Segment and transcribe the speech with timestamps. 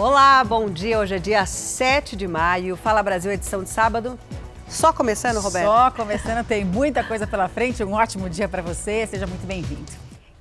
[0.00, 0.98] Olá, bom dia.
[0.98, 2.74] Hoje é dia 7 de maio.
[2.74, 4.18] Fala Brasil, edição de sábado.
[4.66, 5.66] Só começando, Roberto?
[5.66, 7.84] Só começando, tem muita coisa pela frente.
[7.84, 9.06] Um ótimo dia para você.
[9.06, 9.92] Seja muito bem-vindo.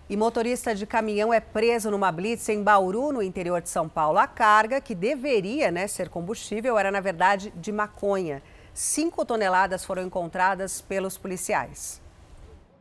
[0.10, 4.18] E motorista de caminhão é preso numa blitz em Bauru, no interior de São Paulo.
[4.18, 8.42] A carga, que deveria né, ser combustível, era na verdade de maconha.
[8.74, 12.02] Cinco toneladas foram encontradas pelos policiais.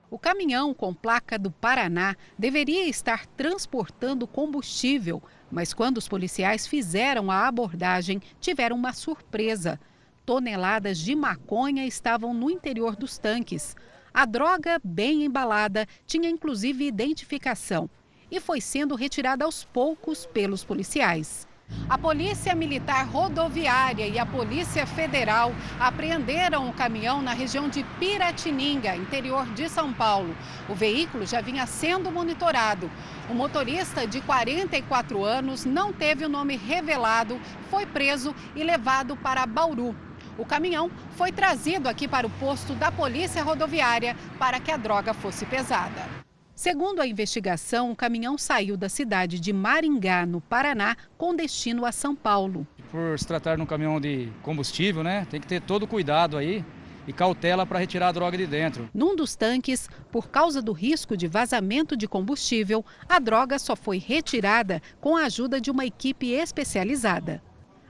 [0.08, 5.20] O caminhão com placa do Paraná deveria estar transportando combustível,
[5.50, 9.80] mas quando os policiais fizeram a abordagem, tiveram uma surpresa.
[10.26, 13.74] Toneladas de maconha estavam no interior dos tanques.
[14.12, 17.88] A droga, bem embalada, tinha inclusive identificação
[18.30, 21.47] e foi sendo retirada aos poucos pelos policiais.
[21.88, 28.94] A Polícia Militar Rodoviária e a Polícia Federal apreenderam o caminhão na região de Piratininga,
[28.94, 30.36] interior de São Paulo.
[30.68, 32.90] O veículo já vinha sendo monitorado.
[33.30, 37.40] O motorista de 44 anos não teve o nome revelado,
[37.70, 39.96] foi preso e levado para Bauru.
[40.36, 45.14] O caminhão foi trazido aqui para o posto da Polícia Rodoviária para que a droga
[45.14, 46.17] fosse pesada.
[46.58, 51.92] Segundo a investigação, o caminhão saiu da cidade de Maringá, no Paraná, com destino a
[51.92, 52.66] São Paulo.
[52.90, 56.64] Por se tratar de um caminhão de combustível, né, tem que ter todo cuidado aí
[57.06, 58.90] e cautela para retirar a droga de dentro.
[58.92, 63.98] Num dos tanques, por causa do risco de vazamento de combustível, a droga só foi
[63.98, 67.40] retirada com a ajuda de uma equipe especializada.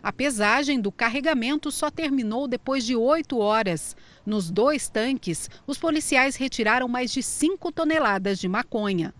[0.08, 3.94] A pesagem do carregamento só terminou depois de oito horas.
[4.24, 9.12] Nos dois tanques, os policiais retiraram mais de 5 toneladas de maconha.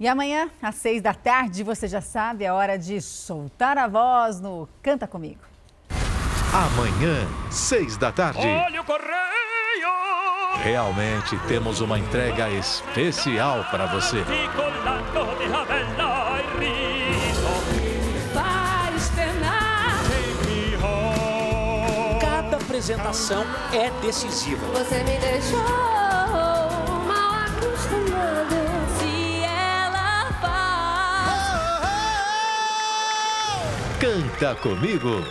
[0.00, 4.40] E amanhã, às seis da tarde, você já sabe, é hora de soltar a voz
[4.40, 5.42] no Canta Comigo.
[6.50, 8.38] Amanhã, seis da tarde.
[8.40, 9.14] Olha o correio!
[10.62, 14.24] Realmente temos uma entrega especial para você.
[22.84, 24.66] Apresentação é decisiva.
[24.66, 25.58] Você me deixou
[27.06, 28.54] mal acostumado.
[28.98, 31.48] Se ela faz.
[33.98, 35.24] Canta comigo.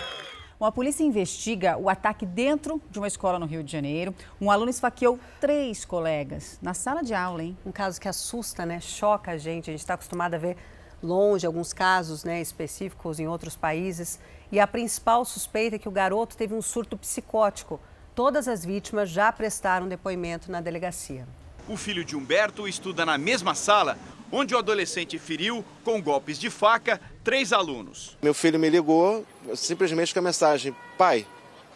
[0.59, 4.15] Bom, a polícia investiga o ataque dentro de uma escola no Rio de Janeiro.
[4.41, 7.55] Um aluno esfaqueou três colegas na sala de aula, hein?
[7.63, 8.79] Um caso que assusta, né?
[8.79, 9.69] Choca a gente.
[9.69, 10.57] A gente está acostumado a ver
[11.03, 14.19] longe alguns casos né, específicos em outros países.
[14.53, 17.81] E a principal suspeita é que o garoto teve um surto psicótico.
[18.13, 21.27] Todas as vítimas já prestaram depoimento na delegacia.
[21.67, 23.97] O filho de Humberto estuda na mesma sala
[24.31, 28.15] onde o adolescente feriu, com golpes de faca, três alunos.
[28.21, 29.25] Meu filho me ligou
[29.55, 31.25] simplesmente com a mensagem: pai,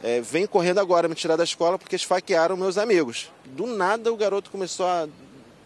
[0.03, 3.31] é, vem correndo agora me tirar da escola porque esfaquearam meus amigos.
[3.44, 5.09] Do nada o garoto começou a,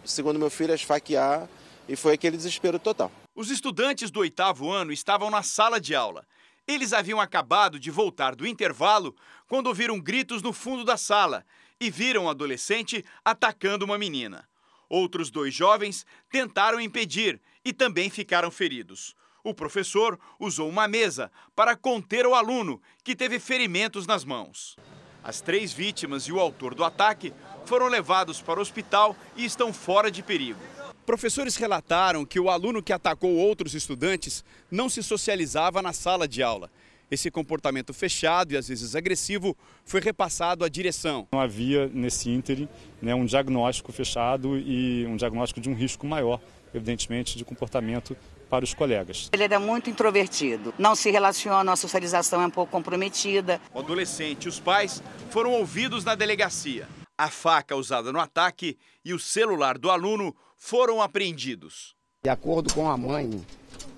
[0.06, 1.46] segundo meu filho, a esfaquear
[1.90, 3.12] e foi aquele desespero total.
[3.36, 6.26] Os estudantes do oitavo ano estavam na sala de aula.
[6.72, 9.14] Eles haviam acabado de voltar do intervalo
[9.46, 11.46] quando ouviram gritos no fundo da sala
[11.78, 14.48] e viram um adolescente atacando uma menina.
[14.88, 19.14] Outros dois jovens tentaram impedir e também ficaram feridos.
[19.44, 24.78] O professor usou uma mesa para conter o aluno, que teve ferimentos nas mãos.
[25.22, 27.34] As três vítimas e o autor do ataque
[27.66, 30.71] foram levados para o hospital e estão fora de perigo.
[31.06, 36.44] Professores relataram que o aluno que atacou outros estudantes não se socializava na sala de
[36.44, 36.70] aula.
[37.10, 41.28] Esse comportamento fechado e às vezes agressivo foi repassado à direção.
[41.34, 42.70] Não havia nesse ínterim
[43.02, 46.40] né, um diagnóstico fechado e um diagnóstico de um risco maior,
[46.74, 48.16] evidentemente, de comportamento
[48.50, 49.30] para os colegas.
[49.34, 53.60] Ele era muito introvertido, não se relaciona, a socialização é um pouco comprometida.
[53.74, 56.88] O adolescente e os pais foram ouvidos na delegacia.
[57.18, 61.96] A faca usada no ataque e o celular do aluno foram apreendidos.
[62.24, 63.44] De acordo com a mãe,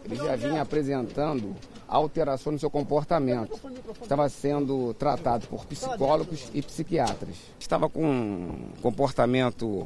[0.06, 1.54] ele já vinha apresentando
[1.86, 3.60] alteração no seu comportamento.
[4.02, 7.36] Estava sendo tratado por psicólogos e psiquiatras.
[7.60, 9.86] Estava com um comportamento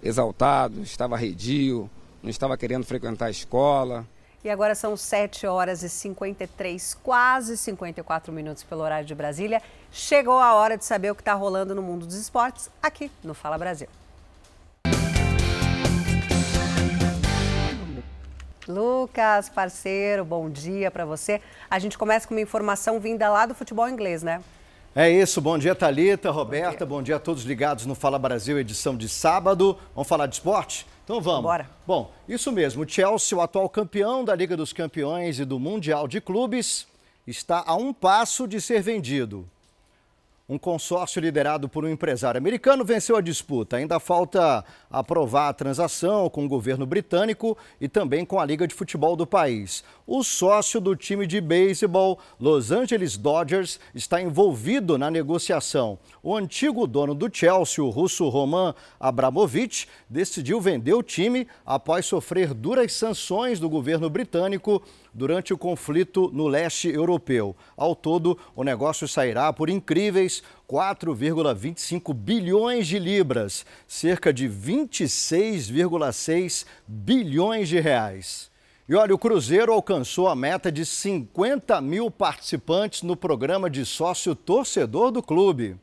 [0.00, 1.90] exaltado, estava redio,
[2.22, 4.06] não estava querendo frequentar a escola.
[4.44, 9.60] E agora são 7 horas e 53, quase 54 minutos pelo horário de Brasília.
[9.90, 13.34] Chegou a hora de saber o que está rolando no mundo dos esportes aqui no
[13.34, 13.88] Fala Brasil.
[18.68, 21.40] Lucas, parceiro, bom dia para você.
[21.70, 24.42] A gente começa com uma informação vinda lá do futebol inglês, né?
[24.94, 26.86] É isso, bom dia Talita, Roberta, bom dia.
[26.86, 27.16] bom dia.
[27.16, 29.78] a todos ligados no Fala Brasil, edição de sábado.
[29.94, 30.86] Vamos falar de esporte?
[31.04, 31.42] Então vamos.
[31.42, 31.68] Bora.
[31.86, 36.06] Bom, isso mesmo, o Chelsea, o atual campeão da Liga dos Campeões e do Mundial
[36.06, 36.86] de Clubes,
[37.26, 39.48] está a um passo de ser vendido.
[40.48, 43.76] Um consórcio liderado por um empresário americano venceu a disputa.
[43.76, 48.74] Ainda falta aprovar a transação com o governo britânico e também com a Liga de
[48.74, 49.84] Futebol do país.
[50.14, 55.98] O sócio do time de beisebol, Los Angeles Dodgers, está envolvido na negociação.
[56.22, 62.52] O antigo dono do Chelsea, o russo Roman Abramovich, decidiu vender o time após sofrer
[62.52, 64.82] duras sanções do governo britânico
[65.14, 67.56] durante o conflito no leste europeu.
[67.74, 77.66] Ao todo, o negócio sairá por incríveis 4,25 bilhões de libras, cerca de 26,6 bilhões
[77.66, 78.51] de reais.
[78.92, 84.34] E olha, o Cruzeiro alcançou a meta de 50 mil participantes no programa de sócio
[84.34, 85.78] torcedor do clube.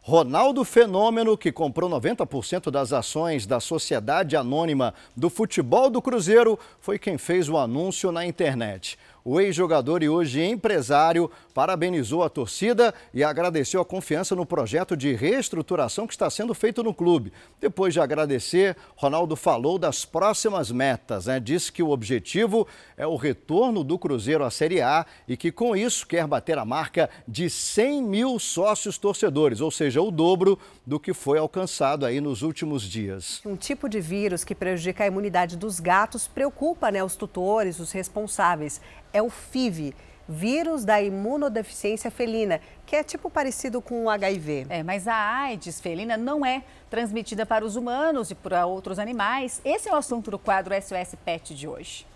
[0.00, 6.98] Ronaldo Fenômeno, que comprou 90% das ações da Sociedade Anônima do Futebol do Cruzeiro, foi
[6.98, 8.98] quem fez o anúncio na internet.
[9.24, 15.14] O ex-jogador e hoje empresário parabenizou a torcida e agradeceu a confiança no projeto de
[15.14, 17.32] reestruturação que está sendo feito no clube.
[17.60, 21.26] Depois de agradecer, Ronaldo falou das próximas metas.
[21.26, 21.38] Né?
[21.38, 25.76] Disse que o objetivo é o retorno do Cruzeiro à Série A e que, com
[25.76, 30.98] isso, quer bater a marca de 100 mil sócios torcedores, ou seja, o dobro do
[30.98, 33.42] que foi alcançado aí nos últimos dias.
[33.44, 37.92] Um tipo de vírus que prejudica a imunidade dos gatos preocupa né, os tutores, os
[37.92, 38.80] responsáveis
[39.12, 39.94] é o FIV,
[40.28, 44.66] vírus da imunodeficiência felina, que é tipo parecido com o HIV.
[44.68, 49.60] É, mas a AIDS felina não é transmitida para os humanos e para outros animais.
[49.64, 52.06] Esse é o assunto do quadro SOS Pet de hoje.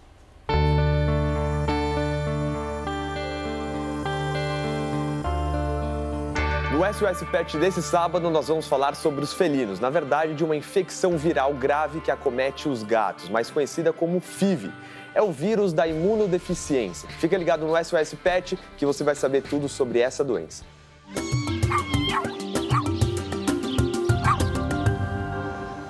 [6.73, 9.79] No SOS Pet desse sábado, nós vamos falar sobre os felinos.
[9.79, 14.73] Na verdade, de uma infecção viral grave que acomete os gatos, mais conhecida como FIV
[15.15, 17.09] é o vírus da imunodeficiência.
[17.19, 20.65] Fica ligado no SOS Pet que você vai saber tudo sobre essa doença.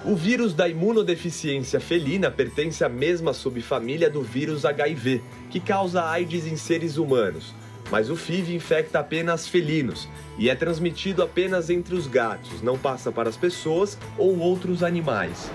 [0.04, 6.46] O vírus da imunodeficiência felina pertence à mesma subfamília do vírus HIV, que causa AIDS
[6.46, 7.54] em seres humanos.
[7.90, 13.10] Mas o FIV infecta apenas felinos e é transmitido apenas entre os gatos, não passa
[13.10, 15.50] para as pessoas ou outros animais.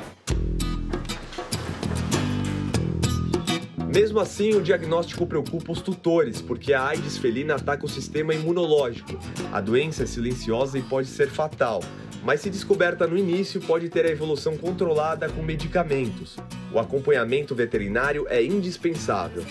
[3.93, 9.17] Mesmo assim, o diagnóstico preocupa os tutores, porque a AIDS felina ataca o sistema imunológico.
[9.51, 11.81] A doença é silenciosa e pode ser fatal,
[12.23, 16.37] mas se descoberta no início, pode ter a evolução controlada com medicamentos.
[16.71, 19.43] O acompanhamento veterinário é indispensável.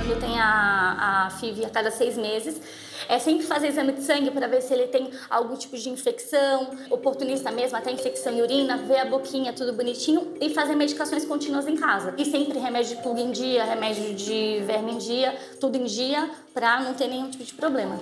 [0.00, 2.58] Quando tem a, a FIV a cada seis meses,
[3.06, 6.70] é sempre fazer exame de sangue para ver se ele tem algum tipo de infecção,
[6.88, 11.68] oportunista mesmo, até infecção em urina, ver a boquinha, tudo bonitinho e fazer medicações contínuas
[11.68, 12.14] em casa.
[12.16, 16.30] E sempre remédio de pulga em dia, remédio de verme em dia, tudo em dia,
[16.54, 18.00] para não ter nenhum tipo de problema.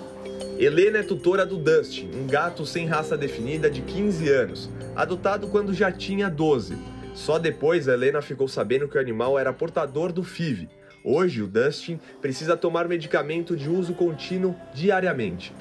[0.57, 5.73] Helena é tutora do Dustin, um gato sem raça definida de 15 anos, adotado quando
[5.73, 6.77] já tinha 12.
[7.13, 10.69] Só depois a Helena ficou sabendo que o animal era portador do FIV,
[11.03, 15.53] Hoje, o Dustin precisa tomar medicamento de uso contínuo diariamente.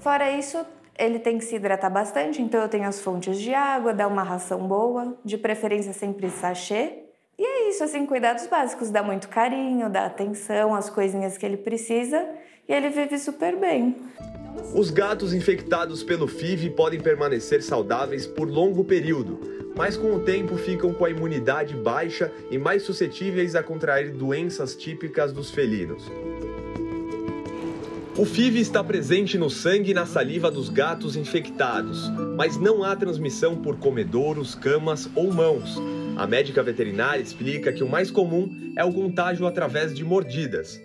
[0.00, 0.58] Fora isso,
[0.98, 4.22] ele tem que se hidratar bastante, então eu tenho as fontes de água, dar uma
[4.22, 6.98] ração boa, de preferência sempre sachê.
[7.38, 11.56] E é isso, assim, cuidados básicos, dá muito carinho, dá atenção, as coisinhas que ele
[11.56, 12.28] precisa
[12.68, 13.96] e ele vive super bem.
[14.74, 20.56] Os gatos infectados pelo FIV podem permanecer saudáveis por longo período, mas com o tempo
[20.56, 26.10] ficam com a imunidade baixa e mais suscetíveis a contrair doenças típicas dos felinos.
[28.18, 32.94] O FIV está presente no sangue e na saliva dos gatos infectados, mas não há
[32.94, 35.78] transmissão por comedouros, camas ou mãos.
[36.18, 40.78] A médica veterinária explica que o mais comum é o contágio através de mordidas.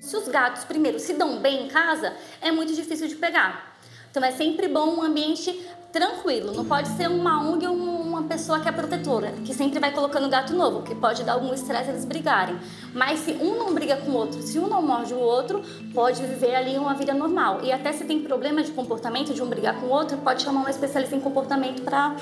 [0.00, 3.78] Se os gatos, primeiro, se dão bem em casa, é muito difícil de pegar.
[4.10, 5.52] Então é sempre bom um ambiente
[5.92, 6.52] tranquilo.
[6.52, 7.76] Não pode ser uma ONG ou
[8.16, 11.52] uma pessoa que é protetora, que sempre vai colocando gato novo, que pode dar algum
[11.52, 12.56] estresse eles brigarem.
[12.94, 16.22] Mas se um não briga com o outro, se um não morde o outro, pode
[16.22, 17.60] viver ali uma vida normal.
[17.62, 20.64] E até se tem problema de comportamento, de um brigar com o outro, pode chamar
[20.64, 22.16] um especialista em comportamento para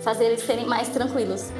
[0.00, 1.52] fazer eles serem mais tranquilos.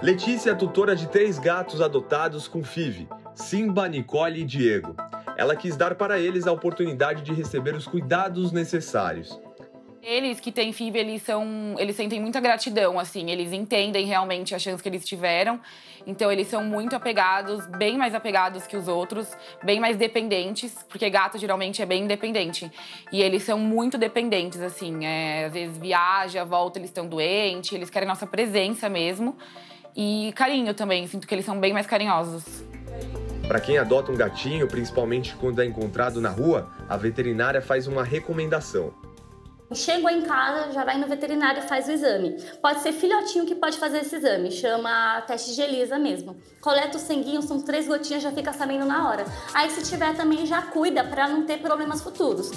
[0.00, 4.94] Letícia é tutora de três gatos adotados com FIV, Simba, Nicole e Diego.
[5.36, 9.40] Ela quis dar para eles a oportunidade de receber os cuidados necessários.
[10.06, 14.58] Eles que têm FIV, eles são, eles sentem muita gratidão, assim, eles entendem realmente a
[14.58, 15.58] chance que eles tiveram.
[16.06, 21.08] Então eles são muito apegados, bem mais apegados que os outros, bem mais dependentes, porque
[21.08, 22.70] gato geralmente é bem independente.
[23.10, 27.88] E eles são muito dependentes, assim, é, às vezes viaja, volta, eles estão doentes, eles
[27.88, 29.34] querem nossa presença mesmo.
[29.96, 32.62] E carinho também, sinto que eles são bem mais carinhosos.
[33.48, 38.04] Para quem adota um gatinho, principalmente quando é encontrado na rua, a veterinária faz uma
[38.04, 38.92] recomendação
[39.74, 42.40] Chegou em casa, já vai no veterinário e faz o exame.
[42.62, 46.36] Pode ser filhotinho que pode fazer esse exame, chama teste de ELISA mesmo.
[46.60, 49.24] Coleta o sanguinho, são três gotinhas, já fica sabendo na hora.
[49.52, 52.50] Aí se tiver também já cuida para não ter problemas futuros.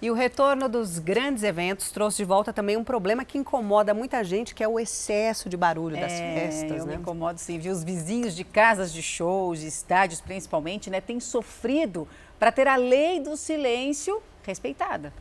[0.00, 4.22] E o retorno dos grandes eventos trouxe de volta também um problema que incomoda muita
[4.22, 6.96] gente, que é o excesso de barulho das É, festas, eu né?
[6.96, 7.72] me incomodo sim, viu?
[7.72, 12.06] Os vizinhos de casas de shows, de estádios principalmente, né, têm sofrido
[12.38, 15.12] para ter a lei do silêncio respeitada.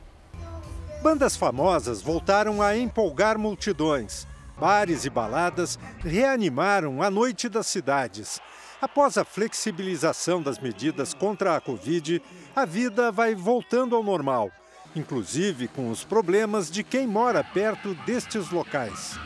[1.02, 4.28] Bandas famosas voltaram a empolgar multidões.
[4.58, 8.40] Bares e baladas reanimaram a noite das cidades.
[8.82, 12.22] Após a flexibilização das medidas contra a Covid,
[12.56, 14.52] a vida vai voltando ao normal,
[14.96, 19.20] inclusive com os problemas de quem mora perto destes locais.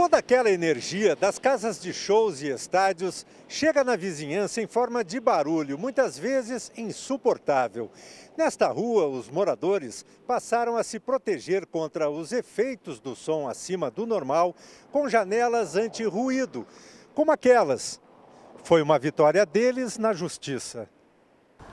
[0.00, 5.20] Toda aquela energia das casas de shows e estádios chega na vizinhança em forma de
[5.20, 7.90] barulho, muitas vezes insuportável.
[8.34, 14.06] Nesta rua, os moradores passaram a se proteger contra os efeitos do som acima do
[14.06, 14.56] normal
[14.90, 16.66] com janelas anti-ruído,
[17.14, 18.00] como aquelas.
[18.64, 20.88] Foi uma vitória deles na justiça.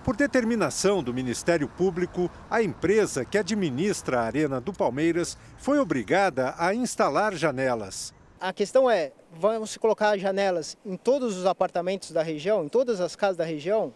[0.03, 6.55] Por determinação do Ministério Público, a empresa que administra a Arena do Palmeiras foi obrigada
[6.57, 8.16] a instalar janelas.
[8.39, 13.15] A questão é, vamos colocar janelas em todos os apartamentos da região, em todas as
[13.15, 13.91] casas da região?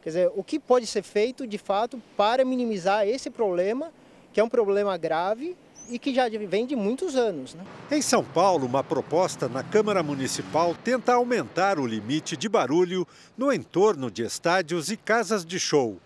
[0.00, 3.90] Quer dizer, o que pode ser feito de fato para minimizar esse problema,
[4.32, 5.56] que é um problema grave
[5.90, 7.54] e que já vem de muitos anos.
[7.54, 7.64] Né?
[7.90, 13.04] Em São Paulo, uma proposta na Câmara Municipal tenta aumentar o limite de barulho
[13.36, 15.98] no entorno de estádios e casas de show.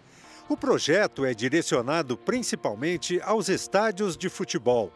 [0.48, 4.90] O projeto é direcionado principalmente aos estádios de futebol.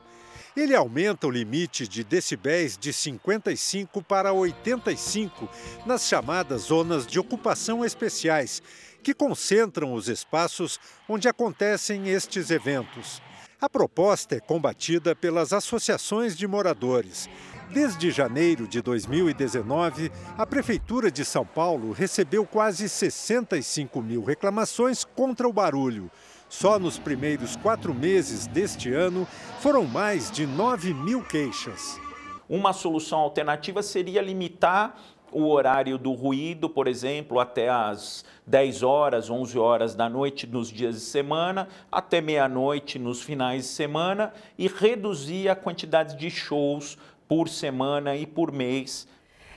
[0.55, 5.49] Ele aumenta o limite de decibéis de 55 para 85
[5.87, 8.63] nas chamadas zonas de ocupação especiais,
[9.03, 10.79] que concentram os espaços
[11.09, 13.23] onde acontecem estes eventos.
[13.59, 17.31] A proposta é combatida pelas associações de moradores.
[17.71, 25.49] Desde janeiro de 2019, a Prefeitura de São Paulo recebeu quase 65 mil reclamações contra
[25.49, 26.11] o barulho.
[26.53, 29.27] Só nos primeiros quatro meses deste ano
[29.61, 31.99] foram mais de 9 mil queixas.
[32.47, 34.95] Uma solução alternativa seria limitar
[35.33, 40.69] o horário do ruído, por exemplo, até às 10 horas, 11 horas da noite nos
[40.69, 46.99] dias de semana, até meia-noite nos finais de semana e reduzir a quantidade de shows
[47.27, 49.09] por semana e por mês.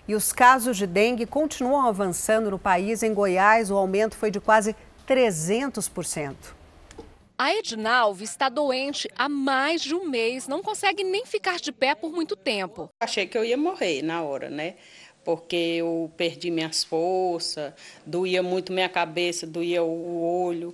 [0.08, 3.04] E os casos de dengue continuam avançando no país.
[3.04, 4.74] Em Goiás, o aumento foi de quase
[5.06, 6.56] 300%.
[7.38, 11.94] A Edinalva está doente há mais de um mês, não consegue nem ficar de pé
[11.94, 12.89] por muito tempo.
[12.98, 14.75] Achei que eu ia morrer na hora, né?
[15.22, 17.74] Porque eu perdi minhas forças,
[18.06, 20.74] doía muito minha cabeça, doía o olho,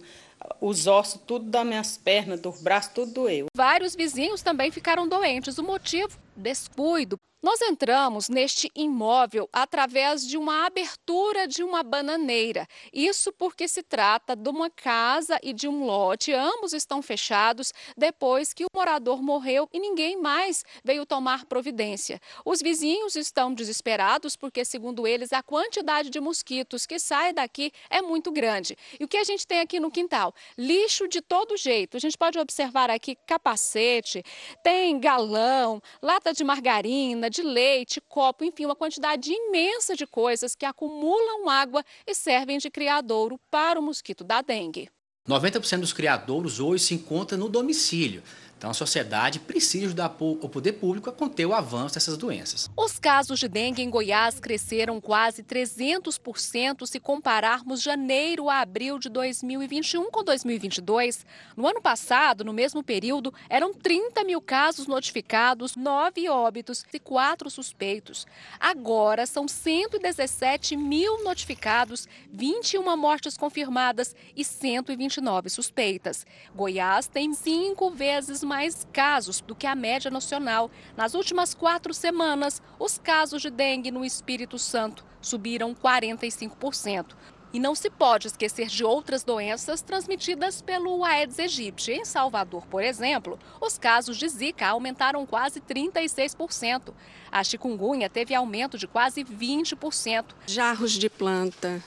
[0.60, 3.48] os ossos, tudo das minhas pernas, dos braços, tudo doeu.
[3.56, 5.58] Vários vizinhos também ficaram doentes.
[5.58, 6.16] O motivo?
[6.36, 7.20] Descuido.
[7.42, 12.68] Nós entramos neste imóvel através de uma abertura de uma bananeira.
[12.94, 16.32] Isso porque se trata de uma casa e de um lote.
[16.34, 22.22] Ambos estão fechados depois que o morador morreu e ninguém mais veio tomar providência.
[22.46, 28.04] Os vizinhos estão desesperados porque, segundo eles, a quantidade de mosquitos que sai daqui é
[28.04, 28.78] muito grande.
[29.00, 30.32] E o que a gente tem aqui no quintal?
[30.56, 31.98] Lixo de todo jeito.
[31.98, 34.24] A gente pode observar aqui capacete,
[34.64, 35.82] tem galão,
[36.22, 41.84] lata de margarina, de leite, copo, enfim, uma quantidade imensa de coisas que acumulam água
[42.06, 44.90] e servem de criadouro para o mosquito da dengue.
[45.28, 48.22] 90% dos criadouros hoje se encontram no domicílio.
[48.62, 52.70] Então a sociedade precisa ajudar o poder público a conter o avanço dessas doenças.
[52.78, 59.10] Os casos de dengue em Goiás cresceram quase 300% se compararmos janeiro a abril de
[59.10, 61.26] 2021 com 2022.
[61.58, 67.50] No ano passado, no mesmo período, eram 30 mil casos notificados, 9 óbitos e 4
[67.50, 68.28] suspeitos.
[68.60, 76.28] Agora são 117 mil notificados, 21 mortes confirmadas e 129 suspeitas.
[76.54, 78.51] Goiás tem cinco vezes mais
[78.92, 80.70] casos do que a média nacional.
[80.98, 87.16] Nas últimas quatro semanas, os casos de dengue no Espírito Santo subiram 45%.
[87.54, 91.92] E não se pode esquecer de outras doenças transmitidas pelo Aedes aegypti.
[91.92, 96.94] Em Salvador, por exemplo, os casos de Zika aumentaram quase 36%.
[97.30, 100.26] A chikungunya teve aumento de quase 20%.
[100.48, 101.84] Jarros de planta,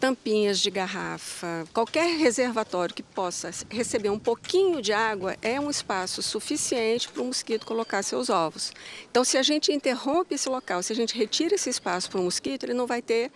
[0.00, 6.22] tampinhas de garrafa, qualquer reservatório que possa receber um pouquinho de água é um espaço
[6.22, 8.72] suficiente para o mosquito colocar seus ovos.
[9.10, 12.24] Então, se a gente interrompe esse local, se a gente retira esse espaço para o
[12.24, 13.32] mosquito, ele não vai ter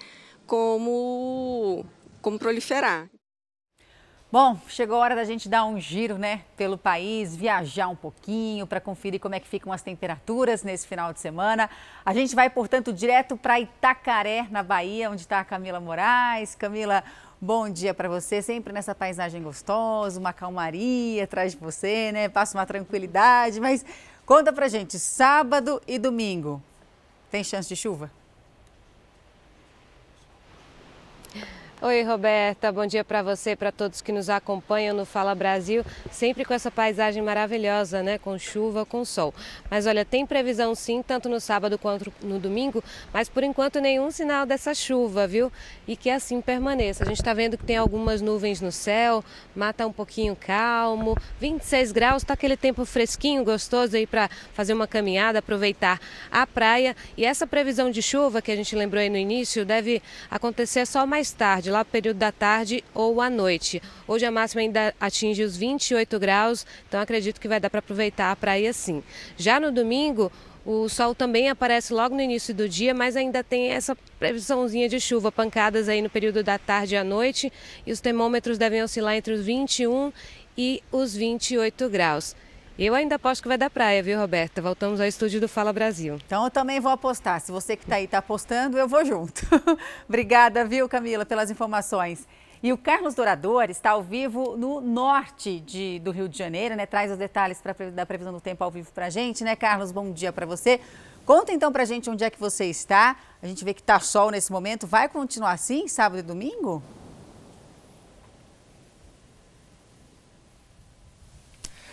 [0.46, 1.84] como,
[2.20, 3.08] como proliferar.
[4.32, 8.64] Bom, chegou a hora da gente dar um giro, né, pelo país, viajar um pouquinho
[8.64, 11.68] para conferir como é que ficam as temperaturas nesse final de semana.
[12.06, 16.54] A gente vai, portanto, direto para Itacaré, na Bahia, onde está a Camila Moraes.
[16.54, 17.02] Camila,
[17.40, 22.28] bom dia para você, sempre nessa paisagem gostosa, uma calmaria atrás de você, né?
[22.28, 23.84] Passa uma tranquilidade, mas
[24.25, 26.62] conta pra gente, sábado e domingo,
[27.32, 28.19] tem chance de chuva?
[31.82, 32.70] Oi, Roberta.
[32.70, 36.70] Bom dia para você, para todos que nos acompanham no Fala Brasil, sempre com essa
[36.70, 39.32] paisagem maravilhosa, né, com chuva, com sol.
[39.70, 42.84] Mas olha, tem previsão sim, tanto no sábado quanto no domingo,
[43.14, 45.50] mas por enquanto nenhum sinal dessa chuva, viu?
[45.88, 47.02] E que assim permaneça.
[47.02, 49.25] A gente está vendo que tem algumas nuvens no céu,
[49.56, 54.87] mata um pouquinho calmo, 26 graus, tá aquele tempo fresquinho, gostoso aí para fazer uma
[54.87, 55.99] caminhada, aproveitar
[56.30, 56.94] a praia.
[57.16, 61.06] E essa previsão de chuva que a gente lembrou aí no início deve acontecer só
[61.06, 63.82] mais tarde lá no período da tarde ou à noite.
[64.06, 68.30] Hoje a máxima ainda atinge os 28 graus, então acredito que vai dar para aproveitar
[68.30, 69.02] a praia sim.
[69.36, 70.30] Já no domingo,
[70.64, 75.00] o sol também aparece logo no início do dia, mas ainda tem essa previsãozinha de
[75.00, 77.52] chuva, pancadas aí no período da tarde e à noite,
[77.86, 80.12] e os termômetros devem oscilar entre os 21
[80.56, 82.36] e os 28 graus.
[82.82, 84.62] Eu ainda aposto que vai dar praia, viu, Roberta?
[84.62, 86.18] Voltamos ao estúdio do Fala Brasil.
[86.25, 87.38] Então eu também vou apostar.
[87.38, 89.42] Se você que está aí está apostando, eu vou junto.
[90.08, 92.26] Obrigada, viu, Camila, pelas informações.
[92.62, 96.87] E o Carlos Dourador está ao vivo no norte de, do Rio de Janeiro, né?
[96.87, 99.92] Traz os detalhes pra, da previsão do tempo ao vivo para a gente, né, Carlos?
[99.92, 100.80] Bom dia para você.
[101.26, 103.14] Conta então para a gente onde é que você está.
[103.42, 104.87] A gente vê que está sol nesse momento.
[104.87, 106.82] Vai continuar assim, sábado e domingo?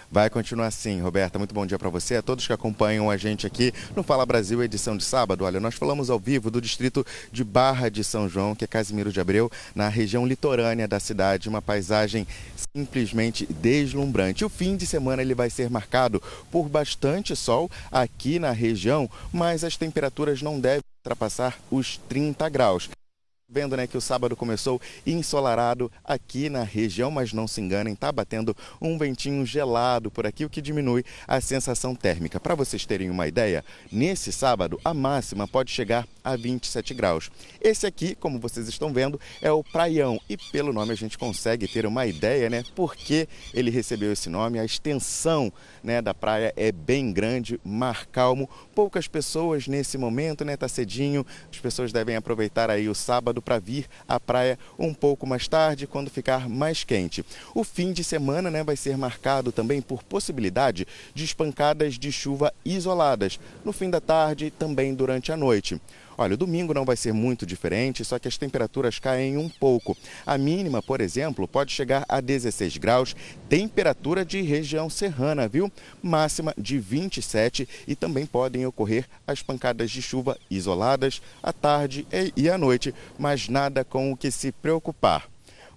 [0.09, 1.37] Vai continuar assim, Roberta.
[1.37, 4.63] Muito bom dia para você, a todos que acompanham a gente aqui no Fala Brasil,
[4.63, 5.43] edição de sábado.
[5.43, 9.11] Olha, nós falamos ao vivo do distrito de Barra de São João, que é Casimiro
[9.11, 12.25] de Abreu, na região litorânea da cidade, uma paisagem
[12.73, 14.45] simplesmente deslumbrante.
[14.45, 19.65] O fim de semana ele vai ser marcado por bastante sol aqui na região, mas
[19.65, 22.89] as temperaturas não devem ultrapassar os 30 graus.
[23.49, 28.11] Vendo né, que o sábado começou ensolarado aqui na região, mas não se enganem, está
[28.11, 32.41] batendo um ventinho gelado por aqui, o que diminui a sensação térmica.
[32.41, 37.31] Para vocês terem uma ideia, nesse sábado a máxima pode chegar a 27 graus.
[37.61, 41.69] Esse aqui, como vocês estão vendo, é o Praião e pelo nome a gente consegue
[41.69, 44.59] ter uma ideia, né, por que ele recebeu esse nome.
[44.59, 50.57] A extensão né, da praia é bem grande, mar calmo, poucas pessoas nesse momento, né,
[50.57, 55.25] tá cedinho, as pessoas devem aproveitar aí o sábado para vir à praia um pouco
[55.25, 57.23] mais tarde, quando ficar mais quente.
[57.53, 62.53] O fim de semana né, vai ser marcado também por possibilidade de espancadas de chuva
[62.63, 65.79] isoladas, no fim da tarde e também durante a noite.
[66.17, 69.95] Olha, o domingo não vai ser muito diferente, só que as temperaturas caem um pouco.
[70.25, 73.15] A mínima, por exemplo, pode chegar a 16 graus,
[73.47, 75.71] temperatura de região serrana, viu?
[76.01, 82.49] Máxima de 27 e também podem ocorrer as pancadas de chuva isoladas à tarde e
[82.49, 85.29] à noite, mas nada com o que se preocupar.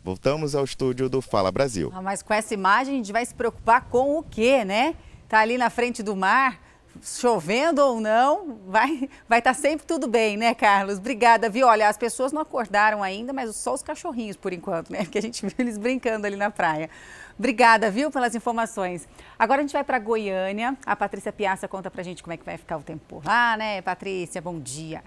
[0.03, 1.92] Voltamos ao estúdio do Fala Brasil.
[1.94, 4.94] Ah, mas com essa imagem a gente vai se preocupar com o quê, né?
[5.29, 6.69] Tá ali na frente do mar
[7.03, 10.98] chovendo ou não, vai vai estar tá sempre tudo bem, né, Carlos?
[10.98, 11.66] Obrigada, viu?
[11.66, 15.00] Olha, as pessoas não acordaram ainda, mas só os cachorrinhos por enquanto, né?
[15.05, 16.90] Porque a gente viu eles brincando ali na praia.
[17.38, 19.09] Obrigada, viu, pelas informações.
[19.38, 20.76] Agora a gente vai para Goiânia.
[20.85, 23.81] A Patrícia Piaça conta pra gente como é que vai ficar o tempo lá, né?
[23.81, 25.03] Patrícia, bom dia.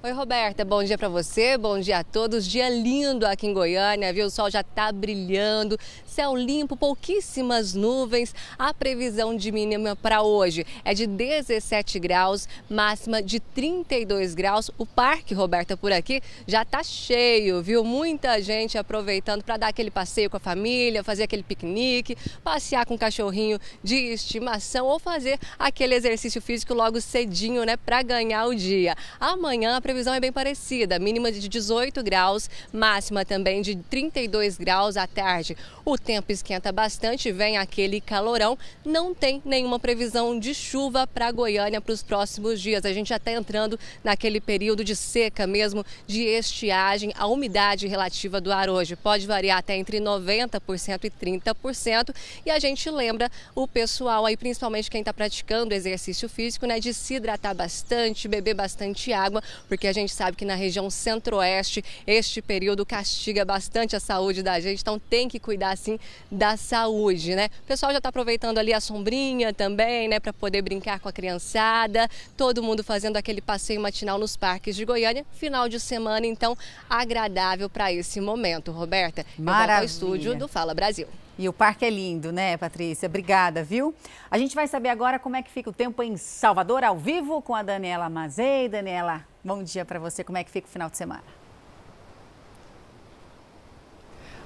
[0.00, 2.46] Oi, Roberta, bom dia para você, bom dia a todos.
[2.46, 4.26] Dia lindo aqui em Goiânia, viu?
[4.26, 8.32] O sol já está brilhando, céu limpo, pouquíssimas nuvens.
[8.56, 14.70] A previsão de mínima para hoje é de 17 graus, máxima de 32 graus.
[14.78, 17.82] O parque, Roberta, por aqui já está cheio, viu?
[17.82, 22.94] Muita gente aproveitando para dar aquele passeio com a família, fazer aquele piquenique, passear com
[22.94, 28.54] o cachorrinho de estimação ou fazer aquele exercício físico logo cedinho, né, para ganhar o
[28.54, 28.94] dia.
[29.18, 35.06] Amanhã previsão é bem parecida, mínima de 18 graus, máxima também de 32 graus à
[35.06, 35.56] tarde.
[35.82, 41.80] O tempo esquenta bastante, vem aquele calorão, não tem nenhuma previsão de chuva para Goiânia
[41.80, 42.84] para os próximos dias.
[42.84, 47.14] A gente já está entrando naquele período de seca mesmo, de estiagem.
[47.16, 52.14] A umidade relativa do ar hoje pode variar até entre 90% e 30%.
[52.44, 56.92] E a gente lembra o pessoal aí, principalmente quem está praticando exercício físico, né, de
[56.92, 61.84] se hidratar bastante, beber bastante água, porque porque a gente sabe que na região centro-oeste
[62.04, 67.36] este período castiga bastante a saúde da gente, então tem que cuidar sim da saúde,
[67.36, 67.48] né?
[67.62, 71.12] O pessoal já está aproveitando ali a sombrinha também, né, para poder brincar com a
[71.12, 76.58] criançada, todo mundo fazendo aquele passeio matinal nos parques de Goiânia, final de semana então
[76.90, 78.72] agradável para esse momento.
[78.72, 79.74] Roberta, Maravilha.
[79.74, 81.06] eu ao estúdio do Fala Brasil.
[81.38, 83.06] E o parque é lindo, né, Patrícia?
[83.06, 83.94] Obrigada, viu?
[84.28, 87.40] A gente vai saber agora como é que fica o tempo em Salvador, ao vivo,
[87.40, 88.68] com a Daniela Mazei.
[88.68, 90.24] Daniela, bom dia para você.
[90.24, 91.22] Como é que fica o final de semana?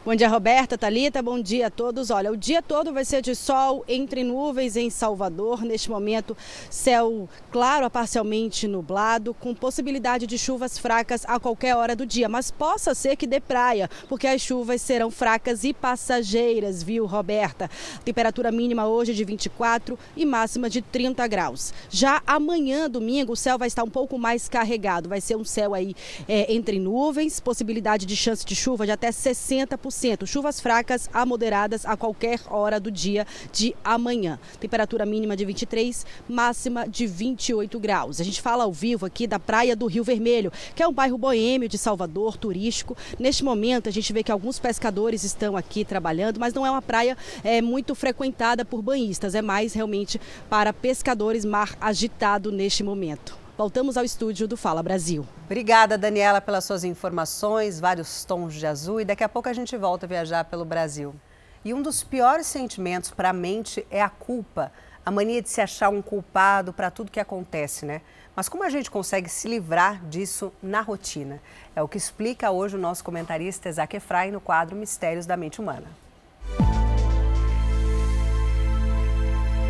[0.04, 1.22] Bom dia, Roberta, Talita.
[1.22, 2.10] Bom dia a todos.
[2.10, 5.62] Olha, o dia todo vai ser de sol entre nuvens em Salvador.
[5.62, 6.36] Neste momento,
[6.68, 12.28] céu claro a parcialmente nublado, com possibilidade de chuvas fracas a qualquer hora do dia.
[12.28, 17.70] Mas possa ser que dê praia, porque as chuvas serão fracas e passageiras, viu, Roberta?
[18.04, 21.72] Temperatura mínima hoje de 24 e máxima de 30 graus.
[21.88, 25.08] Já amanhã, domingo, o céu vai estar um pouco mais carregado.
[25.08, 25.94] Vai ser um céu aí
[26.26, 29.91] é, entre nuvens, possibilidade de chance de chuva de até 60%.
[30.26, 34.38] Chuvas fracas a moderadas a qualquer hora do dia de amanhã.
[34.58, 38.20] Temperatura mínima de 23, máxima de 28 graus.
[38.20, 41.18] A gente fala ao vivo aqui da Praia do Rio Vermelho, que é um bairro
[41.18, 42.96] boêmio de Salvador, turístico.
[43.18, 46.82] Neste momento, a gente vê que alguns pescadores estão aqui trabalhando, mas não é uma
[46.82, 53.41] praia é, muito frequentada por banhistas, é mais realmente para pescadores, mar agitado neste momento.
[53.56, 55.26] Voltamos ao estúdio do Fala Brasil.
[55.44, 59.76] Obrigada, Daniela, pelas suas informações, vários tons de azul e daqui a pouco a gente
[59.76, 61.14] volta a viajar pelo Brasil.
[61.62, 64.72] E um dos piores sentimentos para a mente é a culpa,
[65.04, 68.00] a mania de se achar um culpado para tudo que acontece, né?
[68.34, 71.38] Mas como a gente consegue se livrar disso na rotina?
[71.76, 75.60] É o que explica hoje o nosso comentarista Isaac Efraim no quadro Mistérios da Mente
[75.60, 75.86] Humana.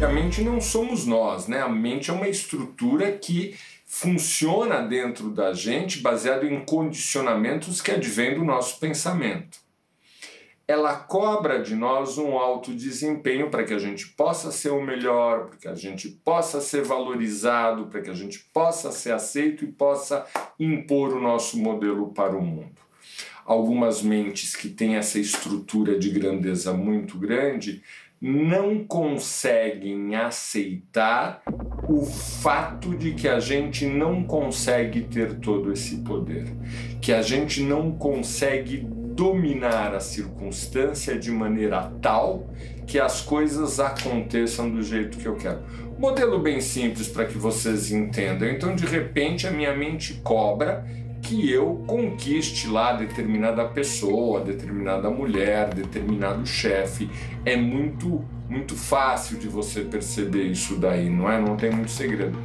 [0.02, 1.60] A mente não somos nós, né?
[1.60, 3.54] A mente é uma estrutura que
[3.86, 9.58] funciona dentro da gente baseado em condicionamentos que advêm do nosso pensamento.
[10.66, 15.46] Ela cobra de nós um alto desempenho para que a gente possa ser o melhor,
[15.46, 19.70] para que a gente possa ser valorizado, para que a gente possa ser aceito e
[19.70, 20.26] possa
[20.58, 22.82] impor o nosso modelo para o mundo.
[23.44, 27.82] Algumas mentes que têm essa estrutura de grandeza muito grande
[28.22, 31.42] não conseguem aceitar
[31.88, 36.44] o fato de que a gente não consegue ter todo esse poder,
[37.00, 42.48] que a gente não consegue dominar a circunstância de maneira tal
[42.87, 45.61] que as coisas aconteçam do jeito que eu quero.
[45.98, 48.48] Modelo bem simples para que vocês entendam.
[48.48, 50.87] Então, de repente, a minha mente cobra
[51.22, 57.08] que eu conquiste lá determinada pessoa, determinada mulher, determinado chefe.
[57.44, 61.40] É muito muito fácil de você perceber isso daí, não é?
[61.40, 62.38] Não tem muito segredo.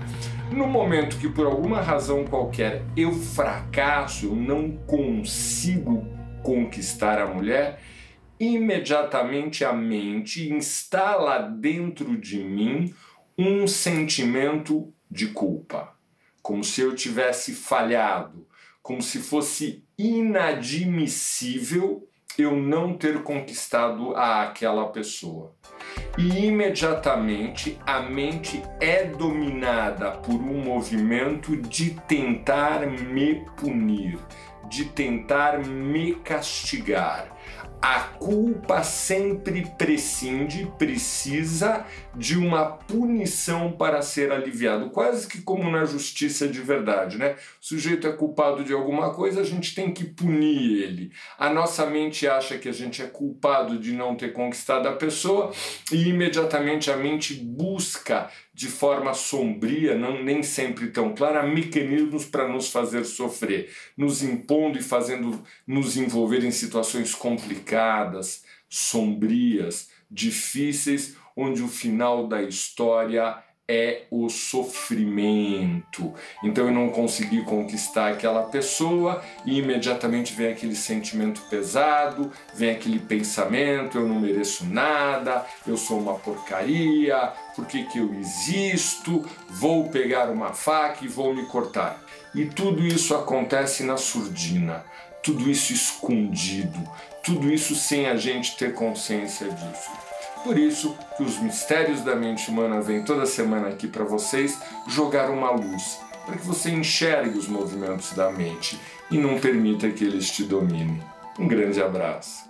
[0.49, 6.07] No momento que por alguma razão qualquer eu fracasso, eu não consigo
[6.41, 7.81] conquistar a mulher,
[8.39, 12.93] imediatamente a mente instala dentro de mim
[13.37, 15.93] um sentimento de culpa,
[16.41, 18.46] como se eu tivesse falhado,
[18.87, 25.53] como se fosse inadmissível eu não ter conquistado aquela pessoa.
[26.17, 34.17] E imediatamente a mente é dominada por um movimento de tentar me punir,
[34.69, 37.36] de tentar me castigar.
[37.81, 41.85] A culpa sempre prescinde, precisa
[42.15, 47.35] de uma punição para ser aliviado, quase que como na justiça de verdade, né?
[47.61, 51.11] O sujeito é culpado de alguma coisa, a gente tem que punir ele.
[51.37, 55.51] A nossa mente acha que a gente é culpado de não ter conquistado a pessoa
[55.91, 62.47] e imediatamente a mente busca de forma sombria, não nem sempre tão clara, mecanismos para
[62.47, 67.66] nos fazer sofrer, nos impondo e fazendo nos envolver em situações complicadas,
[68.69, 76.13] sombrias, difíceis onde o final da história é o sofrimento.
[76.41, 82.99] Então eu não consegui conquistar aquela pessoa e imediatamente vem aquele sentimento pesado, vem aquele
[82.99, 89.25] pensamento: eu não mereço nada, eu sou uma porcaria, por que, que eu existo?
[89.49, 92.01] Vou pegar uma faca e vou me cortar.
[92.33, 94.85] E tudo isso acontece na surdina,
[95.21, 96.79] tudo isso escondido,
[97.27, 99.91] tudo isso sem a gente ter consciência disso.
[100.45, 105.29] Por isso que os mistérios da mente humana vêm toda semana aqui para vocês jogar
[105.29, 108.79] uma luz, para que você enxergue os movimentos da mente
[109.11, 111.03] e não permita que eles te dominem.
[111.37, 112.47] Um grande abraço.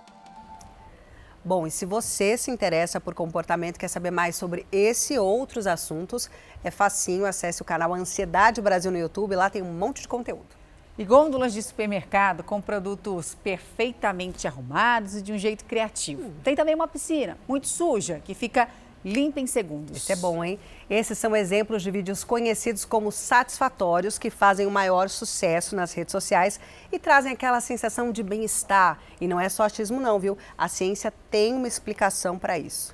[1.43, 5.65] Bom, e se você se interessa por comportamento, quer saber mais sobre esse e outros
[5.65, 6.29] assuntos,
[6.63, 10.56] é facinho, acesse o canal Ansiedade Brasil no YouTube, lá tem um monte de conteúdo.
[10.97, 16.31] E gôndolas de supermercado com produtos perfeitamente arrumados e de um jeito criativo.
[16.43, 18.67] Tem também uma piscina muito suja que fica
[19.05, 19.97] limpa em segundos.
[19.97, 20.59] Isso é bom, hein?
[20.89, 26.11] Esses são exemplos de vídeos conhecidos como satisfatórios que fazem o maior sucesso nas redes
[26.11, 26.59] sociais
[26.91, 28.99] e trazem aquela sensação de bem-estar.
[29.21, 30.37] E não é só achismo não, viu?
[30.57, 32.93] A ciência tem uma explicação para isso.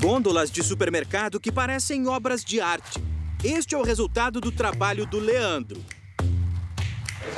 [0.00, 3.02] Gôndolas de supermercado que parecem obras de arte.
[3.44, 5.82] Este é o resultado do trabalho do Leandro.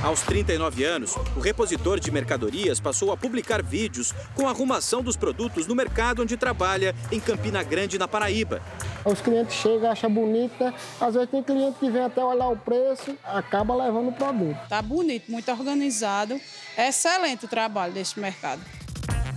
[0.02, 5.16] Aos 39 anos, o repositor de mercadorias passou a publicar vídeos com a arrumação dos
[5.16, 8.60] produtos no mercado onde trabalha, em Campina Grande, na Paraíba.
[9.04, 13.16] Os clientes chegam, acham bonita, às vezes tem cliente que vem até olhar o preço,
[13.24, 14.58] acaba levando o produto.
[14.68, 16.40] Tá bonito, muito organizado,
[16.76, 18.62] é excelente o trabalho deste mercado.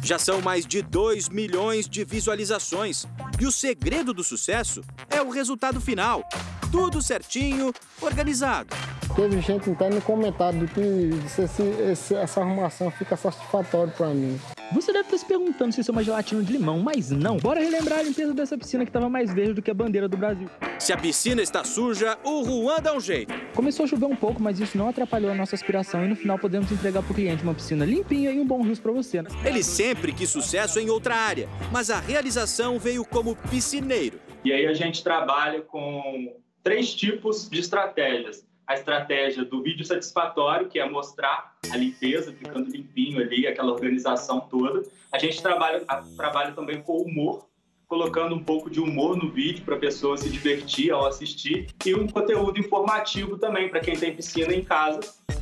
[0.03, 3.05] Já são mais de 2 milhões de visualizações.
[3.39, 6.23] E o segredo do sucesso é o resultado final.
[6.71, 8.75] Tudo certinho, organizado.
[9.15, 11.47] Teve gente até no comentário do que se,
[11.95, 14.39] se, essa arrumação fica satisfatória para mim.
[14.73, 17.37] Você deve estar se perguntando se isso é uma gelatina de limão, mas não.
[17.37, 20.17] Bora relembrar a limpeza dessa piscina que estava mais verde do que a bandeira do
[20.17, 20.49] Brasil.
[20.77, 23.33] Se a piscina está suja, o Juan dá um jeito.
[23.55, 26.37] Começou a chover um pouco, mas isso não atrapalhou a nossa aspiração e no final
[26.37, 29.21] podemos entregar para o cliente uma piscina limpinha e um bom rios para você.
[29.21, 29.29] Né?
[29.45, 34.19] Ele sempre quis sucesso em outra área, mas a realização veio como piscineiro.
[34.43, 40.67] E aí a gente trabalha com três tipos de estratégias a estratégia do vídeo satisfatório,
[40.67, 44.83] que é mostrar a limpeza, ficando limpinho ali, aquela organização toda.
[45.09, 45.85] A gente trabalha,
[46.17, 47.47] trabalha também com humor,
[47.87, 51.95] colocando um pouco de humor no vídeo para a pessoa se divertir ao assistir e
[51.95, 54.99] um conteúdo informativo também para quem tem piscina em casa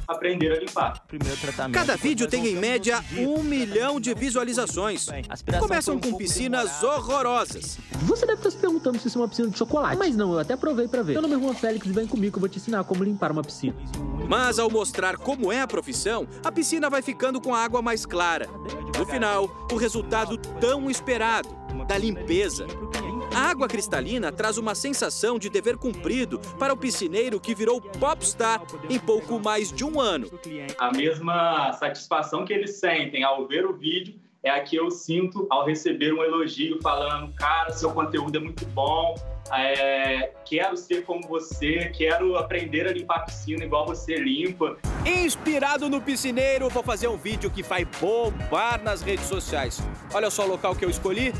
[0.08, 1.04] aprender a limpar.
[1.74, 5.08] Cada vídeo tem em média um milhão de visualizações.
[5.60, 7.80] Começam com piscinas horrorosas.
[8.04, 9.98] Você deve estar se perguntando se isso é uma piscina de chocolate.
[9.98, 11.14] Mas não, eu até provei para ver.
[11.14, 13.44] Meu nome é Juan Félix, vem comigo que eu vou te ensinar como limpar uma
[13.44, 13.76] piscina.
[14.30, 18.06] Mas ao mostrar como é a profissão, a piscina vai ficando com a água mais
[18.06, 18.48] clara.
[18.98, 21.50] No final, o resultado tão esperado,
[21.88, 22.68] da limpeza.
[23.34, 28.62] A água cristalina traz uma sensação de dever cumprido para o piscineiro que virou popstar
[28.90, 30.30] em pouco mais de um ano.
[30.78, 35.48] A mesma satisfação que eles sentem ao ver o vídeo é a que eu sinto
[35.50, 39.16] ao receber um elogio falando, cara, seu conteúdo é muito bom,
[39.52, 44.78] é, quero ser como você, quero aprender a limpar a piscina igual você limpa.
[45.06, 49.82] Inspirado no piscineiro, vou fazer um vídeo que vai bombar nas redes sociais.
[50.14, 51.34] Olha só o local que eu escolhi: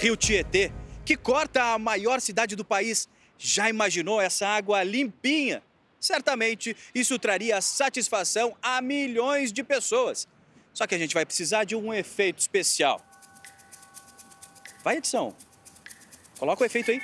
[0.00, 0.72] Rio Tietê
[1.04, 3.08] que corta a maior cidade do país.
[3.38, 5.62] Já imaginou essa água limpinha?
[5.98, 10.28] Certamente isso traria satisfação a milhões de pessoas.
[10.74, 13.00] Só que a gente vai precisar de um efeito especial.
[14.82, 15.34] Vai, edição.
[16.38, 17.00] Coloca o efeito aí.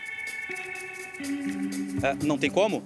[2.03, 2.83] Ah, não tem como?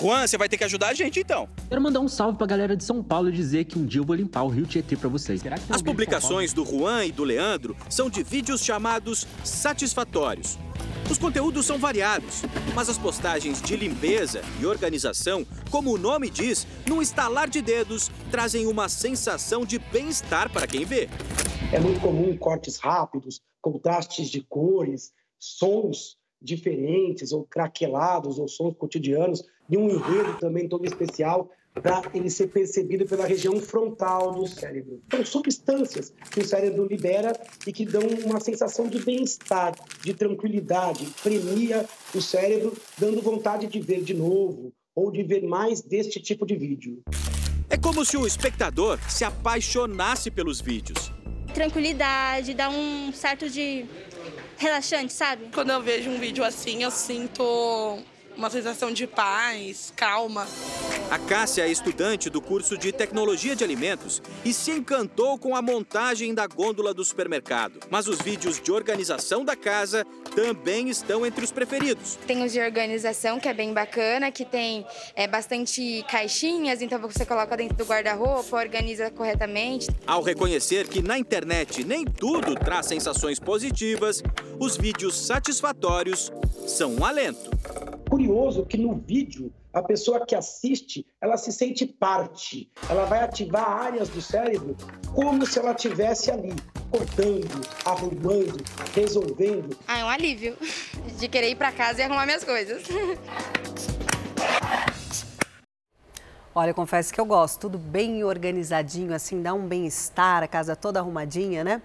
[0.00, 1.48] Juan, você vai ter que ajudar a gente então.
[1.68, 4.04] Quero mandar um salve pra galera de São Paulo e dizer que um dia eu
[4.04, 5.40] vou limpar o Rio Tietê pra vocês.
[5.70, 10.58] As publicações do Juan e do Leandro são de vídeos chamados satisfatórios.
[11.08, 12.42] Os conteúdos são variados,
[12.74, 18.10] mas as postagens de limpeza e organização, como o nome diz, num estalar de dedos,
[18.30, 21.08] trazem uma sensação de bem-estar para quem vê.
[21.72, 29.44] É muito comum cortes rápidos, contrastes de cores, sons diferentes ou craquelados ou sons cotidianos
[29.70, 31.50] e um enredo também todo especial
[31.82, 35.02] para ele ser percebido pela região frontal do cérebro.
[35.10, 37.32] São substâncias que o cérebro libera
[37.66, 41.84] e que dão uma sensação de bem-estar, de tranquilidade, premia
[42.14, 46.56] o cérebro, dando vontade de ver de novo ou de ver mais deste tipo de
[46.56, 47.02] vídeo.
[47.68, 51.12] É como se o espectador se apaixonasse pelos vídeos.
[51.52, 53.84] Tranquilidade, dá um certo de
[54.56, 55.46] relaxante, sabe?
[55.52, 57.98] Quando eu vejo um vídeo assim, eu sinto
[58.36, 60.46] uma sensação de paz, calma.
[61.10, 65.62] A Cássia é estudante do curso de Tecnologia de Alimentos e se encantou com a
[65.62, 67.80] montagem da gôndola do supermercado.
[67.88, 72.18] Mas os vídeos de organização da casa também estão entre os preferidos.
[72.26, 77.24] Tem os de organização, que é bem bacana, que tem é, bastante caixinhas, então você
[77.24, 79.88] coloca dentro do guarda-roupa, organiza corretamente.
[80.06, 84.22] Ao reconhecer que na internet nem tudo traz sensações positivas,
[84.58, 86.32] os vídeos satisfatórios
[86.66, 87.50] são um alento.
[88.08, 92.70] Curioso que no vídeo a pessoa que assiste, ela se sente parte.
[92.88, 94.74] Ela vai ativar áreas do cérebro
[95.14, 96.54] como se ela tivesse ali,
[96.90, 98.64] cortando, arrumando,
[98.94, 99.76] resolvendo.
[99.86, 100.56] Ah, é um alívio
[101.18, 102.84] de querer ir para casa e arrumar minhas coisas.
[106.54, 110.74] Olha, eu confesso que eu gosto, tudo bem organizadinho, assim, dá um bem-estar, a casa
[110.74, 111.82] toda arrumadinha, né?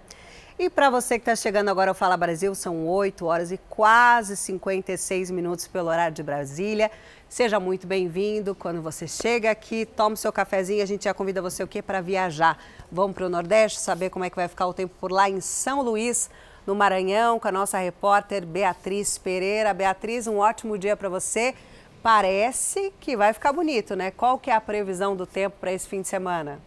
[0.62, 4.38] E para você que está chegando agora ao Fala Brasil, são 8 horas e quase
[4.38, 6.92] 56 minutos pelo horário de Brasília.
[7.28, 8.54] Seja muito bem-vindo.
[8.54, 10.84] Quando você chega aqui, toma o seu cafezinho.
[10.84, 11.82] A gente já convida você o quê?
[11.82, 12.60] Para viajar.
[12.92, 15.42] Vamos para o Nordeste, saber como é que vai ficar o tempo por lá em
[15.42, 16.30] São Luís,
[16.68, 19.74] no Maranhão, com a nossa repórter Beatriz Pereira.
[19.74, 21.56] Beatriz, um ótimo dia para você.
[22.04, 24.12] Parece que vai ficar bonito, né?
[24.12, 26.62] Qual que é a previsão do tempo para esse fim de semana?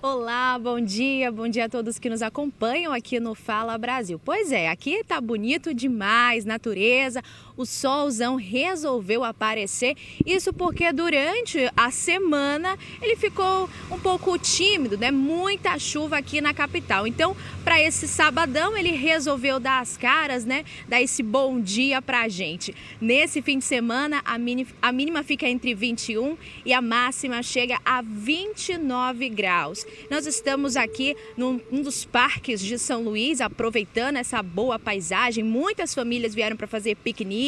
[0.00, 4.20] Olá, bom dia, bom dia a todos que nos acompanham aqui no Fala Brasil.
[4.24, 7.20] Pois é, aqui tá bonito demais, natureza,
[7.58, 9.96] o solzão resolveu aparecer.
[10.24, 15.10] Isso porque durante a semana ele ficou um pouco tímido, né?
[15.10, 17.04] Muita chuva aqui na capital.
[17.04, 20.64] Então, para esse sabadão, ele resolveu dar as caras, né?
[20.86, 22.74] Dar esse bom dia pra gente.
[23.00, 24.36] Nesse fim de semana, a,
[24.80, 29.84] a mínima fica entre 21 e a máxima chega a 29 graus.
[30.08, 35.42] Nós estamos aqui num um dos parques de São Luís, aproveitando essa boa paisagem.
[35.42, 37.47] Muitas famílias vieram para fazer piquenique,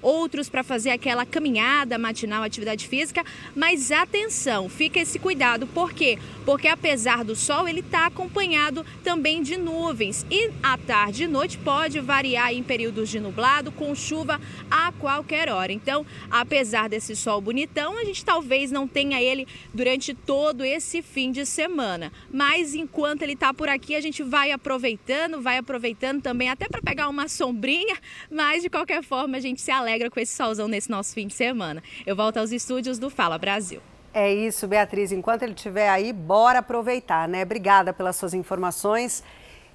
[0.00, 3.24] outros para fazer aquela caminhada matinal, atividade física.
[3.54, 5.66] Mas atenção, fica esse cuidado.
[5.66, 6.18] Por quê?
[6.44, 10.24] Porque apesar do sol, ele está acompanhado também de nuvens.
[10.30, 15.48] E à tarde e noite pode variar em períodos de nublado, com chuva a qualquer
[15.48, 15.72] hora.
[15.72, 21.30] Então, apesar desse sol bonitão, a gente talvez não tenha ele durante todo esse fim
[21.30, 22.12] de semana semana.
[22.30, 26.80] Mas enquanto ele está por aqui, a gente vai aproveitando, vai aproveitando também até para
[26.80, 27.96] pegar uma sombrinha,
[28.30, 31.34] mas de qualquer forma a gente se alegra com esse solzão nesse nosso fim de
[31.34, 31.82] semana.
[32.06, 33.80] Eu volto aos estúdios do Fala Brasil.
[34.12, 35.10] É isso, Beatriz.
[35.10, 37.42] Enquanto ele estiver aí, bora aproveitar, né?
[37.42, 39.24] Obrigada pelas suas informações.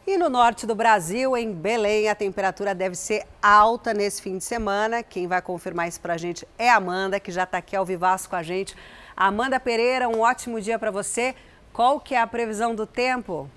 [0.07, 4.43] E no norte do Brasil, em Belém, a temperatura deve ser alta nesse fim de
[4.43, 5.03] semana.
[5.03, 7.85] Quem vai confirmar isso para a gente é a Amanda, que já está aqui ao
[7.85, 8.75] vivaço com a gente.
[9.15, 11.35] Amanda Pereira, um ótimo dia para você.
[11.73, 13.49] Qual que é a previsão do tempo?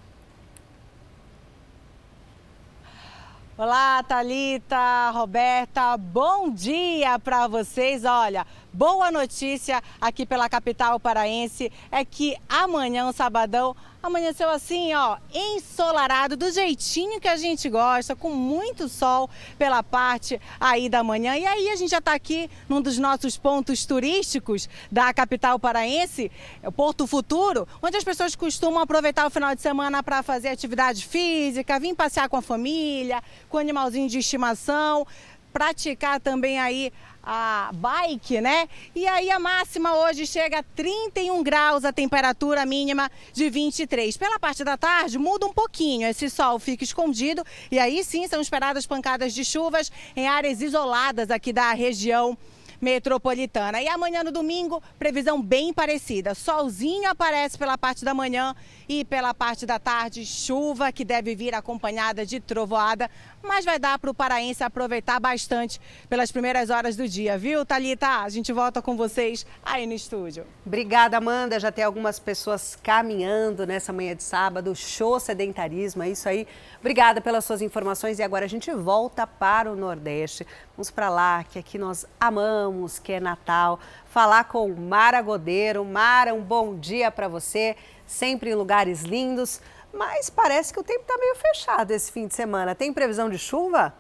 [3.55, 8.03] Olá, Talita, Roberta, bom dia para vocês.
[8.03, 15.17] Olha, boa notícia aqui pela capital paraense é que amanhã, um sabadão, Amanheceu assim, ó,
[15.33, 21.37] ensolarado, do jeitinho que a gente gosta, com muito sol pela parte aí da manhã.
[21.37, 26.33] E aí a gente já está aqui num dos nossos pontos turísticos da capital paraense,
[26.61, 31.07] é Porto Futuro, onde as pessoas costumam aproveitar o final de semana para fazer atividade
[31.07, 35.07] física, vir passear com a família, com animalzinho de estimação,
[35.53, 38.69] praticar também aí a bike, né?
[38.95, 44.17] E aí a máxima hoje chega a 31 graus, a temperatura mínima de 23.
[44.17, 48.41] Pela parte da tarde muda um pouquinho, esse sol fica escondido e aí sim são
[48.41, 52.37] esperadas pancadas de chuvas em áreas isoladas aqui da região
[52.83, 53.81] metropolitana.
[53.81, 56.35] E amanhã no domingo, previsão bem parecida.
[56.35, 58.55] Solzinho aparece pela parte da manhã
[58.89, 63.09] e pela parte da tarde, chuva que deve vir acompanhada de trovoada,
[63.43, 68.23] mas vai dar para o paraense aproveitar bastante pelas primeiras horas do dia, viu, Thalita?
[68.23, 70.45] A gente volta com vocês aí no estúdio.
[70.67, 71.59] Obrigada, Amanda.
[71.61, 74.75] Já tem algumas pessoas caminhando nessa manhã de sábado.
[74.75, 76.47] Show sedentarismo, é isso aí.
[76.81, 80.47] Obrigada pelas suas informações e agora a gente volta para o Nordeste.
[80.77, 82.72] Vamos para lá, que aqui nós amamos,
[83.03, 83.79] que é Natal.
[84.07, 85.85] Falar com Mara Godeiro.
[85.85, 87.77] Mara, um bom dia para você.
[88.07, 89.61] Sempre em lugares lindos
[89.93, 92.75] mas parece que o tempo está meio fechado esse fim de semana.
[92.75, 93.95] Tem previsão de chuva?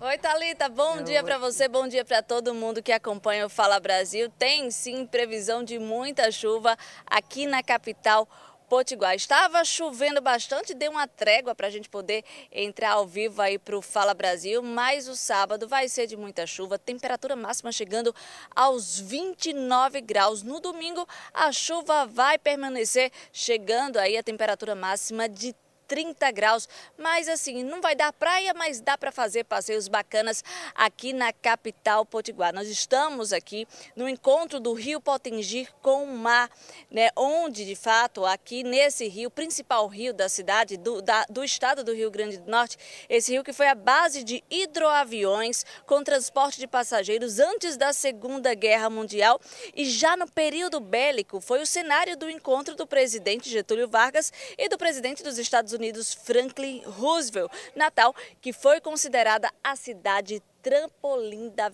[0.00, 1.02] Oi, Thalita, bom Oi.
[1.04, 4.28] dia para você, bom dia para todo mundo que acompanha o Fala Brasil.
[4.36, 6.76] Tem sim previsão de muita chuva
[7.06, 8.28] aqui na capital
[8.72, 9.14] Potiguar.
[9.14, 13.76] Estava chovendo bastante, deu uma trégua para a gente poder entrar ao vivo aí para
[13.76, 18.14] o Fala Brasil, mas o sábado vai ser de muita chuva, temperatura máxima chegando
[18.56, 20.42] aos 29 graus.
[20.42, 25.54] No domingo, a chuva vai permanecer chegando aí a temperatura máxima de
[25.86, 26.68] 30 graus.
[26.96, 30.42] Mas assim, não vai dar praia, mas dá para fazer passeios bacanas
[30.74, 32.54] aqui na capital potiguar.
[32.54, 36.50] Nós estamos aqui no encontro do Rio Potengi com o mar,
[36.90, 37.10] né?
[37.16, 41.92] Onde, de fato, aqui nesse rio, principal rio da cidade, do, da, do estado do
[41.92, 42.76] Rio Grande do Norte,
[43.08, 48.54] esse rio que foi a base de hidroaviões com transporte de passageiros antes da Segunda
[48.54, 49.40] Guerra Mundial
[49.74, 54.68] e já no período bélico foi o cenário do encontro do presidente Getúlio Vargas e
[54.68, 61.50] do presidente dos Estados Unidos Unidos Franklin Roosevelt, Natal, que foi considerada a cidade trampolim
[61.50, 61.68] da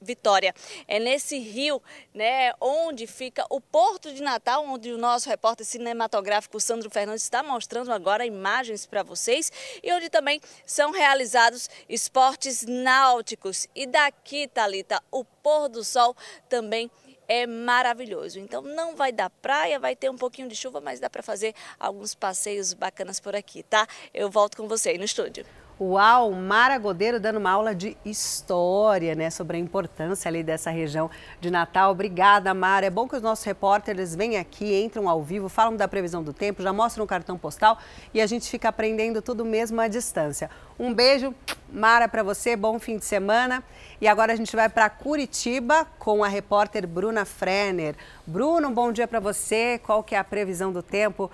[0.00, 0.52] Vitória.
[0.88, 1.80] É nesse rio,
[2.12, 7.40] né, onde fica o Porto de Natal, onde o nosso repórter cinematográfico Sandro Fernandes está
[7.40, 13.68] mostrando agora imagens para vocês e onde também são realizados esportes náuticos.
[13.76, 16.16] E daqui, Talita, o pôr do sol
[16.48, 16.90] também
[17.28, 18.38] é maravilhoso.
[18.38, 21.54] Então não vai dar praia, vai ter um pouquinho de chuva, mas dá para fazer
[21.78, 23.86] alguns passeios bacanas por aqui, tá?
[24.12, 25.44] Eu volto com você aí no estúdio.
[25.84, 31.10] Uau, Mara Godeiro dando uma aula de história, né, sobre a importância ali dessa região
[31.40, 31.90] de Natal.
[31.90, 32.86] Obrigada, Mara.
[32.86, 36.32] É bom que os nossos repórteres vêm aqui, entram ao vivo, falam da previsão do
[36.32, 37.78] tempo, já mostram o cartão postal
[38.14, 40.48] e a gente fica aprendendo tudo mesmo à distância.
[40.78, 41.34] Um beijo,
[41.68, 43.60] Mara, para você, bom fim de semana.
[44.00, 47.96] E agora a gente vai para Curitiba com a repórter Bruna Frenner.
[48.24, 49.80] Bruno, bom dia para você.
[49.82, 51.28] Qual que é a previsão do tempo?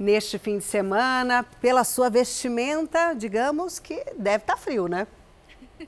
[0.00, 1.44] Neste fim de semana.
[1.60, 5.06] Pela sua vestimenta, digamos que deve estar tá frio, né?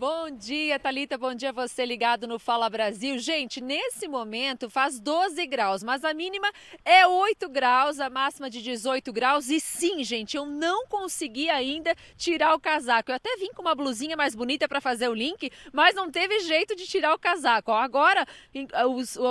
[0.00, 1.18] Bom dia, Talita.
[1.18, 3.18] Bom dia você ligado no Fala Brasil.
[3.18, 6.50] Gente, nesse momento faz 12 graus, mas a mínima
[6.86, 9.50] é 8 graus, a máxima de 18 graus.
[9.50, 13.10] E sim, gente, eu não consegui ainda tirar o casaco.
[13.10, 16.40] Eu até vim com uma blusinha mais bonita para fazer o link, mas não teve
[16.40, 17.70] jeito de tirar o casaco.
[17.70, 18.24] Agora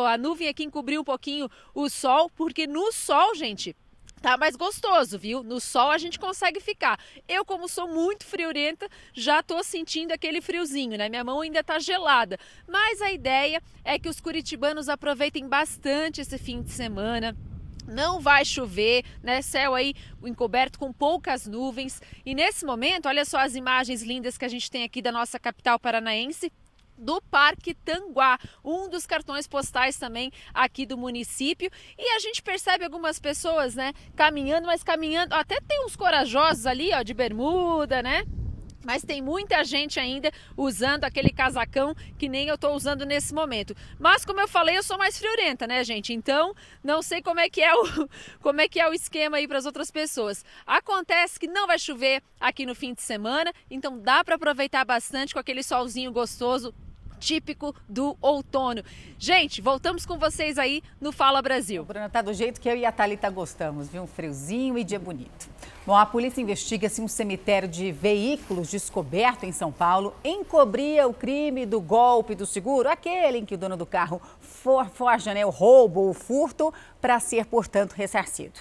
[0.06, 3.76] a nuvem aqui encobriu um pouquinho o sol, porque no sol, gente,
[4.22, 5.44] Tá mais gostoso, viu?
[5.44, 7.00] No sol a gente consegue ficar.
[7.28, 11.08] Eu, como sou muito friorenta, já tô sentindo aquele friozinho, né?
[11.08, 12.38] Minha mão ainda tá gelada.
[12.68, 17.36] Mas a ideia é que os curitibanos aproveitem bastante esse fim de semana.
[17.88, 19.42] Não vai chover, né?
[19.42, 22.02] Céu aí encoberto com poucas nuvens.
[22.26, 25.40] E nesse momento, olha só as imagens lindas que a gente tem aqui da nossa
[25.40, 26.52] capital paranaense
[27.00, 31.72] do Parque Tanguá, um dos cartões postais também aqui do município.
[31.98, 36.92] E a gente percebe algumas pessoas, né, caminhando, mas caminhando, até tem uns corajosos ali,
[36.94, 38.24] ó, de bermuda, né?
[38.84, 43.76] Mas tem muita gente ainda usando aquele casacão que nem eu estou usando nesse momento.
[44.00, 46.14] Mas como eu falei, eu sou mais friorenta, né, gente?
[46.14, 48.10] Então, não sei como é que é o
[48.42, 50.46] como é que é o esquema aí para as outras pessoas.
[50.66, 55.34] Acontece que não vai chover aqui no fim de semana, então dá para aproveitar bastante
[55.34, 56.74] com aquele solzinho gostoso
[57.20, 58.84] típico do outono.
[59.18, 61.84] Gente, voltamos com vocês aí no Fala Brasil.
[61.84, 64.04] Bruna, tá do jeito que eu e a Thalita gostamos, viu?
[64.04, 65.50] Um friozinho e dia bonito.
[65.86, 71.14] Bom, a polícia investiga se um cemitério de veículos descoberto em São Paulo encobria o
[71.14, 75.46] crime do golpe do seguro, aquele em que o dono do carro for, forja né,
[75.46, 78.60] o roubo ou o furto para ser, portanto, ressarcido.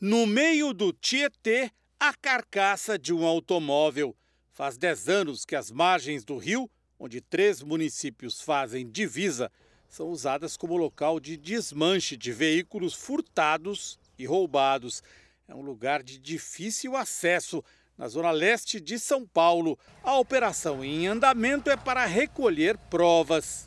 [0.00, 4.14] No meio do Tietê, a carcaça de um automóvel.
[4.52, 9.50] Faz 10 anos que as margens do rio onde três municípios fazem divisa,
[9.88, 15.02] são usadas como local de desmanche de veículos furtados e roubados.
[15.48, 17.62] É um lugar de difícil acesso
[17.96, 19.78] na zona leste de São Paulo.
[20.02, 23.65] A operação em andamento é para recolher provas.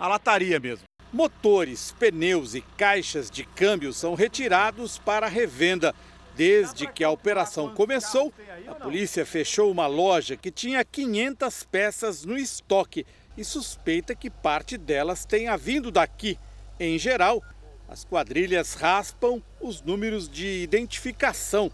[0.00, 0.84] a lataria mesmo.
[1.12, 5.94] Motores, pneus e caixas de câmbio são retirados para revenda.
[6.34, 8.32] Desde que a operação começou,
[8.66, 13.04] a polícia fechou uma loja que tinha 500 peças no estoque
[13.36, 16.38] e suspeita que parte delas tenha vindo daqui.
[16.78, 17.42] Em geral,
[17.88, 21.72] as quadrilhas raspam os números de identificação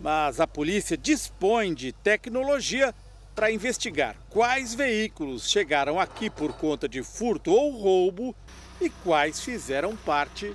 [0.00, 2.94] mas a polícia dispõe de tecnologia
[3.34, 8.34] para investigar quais veículos chegaram aqui por conta de furto ou roubo
[8.80, 10.54] e quais fizeram parte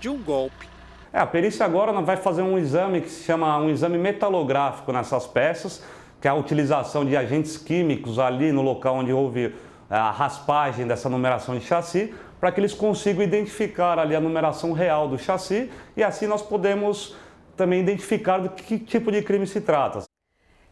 [0.00, 0.68] de um golpe.
[1.12, 5.26] É, a perícia agora vai fazer um exame que se chama um exame metalográfico nessas
[5.26, 5.82] peças
[6.20, 9.52] que é a utilização de agentes químicos ali no local onde houve eh,
[9.88, 15.08] a raspagem dessa numeração de chassi, para que eles consigam identificar ali a numeração real
[15.08, 17.16] do chassi e assim nós podemos
[17.60, 20.04] também identificar do que tipo de crime se trata.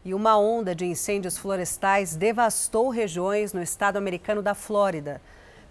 [0.03, 5.21] E uma onda de incêndios florestais devastou regiões no estado americano da Flórida.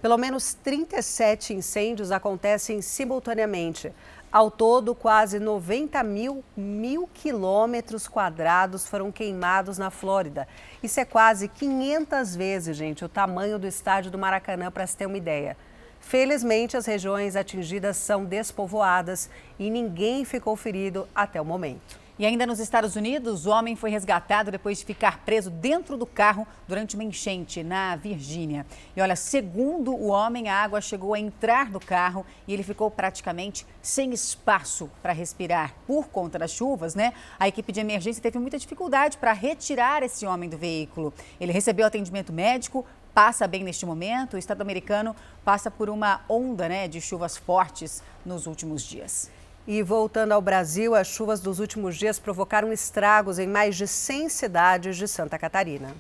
[0.01, 3.93] Pelo menos 37 incêndios acontecem simultaneamente.
[4.31, 10.47] Ao todo, quase 90 mil, mil quilômetros quadrados foram queimados na Flórida.
[10.81, 15.07] Isso é quase 500 vezes, gente, o tamanho do estádio do Maracanã, para se ter
[15.07, 15.57] uma ideia.
[16.09, 19.29] Felizmente, as regiões atingidas são despovoadas
[19.59, 21.99] e ninguém ficou ferido até o momento.
[22.19, 26.05] E ainda nos Estados Unidos, o homem foi resgatado depois de ficar preso dentro do
[26.05, 28.67] carro durante uma enchente na Virgínia.
[28.97, 32.91] E olha, segundo o homem, a água chegou a entrar no carro e ele ficou
[32.91, 35.75] praticamente sem espaço para respirar.
[35.87, 37.13] Por conta das chuvas, né?
[37.39, 41.15] A equipe de emergência teve muita dificuldade para retirar esse homem do veículo.
[41.39, 42.85] Ele recebeu atendimento médico,
[43.19, 44.35] passa bem neste momento.
[44.35, 49.29] O estado americano passa por uma onda né, de chuvas fortes nos últimos dias.
[49.67, 54.29] E voltando ao Brasil, as chuvas dos últimos dias provocaram estragos em mais de 100
[54.29, 55.97] cidades de Santa Catarina.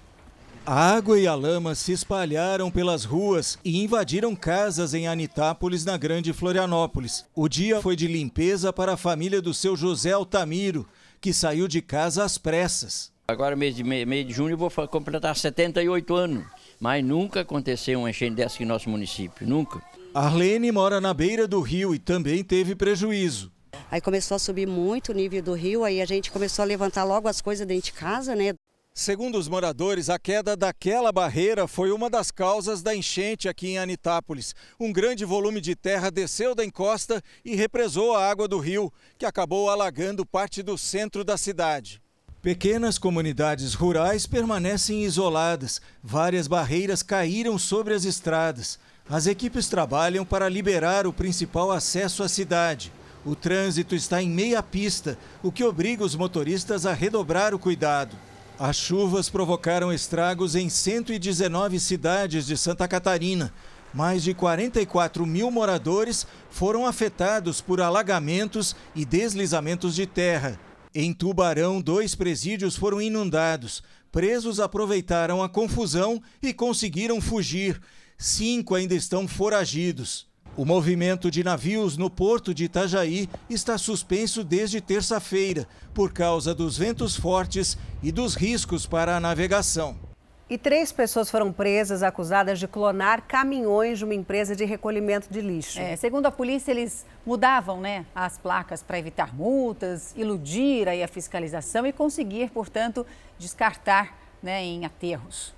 [0.64, 5.96] A água e a lama se espalharam pelas ruas e invadiram casas em Anitápolis, na
[5.96, 7.26] Grande Florianópolis.
[7.34, 10.86] O dia foi de limpeza para a família do seu José Altamiro,
[11.20, 13.10] que saiu de casa às pressas.
[13.26, 16.46] Agora, mês de, mês de junho, eu vou completar 78 anos.
[16.80, 19.82] Mas nunca aconteceu uma enchente dessa aqui no nosso município, nunca.
[20.14, 23.52] Arlene mora na beira do rio e também teve prejuízo.
[23.90, 27.04] Aí começou a subir muito o nível do rio, aí a gente começou a levantar
[27.04, 28.54] logo as coisas dentro de casa, né?
[28.94, 33.78] Segundo os moradores, a queda daquela barreira foi uma das causas da enchente aqui em
[33.78, 34.56] Anitápolis.
[34.78, 39.24] Um grande volume de terra desceu da encosta e represou a água do rio, que
[39.24, 42.02] acabou alagando parte do centro da cidade.
[42.40, 45.80] Pequenas comunidades rurais permanecem isoladas.
[46.00, 48.78] Várias barreiras caíram sobre as estradas.
[49.10, 52.92] As equipes trabalham para liberar o principal acesso à cidade.
[53.26, 58.16] O trânsito está em meia pista, o que obriga os motoristas a redobrar o cuidado.
[58.56, 63.52] As chuvas provocaram estragos em 119 cidades de Santa Catarina.
[63.92, 70.67] Mais de 44 mil moradores foram afetados por alagamentos e deslizamentos de terra.
[70.94, 73.82] Em Tubarão, dois presídios foram inundados.
[74.10, 77.80] Presos aproveitaram a confusão e conseguiram fugir.
[78.16, 80.26] Cinco ainda estão foragidos.
[80.56, 86.76] O movimento de navios no porto de Itajaí está suspenso desde terça-feira por causa dos
[86.76, 90.07] ventos fortes e dos riscos para a navegação.
[90.50, 95.42] E três pessoas foram presas acusadas de clonar caminhões de uma empresa de recolhimento de
[95.42, 95.78] lixo.
[95.78, 101.08] É, segundo a polícia, eles mudavam né, as placas para evitar multas, iludir aí a
[101.08, 103.06] fiscalização e conseguir, portanto,
[103.38, 105.52] descartar né, em aterros.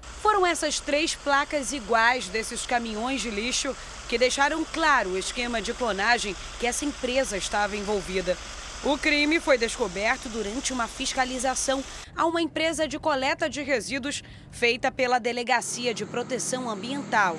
[0.00, 3.74] Foram essas três placas iguais desses caminhões de lixo
[4.08, 8.36] que deixaram claro o esquema de clonagem que essa empresa estava envolvida.
[8.84, 11.82] O crime foi descoberto durante uma fiscalização
[12.14, 17.36] a uma empresa de coleta de resíduos feita pela Delegacia de Proteção Ambiental.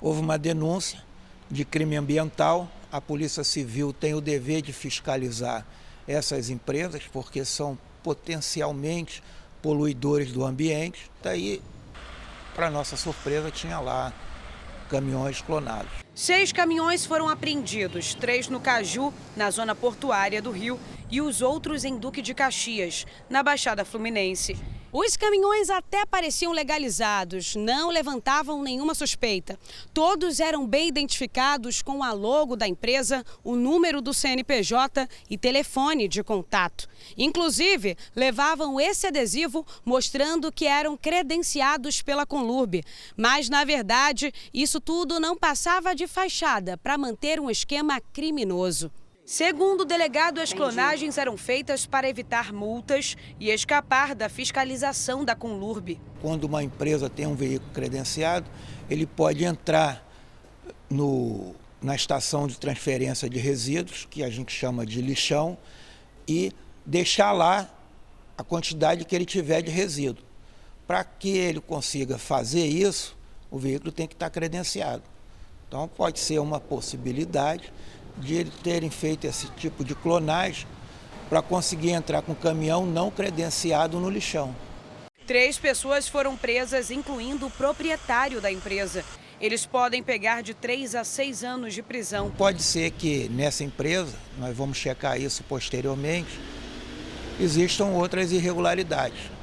[0.00, 1.02] Houve uma denúncia
[1.50, 2.70] de crime ambiental.
[2.90, 5.64] A Polícia Civil tem o dever de fiscalizar
[6.06, 9.22] essas empresas porque são potencialmente
[9.62, 11.10] poluidores do ambiente.
[11.22, 11.62] Daí
[12.58, 14.12] para nossa surpresa, tinha lá
[14.88, 15.90] caminhões clonados.
[16.14, 20.80] Seis caminhões foram apreendidos, três no Caju, na zona portuária do Rio,
[21.10, 24.56] e os outros em Duque de Caxias, na Baixada Fluminense.
[25.00, 29.56] Os caminhões até pareciam legalizados, não levantavam nenhuma suspeita.
[29.94, 36.08] Todos eram bem identificados com a logo da empresa, o número do CNPJ e telefone
[36.08, 36.88] de contato.
[37.16, 42.82] Inclusive, levavam esse adesivo mostrando que eram credenciados pela Conlurb.
[43.16, 48.90] Mas, na verdade, isso tudo não passava de fachada para manter um esquema criminoso.
[49.28, 55.36] Segundo o delegado, as clonagens eram feitas para evitar multas e escapar da fiscalização da
[55.36, 56.00] Conlurb.
[56.22, 58.48] Quando uma empresa tem um veículo credenciado,
[58.88, 60.02] ele pode entrar
[60.88, 65.58] no, na estação de transferência de resíduos, que a gente chama de lixão,
[66.26, 66.50] e
[66.86, 67.70] deixar lá
[68.34, 70.24] a quantidade que ele tiver de resíduo.
[70.86, 73.14] Para que ele consiga fazer isso,
[73.50, 75.02] o veículo tem que estar credenciado.
[75.68, 77.70] Então, pode ser uma possibilidade
[78.20, 80.66] de terem feito esse tipo de clonagem
[81.28, 84.54] para conseguir entrar com caminhão não credenciado no lixão.
[85.26, 89.04] Três pessoas foram presas, incluindo o proprietário da empresa.
[89.40, 92.30] Eles podem pegar de três a seis anos de prisão.
[92.30, 96.40] Pode ser que nessa empresa, nós vamos checar isso posteriormente,
[97.38, 99.37] existam outras irregularidades.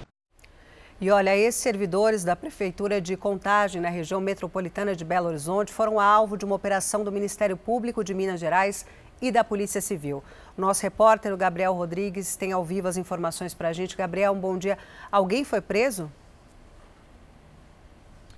[0.99, 5.99] E olha, esses servidores da Prefeitura de Contagem, na região metropolitana de Belo Horizonte, foram
[5.99, 8.85] alvo de uma operação do Ministério Público de Minas Gerais
[9.21, 10.23] e da Polícia Civil.
[10.57, 13.97] Nosso repórter, o Gabriel Rodrigues, tem ao vivo as informações para a gente.
[13.97, 14.77] Gabriel, um bom dia.
[15.11, 16.09] Alguém foi preso?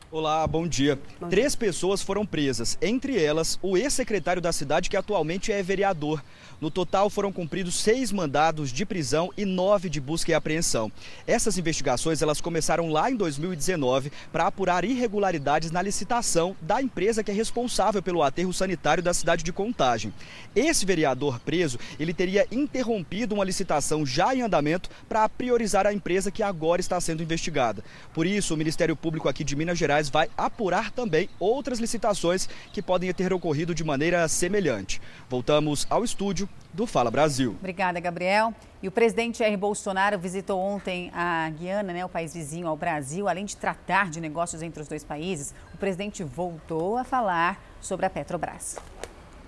[0.09, 0.95] Olá, bom dia.
[0.95, 1.29] bom dia.
[1.29, 6.23] Três pessoas foram presas, entre elas o ex-secretário da cidade, que atualmente é vereador.
[6.59, 10.91] No total, foram cumpridos seis mandados de prisão e nove de busca e apreensão.
[11.27, 17.29] Essas investigações elas começaram lá em 2019 para apurar irregularidades na licitação da empresa que
[17.29, 20.11] é responsável pelo aterro sanitário da cidade de Contagem.
[20.55, 26.31] Esse vereador preso, ele teria interrompido uma licitação já em andamento para priorizar a empresa
[26.31, 27.83] que agora está sendo investigada.
[28.15, 32.81] Por isso, o Ministério Público aqui de Minas Gerais vai apurar também outras licitações que
[32.81, 34.99] podem ter ocorrido de maneira semelhante.
[35.29, 37.55] Voltamos ao estúdio do Fala Brasil.
[37.57, 38.53] Obrigada, Gabriel.
[38.83, 43.27] E o presidente Jair Bolsonaro visitou ontem a Guiana, né, o país vizinho ao Brasil.
[43.27, 48.05] Além de tratar de negócios entre os dois países, o presidente voltou a falar sobre
[48.05, 48.77] a Petrobras.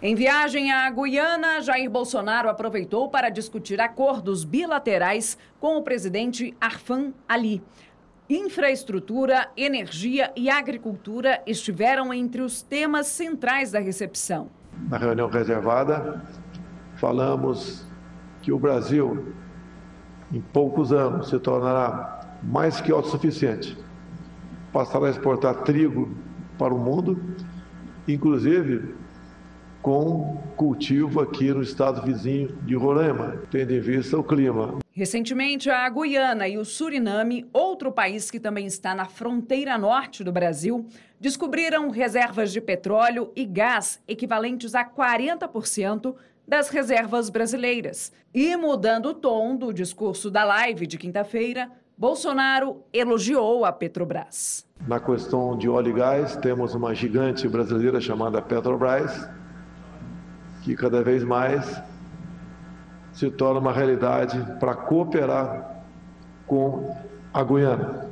[0.01, 7.13] Em viagem à Guiana, Jair Bolsonaro aproveitou para discutir acordos bilaterais com o presidente Arfan
[7.27, 7.61] Ali.
[8.29, 14.49] Infraestrutura, energia e agricultura estiveram entre os temas centrais da recepção.
[14.87, 16.23] Na reunião reservada,
[16.99, 17.85] falamos
[18.41, 19.33] que o Brasil,
[20.31, 23.77] em poucos anos, se tornará mais que autossuficiente,
[24.71, 26.09] passará a exportar trigo
[26.57, 27.19] para o mundo,
[28.07, 28.93] inclusive
[29.81, 34.77] com cultivo aqui no estado vizinho de Roraima, tendo em vista o clima.
[34.91, 40.31] Recentemente, a Guiana e o Suriname, outro país que também está na fronteira norte do
[40.33, 40.85] Brasil,
[41.17, 46.13] descobriram reservas de petróleo e gás equivalentes a 40%
[46.49, 48.11] das reservas brasileiras.
[48.33, 54.65] E mudando o tom do discurso da live de quinta-feira, Bolsonaro elogiou a Petrobras.
[54.87, 59.29] Na questão de óleo e gás, temos uma gigante brasileira chamada Petrobras,
[60.63, 61.79] que cada vez mais
[63.13, 65.83] se torna uma realidade para cooperar
[66.47, 66.95] com
[67.31, 68.09] a Guiana.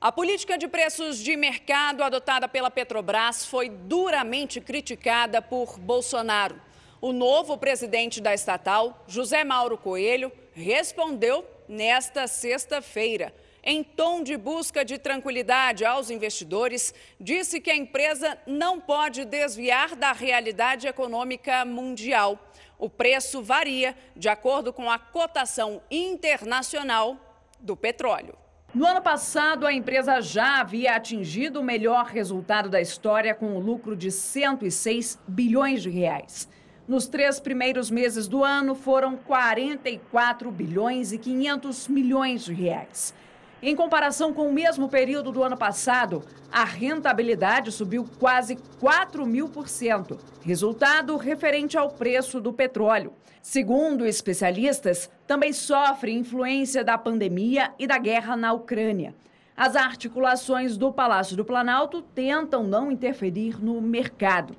[0.00, 6.63] A política de preços de mercado adotada pela Petrobras foi duramente criticada por Bolsonaro.
[7.06, 13.30] O novo presidente da estatal, José Mauro Coelho, respondeu nesta sexta-feira.
[13.62, 19.94] Em tom de busca de tranquilidade aos investidores, disse que a empresa não pode desviar
[19.94, 22.38] da realidade econômica mundial.
[22.78, 27.18] O preço varia de acordo com a cotação internacional
[27.60, 28.34] do petróleo.
[28.74, 33.58] No ano passado, a empresa já havia atingido o melhor resultado da história com um
[33.58, 36.48] lucro de 106 bilhões de reais.
[36.86, 43.14] Nos três primeiros meses do ano, foram 44 bilhões e 500 milhões de reais.
[43.62, 46.22] Em comparação com o mesmo período do ano passado,
[46.52, 53.14] a rentabilidade subiu quase 4 mil por cento, resultado referente ao preço do petróleo.
[53.40, 59.14] Segundo especialistas, também sofre influência da pandemia e da guerra na Ucrânia.
[59.56, 64.54] As articulações do Palácio do Planalto tentam não interferir no mercado.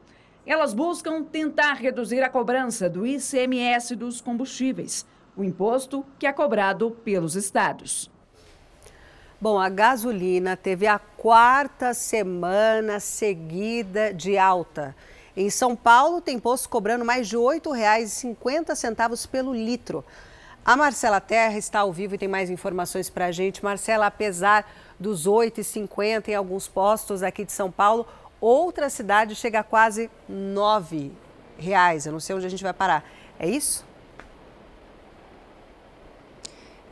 [0.45, 6.91] Elas buscam tentar reduzir a cobrança do ICMS dos combustíveis, o imposto que é cobrado
[7.03, 8.11] pelos estados.
[9.41, 14.95] Bom, a gasolina teve a quarta semana seguida de alta.
[15.35, 20.05] Em São Paulo, tem posto cobrando mais de R$ 8,50 pelo litro.
[20.63, 23.63] A Marcela Terra está ao vivo e tem mais informações para a gente.
[23.63, 24.65] Marcela, apesar
[24.99, 28.07] dos R$ 8,50 em alguns postos aqui de São Paulo,
[28.47, 31.11] Outra cidade chega a quase nove
[31.57, 32.05] reais.
[32.05, 33.03] Eu não sei onde a gente vai parar.
[33.39, 33.83] É isso?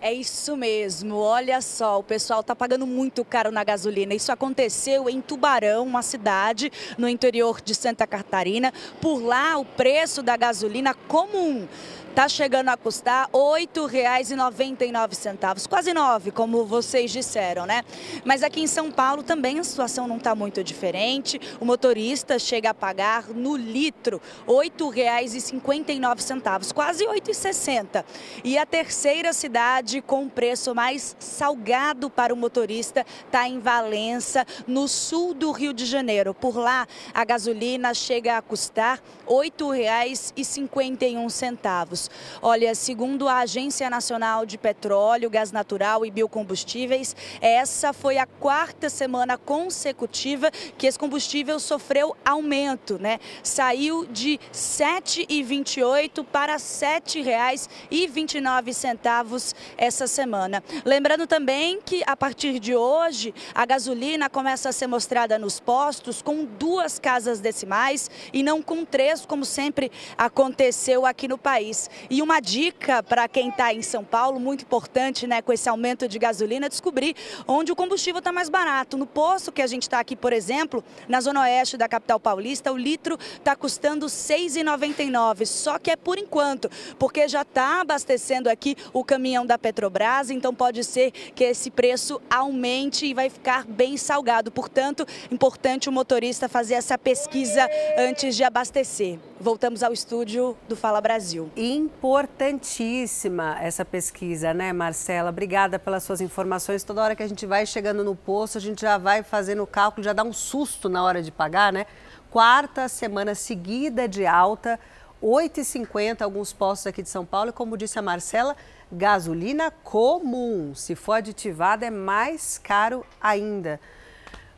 [0.02, 1.16] É isso mesmo.
[1.16, 4.16] Olha só, o pessoal está pagando muito caro na gasolina.
[4.16, 8.74] Isso aconteceu em Tubarão, uma cidade no interior de Santa Catarina.
[9.00, 11.68] Por lá, o preço da gasolina comum
[12.14, 17.82] está chegando a custar R$ 8,99, quase nove, como vocês disseram, né?
[18.24, 21.42] Mas aqui em São Paulo também a situação não está muito diferente.
[21.60, 28.06] O motorista chega a pagar no litro R$ 8,59, quase R$ 8,60.
[28.44, 34.88] E a terceira cidade com preço mais salgado para o motorista está em Valença, no
[34.88, 36.36] sul do Rio de Janeiro.
[36.36, 42.03] Por lá, a gasolina chega a custar R$ 8,51.
[42.42, 48.90] Olha, segundo a Agência Nacional de Petróleo, Gás Natural e Biocombustíveis, essa foi a quarta
[48.90, 53.20] semana consecutiva que esse combustível sofreu aumento, né?
[53.42, 60.64] Saiu de R$ 7,28 para R$ 7,29 essa semana.
[60.86, 66.22] Lembrando também que a partir de hoje a gasolina começa a ser mostrada nos postos
[66.22, 71.90] com duas casas decimais e não com três, como sempre aconteceu aqui no país.
[72.10, 76.08] E uma dica para quem está em São Paulo, muito importante, né, com esse aumento
[76.08, 77.16] de gasolina, descobrir
[77.48, 78.98] onde o combustível está mais barato.
[78.98, 82.72] No posto que a gente está aqui, por exemplo, na zona oeste da capital paulista,
[82.72, 85.46] o litro está custando R$ 6,99.
[85.46, 90.54] Só que é por enquanto, porque já está abastecendo aqui o caminhão da Petrobras, então
[90.54, 94.52] pode ser que esse preço aumente e vai ficar bem salgado.
[94.52, 97.68] Portanto, importante o motorista fazer essa pesquisa
[97.98, 99.20] antes de abastecer.
[99.40, 101.52] Voltamos ao estúdio do Fala Brasil.
[101.84, 105.30] Importantíssima essa pesquisa, né, Marcela?
[105.30, 106.82] Obrigada pelas suas informações.
[106.82, 109.68] Toda hora que a gente vai chegando no posto, a gente já vai fazendo o
[109.68, 111.86] cálculo, já dá um susto na hora de pagar, né?
[112.32, 114.80] Quarta semana seguida de alta,
[115.22, 117.50] 8,50 alguns postos aqui de São Paulo.
[117.50, 118.56] E como disse a Marcela,
[118.90, 120.74] gasolina comum.
[120.74, 123.78] Se for aditivada, é mais caro ainda.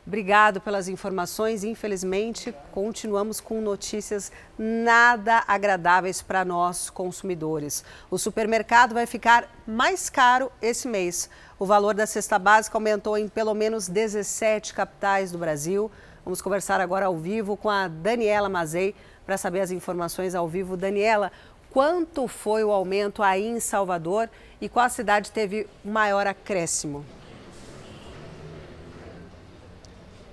[0.08, 1.64] Obrigado pelas informações.
[1.64, 7.84] Infelizmente, continuamos com notícias nada agradáveis para nós consumidores.
[8.12, 11.28] O supermercado vai ficar mais caro esse mês.
[11.58, 15.89] O valor da cesta básica aumentou em pelo menos 17 capitais do Brasil.
[16.24, 18.93] Vamos conversar agora ao vivo com a Daniela Mazei
[19.26, 20.78] para saber as informações ao vivo.
[20.78, 21.32] Daniela,
[21.72, 24.30] quanto foi o aumento aí em Salvador
[24.62, 27.03] e qual cidade teve maior acréscimo?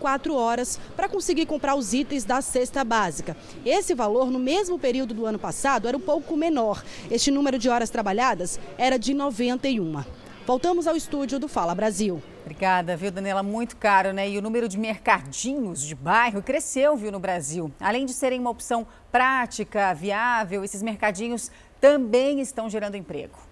[0.00, 3.36] 104 horas para conseguir comprar os itens da cesta básica.
[3.64, 6.82] Esse valor, no mesmo período do ano passado, era um pouco menor.
[7.10, 10.02] Este número de horas trabalhadas era de 91.
[10.46, 12.20] Voltamos ao estúdio do Fala Brasil.
[12.40, 13.42] Obrigada, viu, Daniela?
[13.42, 14.28] Muito caro, né?
[14.28, 17.70] E o número de mercadinhos de bairro cresceu, viu, no Brasil.
[17.78, 23.49] Além de serem uma opção prática, viável, esses mercadinhos também estão gerando emprego.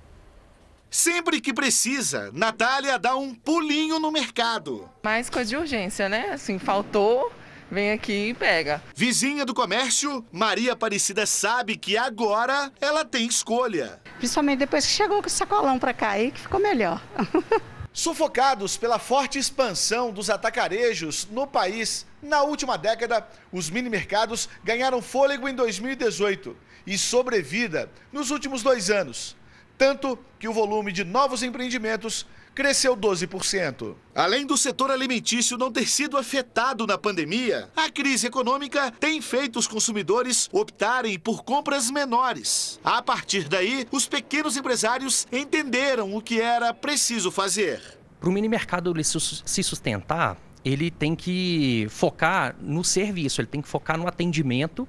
[0.91, 4.89] Sempre que precisa, Natália dá um pulinho no mercado.
[5.03, 6.30] Mais coisa de urgência, né?
[6.30, 7.30] Assim, faltou,
[7.70, 8.82] vem aqui e pega.
[8.97, 14.01] Vizinha do comércio, Maria Aparecida sabe que agora ela tem escolha.
[14.16, 17.03] Principalmente depois que chegou com o sacolão para cá, aí que ficou melhor.
[17.93, 25.03] Sufocados pela forte expansão dos atacarejos no país, na última década, os mini mercados ganharam
[25.03, 29.36] fôlego em 2018 e sobrevida nos últimos dois anos.
[29.78, 33.94] Tanto que o volume de novos empreendimentos cresceu 12%.
[34.12, 39.60] Além do setor alimentício não ter sido afetado na pandemia, a crise econômica tem feito
[39.60, 42.80] os consumidores optarem por compras menores.
[42.82, 47.80] A partir daí, os pequenos empresários entenderam o que era preciso fazer.
[48.18, 53.68] Para o mini mercado se sustentar, ele tem que focar no serviço, ele tem que
[53.68, 54.88] focar no atendimento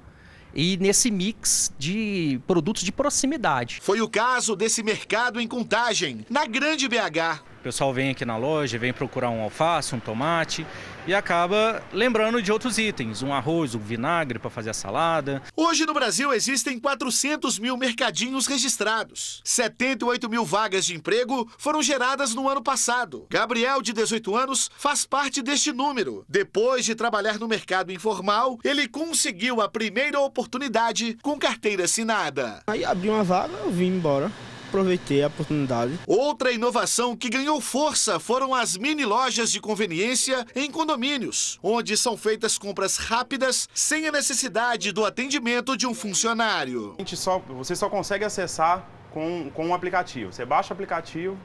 [0.54, 3.80] e nesse mix de produtos de proximidade.
[3.82, 7.49] Foi o caso desse mercado em Contagem, na Grande BH.
[7.60, 10.66] O pessoal vem aqui na loja, vem procurar um alface, um tomate
[11.06, 15.42] e acaba lembrando de outros itens, um arroz, um vinagre para fazer a salada.
[15.54, 19.42] Hoje no Brasil existem 400 mil mercadinhos registrados.
[19.44, 23.26] 78 mil vagas de emprego foram geradas no ano passado.
[23.28, 26.24] Gabriel, de 18 anos, faz parte deste número.
[26.26, 32.62] Depois de trabalhar no mercado informal, ele conseguiu a primeira oportunidade com carteira assinada.
[32.66, 34.32] Aí abri uma vaga, eu vim embora
[34.70, 35.98] aproveitei a oportunidade.
[36.06, 42.16] Outra inovação que ganhou força foram as mini lojas de conveniência em condomínios, onde são
[42.16, 46.94] feitas compras rápidas sem a necessidade do atendimento de um funcionário.
[46.96, 50.32] A gente só, você só consegue acessar com, com um aplicativo.
[50.32, 51.36] Você baixa o aplicativo,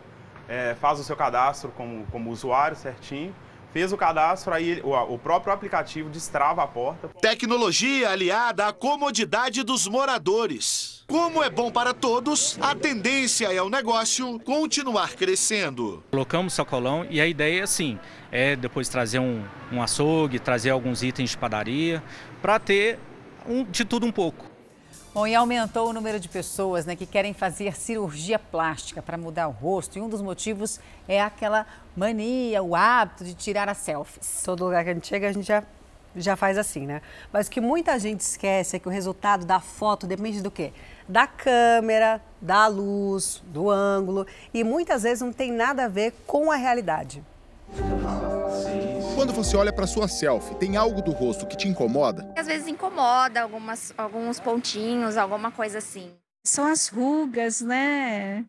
[0.48, 3.36] é, faz o seu cadastro como, como usuário certinho,
[3.74, 7.10] fez o cadastro, aí o, o, próprio aplicativo destrava a porta.
[7.20, 10.95] Tecnologia aliada à comodidade dos moradores.
[11.08, 16.04] Como é bom para todos, a tendência é o negócio continuar crescendo.
[16.10, 18.00] Colocamos sacolão e a ideia é assim,
[18.32, 22.02] é depois trazer um, um açougue, trazer alguns itens de padaria,
[22.42, 22.98] para ter
[23.48, 24.46] um, de tudo um pouco.
[25.14, 29.48] Bom, e aumentou o número de pessoas né, que querem fazer cirurgia plástica para mudar
[29.48, 29.98] o rosto.
[29.98, 34.42] E um dos motivos é aquela mania, o hábito de tirar as selfies.
[34.44, 35.64] Todo lugar que a gente chega, a gente já,
[36.16, 37.02] já faz assim, né?
[37.32, 40.72] Mas o que muita gente esquece é que o resultado da foto depende do quê?
[41.08, 44.26] Da câmera, da luz, do ângulo.
[44.54, 47.24] E muitas vezes não tem nada a ver com a realidade.
[49.16, 52.32] Quando você olha para sua selfie, tem algo do rosto que te incomoda?
[52.36, 56.12] Às vezes incomoda algumas, alguns pontinhos, alguma coisa assim.
[56.44, 58.46] São as rugas, né?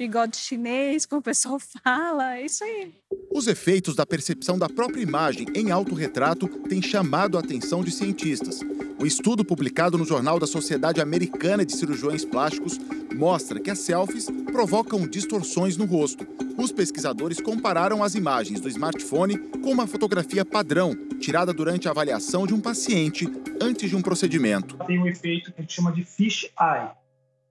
[0.00, 2.94] Bigode chinês, como o pessoal fala, é isso aí.
[3.30, 8.60] Os efeitos da percepção da própria imagem em autorretrato têm chamado a atenção de cientistas.
[8.98, 12.80] Um estudo publicado no Jornal da Sociedade Americana de Cirurgiões Plásticos
[13.14, 16.26] mostra que as selfies provocam distorções no rosto.
[16.56, 22.46] Os pesquisadores compararam as imagens do smartphone com uma fotografia padrão, tirada durante a avaliação
[22.46, 23.30] de um paciente
[23.60, 24.78] antes de um procedimento.
[24.86, 26.99] Tem um efeito que a gente chama de fish eye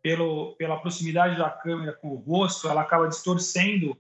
[0.02, 3.98] pelo, pela proximidade da câmera com o rosto, ela acaba distorcendo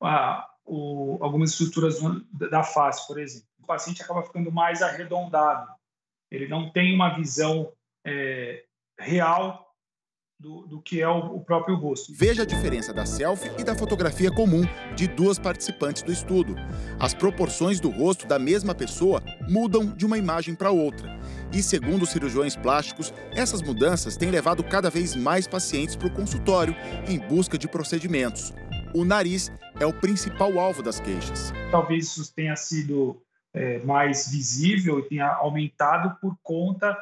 [0.00, 1.98] a, o, algumas estruturas
[2.32, 3.48] da face, por exemplo.
[3.58, 5.72] O paciente acaba ficando mais arredondado.
[6.30, 7.72] Ele não tem uma visão
[8.04, 8.64] é,
[8.98, 9.63] real
[10.38, 12.12] do, do, que é o, o, próprio rosto.
[12.14, 14.62] Veja a diferença da selfie e da fotografia comum
[14.94, 16.54] de duas participantes do estudo.
[16.98, 21.18] As proporções do rosto da mesma pessoa mudam de uma imagem para outra.
[21.52, 26.12] E segundo os cirurgiões plásticos, essas mudanças têm levado cada vez mais pacientes para o
[26.12, 26.74] consultório
[27.08, 28.52] em busca de procedimentos.
[28.94, 31.52] O nariz é o principal alvo das queixas.
[31.70, 33.22] Talvez isso tenha sido
[33.52, 36.96] é, mais visível e tenha aumentado por conta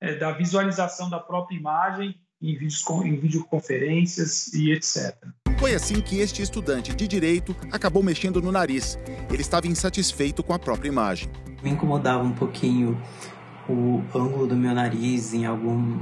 [0.00, 5.14] é, da visualização da própria imagem em, vídeos, em videoconferências e etc.
[5.58, 8.98] Foi assim que este estudante de direito acabou mexendo no nariz.
[9.30, 11.28] Ele estava insatisfeito com a própria imagem.
[11.62, 13.00] Me incomodava um pouquinho
[13.68, 15.98] o ângulo do meu nariz em, algum,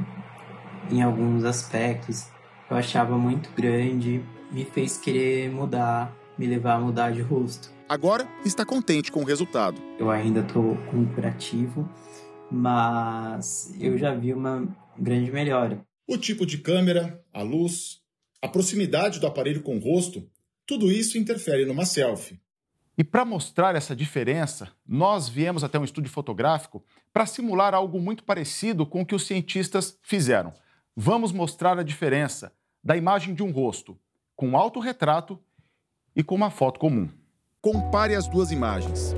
[0.91, 2.27] em alguns aspectos.
[2.69, 7.73] Eu achava muito grande, me fez querer mudar, me levar a mudar de rosto.
[7.89, 9.81] Agora está contente com o resultado.
[9.99, 11.89] Eu ainda estou com um curativo,
[12.51, 14.67] mas eu já vi uma
[14.99, 15.85] grande melhora.
[16.07, 18.03] O tipo de câmera, a luz,
[18.43, 20.29] a proximidade do aparelho com o rosto,
[20.67, 22.39] tudo isso interfere numa selfie.
[22.97, 28.23] E para mostrar essa diferença, nós viemos até um estúdio fotográfico para simular algo muito
[28.23, 30.53] parecido com o que os cientistas fizeram.
[30.95, 32.53] Vamos mostrar a diferença
[32.83, 33.99] da imagem de um rosto
[34.37, 35.41] com um autorretrato
[36.15, 37.09] e com uma foto comum.
[37.63, 39.15] Compare as duas imagens.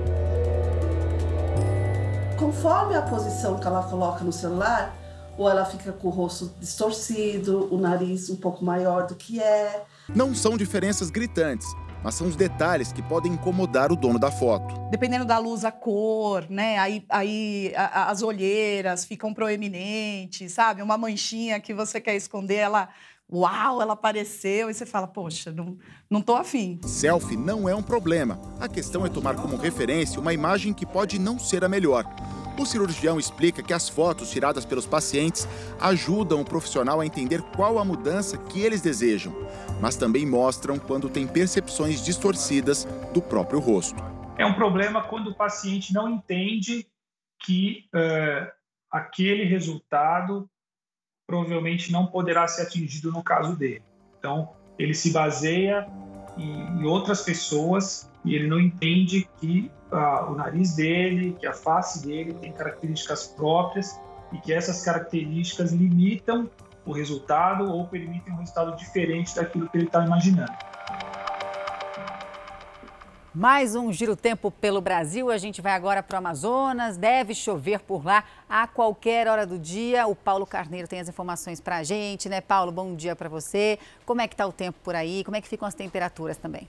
[2.39, 4.97] Conforme a posição que ela coloca no celular,
[5.37, 9.85] ou ela fica com o rosto distorcido, o nariz um pouco maior do que é.
[10.15, 11.67] Não são diferenças gritantes,
[12.03, 14.75] mas são os detalhes que podem incomodar o dono da foto.
[14.91, 16.79] Dependendo da luz, a cor, né?
[16.79, 20.83] Aí, aí a, as olheiras ficam proeminentes, sabe?
[20.83, 22.89] Uma manchinha que você quer esconder, ela.
[23.29, 25.77] Uau, ela apareceu e você fala, poxa, não,
[26.09, 26.81] não tô afim.
[26.87, 28.41] Selfie não é um problema.
[28.61, 32.07] A questão é tomar como referência uma imagem que pode não ser a melhor.
[32.59, 35.47] O cirurgião explica que as fotos tiradas pelos pacientes
[35.81, 39.35] ajudam o profissional a entender qual a mudança que eles desejam,
[39.81, 44.03] mas também mostram quando tem percepções distorcidas do próprio rosto.
[44.39, 46.87] É um problema quando o paciente não entende
[47.45, 48.51] que uh,
[48.91, 50.49] aquele resultado
[51.27, 53.83] provavelmente não poderá ser atingido no caso dele.
[54.19, 55.87] Então, ele se baseia
[56.39, 62.07] em, outras pessoas e ele não entende que ah, o nariz dele, que a face
[62.07, 64.01] dele tem características próprias
[64.33, 66.51] e que essas características limitam
[66.85, 70.53] o resultado ou permitem um resultado diferente daquilo que ele está imaginando.
[73.35, 75.31] Mais um Giro Tempo pelo Brasil.
[75.31, 76.97] A gente vai agora para o Amazonas.
[76.97, 80.07] Deve chover por lá a qualquer hora do dia.
[80.07, 82.41] O Paulo Carneiro tem as informações para a gente, né?
[82.41, 83.79] Paulo, bom dia para você.
[84.07, 85.23] Como é que está o tempo por aí?
[85.23, 86.67] Como é que ficam as temperaturas também?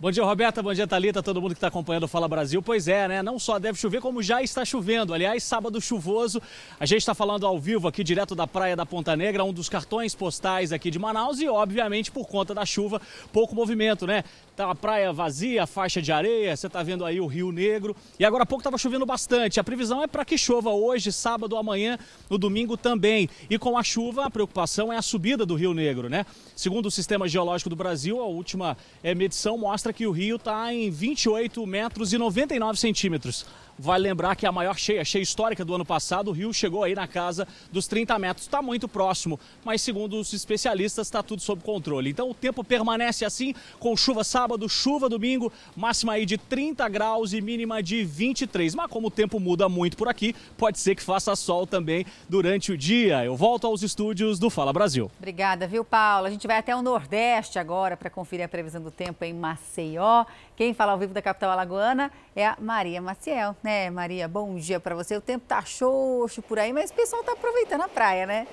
[0.00, 0.62] Bom dia, Roberta.
[0.62, 1.20] Bom dia, Thalita.
[1.24, 2.62] Todo mundo que está acompanhando o Fala Brasil.
[2.62, 3.20] Pois é, né?
[3.20, 5.12] Não só deve chover, como já está chovendo.
[5.12, 6.40] Aliás, sábado chuvoso.
[6.78, 9.68] A gente está falando ao vivo aqui, direto da Praia da Ponta Negra, um dos
[9.68, 11.40] cartões postais aqui de Manaus.
[11.40, 14.22] E, obviamente, por conta da chuva, pouco movimento, né?
[14.54, 16.56] Tá a praia vazia, faixa de areia.
[16.56, 17.96] Você está vendo aí o Rio Negro.
[18.20, 19.58] E agora há pouco estava chovendo bastante.
[19.58, 21.98] A previsão é para que chova hoje, sábado, amanhã,
[22.30, 23.28] no domingo também.
[23.50, 26.24] E com a chuva, a preocupação é a subida do Rio Negro, né?
[26.54, 30.36] Segundo o Sistema Geológico do Brasil, a última é, medição mostra mostra que o rio
[30.36, 33.46] está em 28 metros e 99 centímetros.
[33.78, 36.96] Vai lembrar que a maior cheia, cheia histórica do ano passado, o rio chegou aí
[36.96, 38.46] na casa dos 30 metros.
[38.46, 42.10] Está muito próximo, mas segundo os especialistas, está tudo sob controle.
[42.10, 47.32] Então o tempo permanece assim, com chuva sábado, chuva domingo, máxima aí de 30 graus
[47.32, 48.74] e mínima de 23.
[48.74, 52.72] Mas como o tempo muda muito por aqui, pode ser que faça sol também durante
[52.72, 53.24] o dia.
[53.24, 55.08] Eu volto aos estúdios do Fala Brasil.
[55.18, 56.26] Obrigada, viu, Paulo?
[56.26, 60.24] A gente vai até o Nordeste agora para conferir a previsão do tempo em Maceió.
[60.56, 63.67] Quem fala ao vivo da capital alagoana é a Maria Maciel, né?
[63.92, 65.14] Maria, bom dia para você.
[65.14, 68.46] O tempo tá xoxo por aí, mas o pessoal tá aproveitando a praia, né?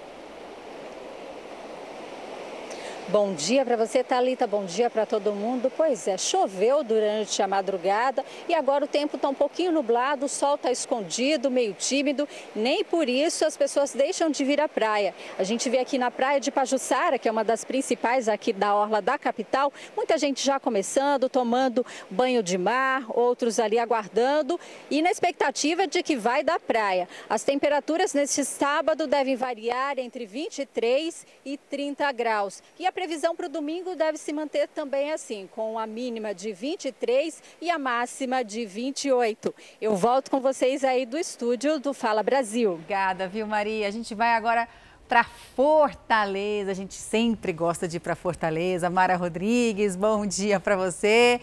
[3.10, 4.48] Bom dia para você, Talita.
[4.48, 5.72] Bom dia para todo mundo.
[5.78, 10.30] Pois é, choveu durante a madrugada e agora o tempo está um pouquinho nublado, o
[10.30, 12.28] sol está escondido, meio tímido.
[12.56, 15.14] Nem por isso as pessoas deixam de vir à praia.
[15.38, 18.74] A gente vê aqui na praia de Pajuçara, que é uma das principais aqui da
[18.74, 25.04] orla da capital, muita gente já começando, tomando banho de mar, outros ali aguardando e
[25.04, 27.08] na expectativa de que vai da praia.
[27.30, 32.64] As temperaturas neste sábado devem variar entre 23 e 30 graus.
[32.80, 36.54] E a previsão para o domingo deve se manter também assim, com a mínima de
[36.54, 39.54] 23 e a máxima de 28.
[39.82, 42.76] Eu volto com vocês aí do estúdio do Fala Brasil.
[42.76, 43.86] Obrigada, viu, Maria?
[43.86, 44.66] A gente vai agora
[45.10, 46.72] para Fortaleza.
[46.72, 48.90] A gente sempre gosta de ir para Fortaleza.
[48.90, 51.42] Mara Rodrigues, bom dia para você.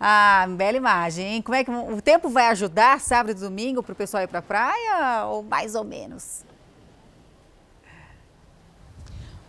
[0.00, 1.42] Ah, bela imagem, hein?
[1.42, 4.38] Como é que o tempo vai ajudar sábado e domingo para o pessoal ir para
[4.38, 6.46] a praia ou mais ou menos?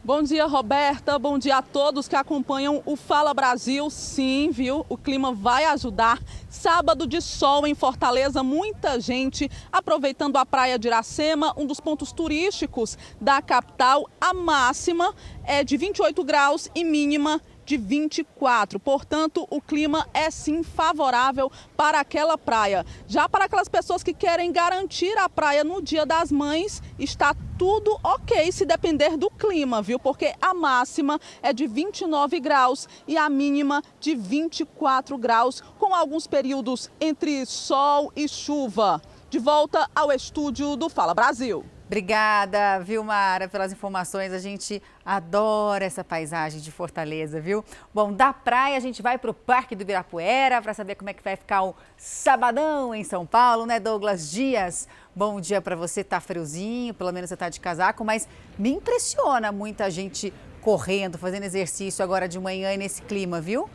[0.07, 1.19] Bom dia, Roberta.
[1.19, 3.89] Bom dia a todos que acompanham o Fala Brasil.
[3.89, 4.85] Sim, viu?
[4.87, 6.17] O clima vai ajudar.
[6.49, 12.13] Sábado de sol em Fortaleza, muita gente aproveitando a praia de Iracema, um dos pontos
[12.13, 14.09] turísticos da capital.
[14.21, 18.79] A máxima é de 28 graus e mínima de 24.
[18.79, 22.85] Portanto, o clima é sim favorável para aquela praia.
[23.05, 27.99] Já para aquelas pessoas que querem garantir a praia no Dia das Mães, está tudo
[28.01, 29.99] ok se depender do clima, viu?
[29.99, 36.25] Porque a máxima é de 29 graus e a mínima de 24 graus, com alguns
[36.25, 39.01] períodos entre sol e chuva.
[39.29, 41.65] De volta ao estúdio do Fala Brasil.
[41.87, 44.33] Obrigada, Vilmara, pelas informações.
[44.33, 47.63] A gente adora essa paisagem de Fortaleza, viu?
[47.93, 51.13] Bom, da praia a gente vai para o Parque do Ibirapuera para saber como é
[51.13, 54.85] que vai ficar o sabadão em São Paulo, né, Douglas Dias?
[55.15, 58.27] Bom dia para você, tá friozinho, pelo menos você tá de casaco, mas
[58.59, 63.69] me impressiona muita gente correndo, fazendo exercício agora de manhã e nesse clima, viu?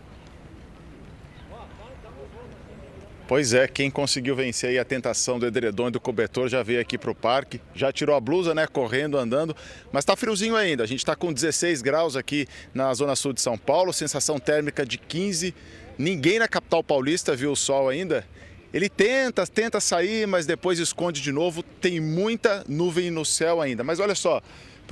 [3.28, 6.98] Pois é, quem conseguiu vencer a tentação do edredom e do cobertor já veio aqui
[6.98, 9.56] para o parque, já tirou a blusa, né, correndo, andando,
[9.92, 10.82] mas está friozinho ainda.
[10.82, 14.84] A gente está com 16 graus aqui na zona sul de São Paulo, sensação térmica
[14.84, 15.54] de 15.
[15.96, 18.26] Ninguém na capital paulista viu o sol ainda.
[18.74, 21.62] Ele tenta, tenta sair, mas depois esconde de novo.
[21.62, 23.84] Tem muita nuvem no céu ainda.
[23.84, 24.42] Mas olha só,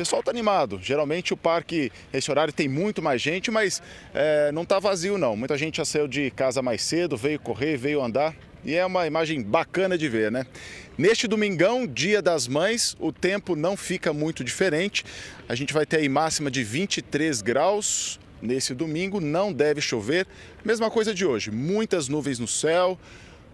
[0.00, 0.80] pessoal está animado.
[0.82, 3.82] Geralmente o parque, esse horário tem muito mais gente, mas
[4.14, 5.36] é, não está vazio não.
[5.36, 8.34] Muita gente já saiu de casa mais cedo, veio correr, veio andar.
[8.64, 10.46] E é uma imagem bacana de ver, né?
[10.96, 15.04] Neste domingão, dia das mães, o tempo não fica muito diferente.
[15.46, 20.26] A gente vai ter aí máxima de 23 graus nesse domingo, não deve chover.
[20.64, 22.98] Mesma coisa de hoje, muitas nuvens no céu,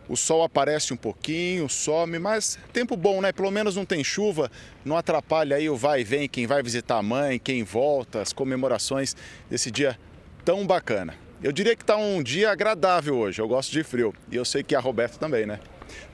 [0.08, 3.32] o sol aparece um pouquinho, some, mas tempo bom, né?
[3.32, 4.50] Pelo menos não tem chuva,
[4.84, 8.32] não atrapalha aí o vai e vem, quem vai visitar a mãe, quem volta, as
[8.32, 9.16] comemorações
[9.50, 9.98] desse dia
[10.44, 11.14] tão bacana.
[11.42, 14.62] Eu diria que está um dia agradável hoje, eu gosto de frio e eu sei
[14.62, 15.60] que a Roberta também, né?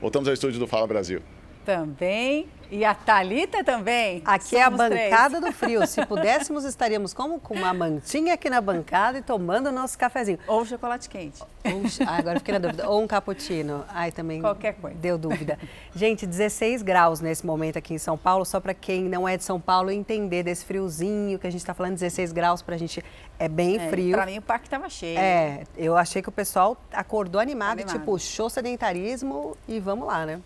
[0.01, 1.21] Voltamos ao estúdio do Fala Brasil.
[1.65, 2.47] Também.
[2.71, 4.23] E a Talita também.
[4.25, 5.41] Aqui Somos é a bancada três.
[5.41, 5.85] do frio.
[5.85, 10.39] Se pudéssemos, estaríamos como com uma mantinha aqui na bancada e tomando o nosso cafezinho.
[10.47, 11.39] Ou chocolate quente.
[11.41, 12.89] Ou, ah, agora fiquei na dúvida.
[12.89, 13.85] Ou um cappuccino.
[13.89, 14.41] Ai, também.
[14.41, 14.97] Qualquer coisa.
[14.97, 15.59] Deu dúvida.
[15.95, 18.43] Gente, 16 graus nesse momento aqui em São Paulo.
[18.43, 21.75] Só para quem não é de São Paulo entender desse friozinho que a gente está
[21.75, 23.05] falando, 16 graus para a gente
[23.37, 24.15] é bem é, frio.
[24.15, 25.19] Para mim o parque estava cheio.
[25.19, 27.99] É, eu achei que o pessoal acordou animado, animado.
[27.99, 30.41] tipo, show sedentarismo e vamos lá, né?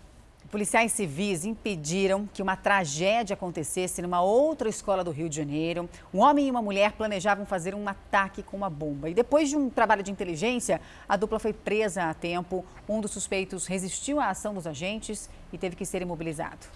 [0.50, 5.86] Policiais civis impediram que uma tragédia acontecesse numa outra escola do Rio de Janeiro.
[6.12, 9.10] Um homem e uma mulher planejavam fazer um ataque com uma bomba.
[9.10, 12.64] E depois de um trabalho de inteligência, a dupla foi presa a tempo.
[12.88, 16.66] Um dos suspeitos resistiu à ação dos agentes e teve que ser imobilizado.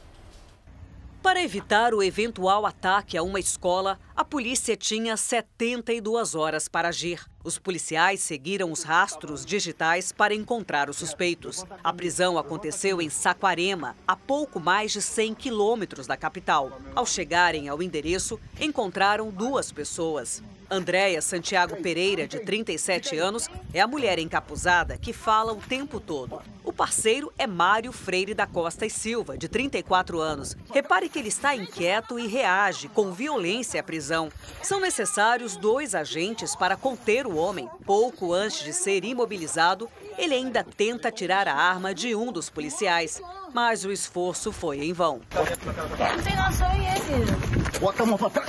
[1.22, 7.24] Para evitar o eventual ataque a uma escola, a polícia tinha 72 horas para agir.
[7.44, 11.64] Os policiais seguiram os rastros digitais para encontrar os suspeitos.
[11.82, 16.78] A prisão aconteceu em Saquarema, a pouco mais de 100 quilômetros da capital.
[16.94, 20.42] Ao chegarem ao endereço, encontraram duas pessoas.
[20.72, 26.40] Andréia Santiago Pereira, de 37 anos, é a mulher encapuzada que fala o tempo todo.
[26.64, 30.56] O parceiro é Mário Freire da Costa e Silva, de 34 anos.
[30.72, 34.30] Repare que ele está inquieto e reage com violência à prisão.
[34.62, 37.68] São necessários dois agentes para conter o homem.
[37.84, 43.20] Pouco antes de ser imobilizado, ele ainda tenta tirar a arma de um dos policiais,
[43.52, 45.20] mas o esforço foi em vão.
[45.34, 47.78] Não tem noção esse.
[47.78, 48.48] Bota a mão pra trás.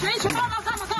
[0.00, 0.97] Gente, calma, calma, calma.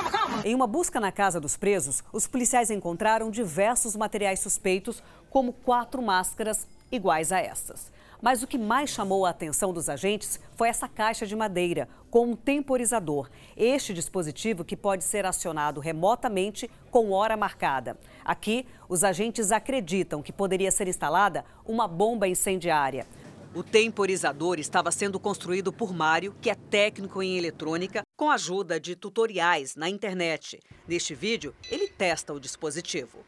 [0.48, 6.00] Em uma busca na casa dos presos, os policiais encontraram diversos materiais suspeitos, como quatro
[6.00, 7.92] máscaras iguais a estas.
[8.22, 12.30] Mas o que mais chamou a atenção dos agentes foi essa caixa de madeira com
[12.30, 13.28] um temporizador.
[13.54, 17.98] Este dispositivo que pode ser acionado remotamente com hora marcada.
[18.24, 23.06] Aqui, os agentes acreditam que poderia ser instalada uma bomba incendiária.
[23.54, 28.80] O temporizador estava sendo construído por Mário, que é técnico em eletrônica, com a ajuda
[28.80, 30.60] de tutoriais na internet.
[30.88, 33.24] Neste vídeo, ele testa o dispositivo.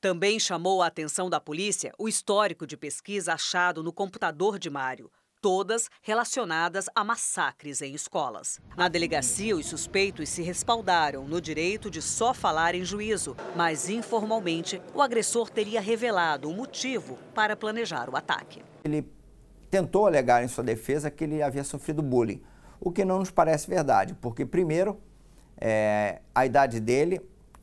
[0.00, 5.10] Também chamou a atenção da polícia o histórico de pesquisa achado no computador de Mário,
[5.40, 8.60] todas relacionadas a massacres em escolas.
[8.76, 14.80] Na delegacia, os suspeitos se respaldaram no direito de só falar em juízo, mas informalmente
[14.94, 18.62] o agressor teria revelado o motivo para planejar o ataque.
[18.84, 19.06] Ele
[19.70, 22.42] tentou alegar em sua defesa que ele havia sofrido bullying,
[22.80, 25.00] o que não nos parece verdade, porque, primeiro,
[25.60, 27.20] é, a idade dele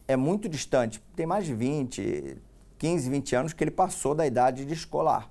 [0.08, 1.04] é muito distante.
[1.16, 2.38] Tem mais de 20,
[2.78, 5.30] 15, 20 anos que ele passou da idade de escolar.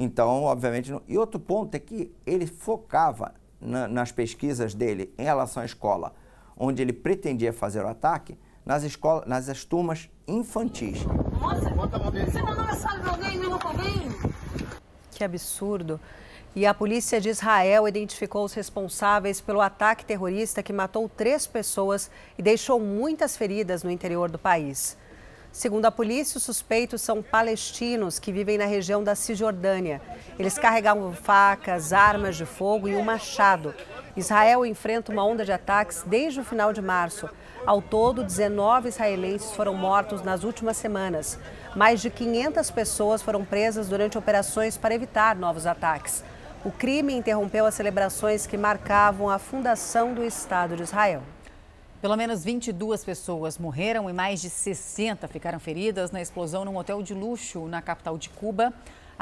[0.00, 0.90] Então, obviamente.
[0.90, 1.02] Não...
[1.06, 6.14] E outro ponto é que ele focava na, nas pesquisas dele em relação à escola,
[6.56, 11.04] onde ele pretendia fazer o ataque, nas, escolas, nas turmas infantis.
[11.38, 14.08] Nossa, você mandou mensagem pra alguém, mesmo com alguém?
[15.10, 16.00] Que absurdo.
[16.56, 22.10] E a polícia de Israel identificou os responsáveis pelo ataque terrorista que matou três pessoas
[22.38, 24.96] e deixou muitas feridas no interior do país.
[25.52, 30.00] Segundo a polícia, os suspeitos são palestinos que vivem na região da Cisjordânia.
[30.38, 33.74] Eles carregavam facas, armas de fogo e um machado.
[34.16, 37.28] Israel enfrenta uma onda de ataques desde o final de março.
[37.66, 41.38] Ao todo, 19 israelenses foram mortos nas últimas semanas.
[41.74, 46.22] Mais de 500 pessoas foram presas durante operações para evitar novos ataques.
[46.64, 51.22] O crime interrompeu as celebrações que marcavam a fundação do Estado de Israel.
[52.00, 57.02] Pelo menos 22 pessoas morreram e mais de 60 ficaram feridas na explosão num hotel
[57.02, 58.72] de luxo na capital de Cuba.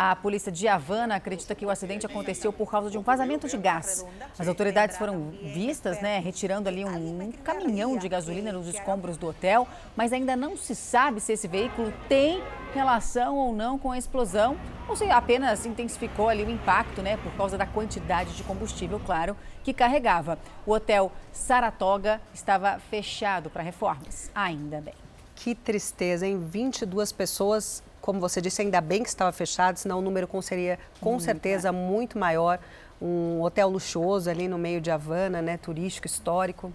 [0.00, 3.56] A polícia de Havana acredita que o acidente aconteceu por causa de um vazamento de
[3.56, 4.06] gás.
[4.38, 9.66] As autoridades foram vistas, né, retirando ali um caminhão de gasolina nos escombros do hotel,
[9.96, 12.40] mas ainda não se sabe se esse veículo tem
[12.72, 14.56] relação ou não com a explosão,
[14.88, 19.36] ou se apenas intensificou ali o impacto, né, por causa da quantidade de combustível, claro,
[19.64, 20.38] que carregava.
[20.64, 24.94] O hotel Saratoga estava fechado para reformas, ainda bem.
[25.34, 26.38] Que tristeza, hein?
[26.38, 31.16] 22 pessoas como você disse, ainda bem que estava fechado, senão o número seria com
[31.16, 31.70] hum, certeza é.
[31.70, 32.58] muito maior.
[33.02, 36.72] Um hotel luxuoso ali no meio de Havana, né, turístico, histórico.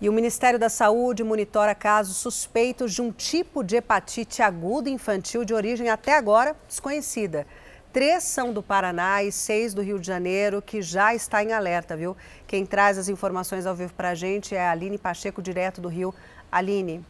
[0.00, 5.44] E o Ministério da Saúde monitora casos suspeitos de um tipo de hepatite aguda infantil
[5.44, 7.44] de origem até agora desconhecida.
[7.92, 11.96] Três são do Paraná e seis do Rio de Janeiro, que já está em alerta,
[11.96, 12.16] viu?
[12.46, 15.88] Quem traz as informações ao vivo para a gente é a Aline Pacheco, direto do
[15.88, 16.14] Rio.
[16.52, 17.04] Aline.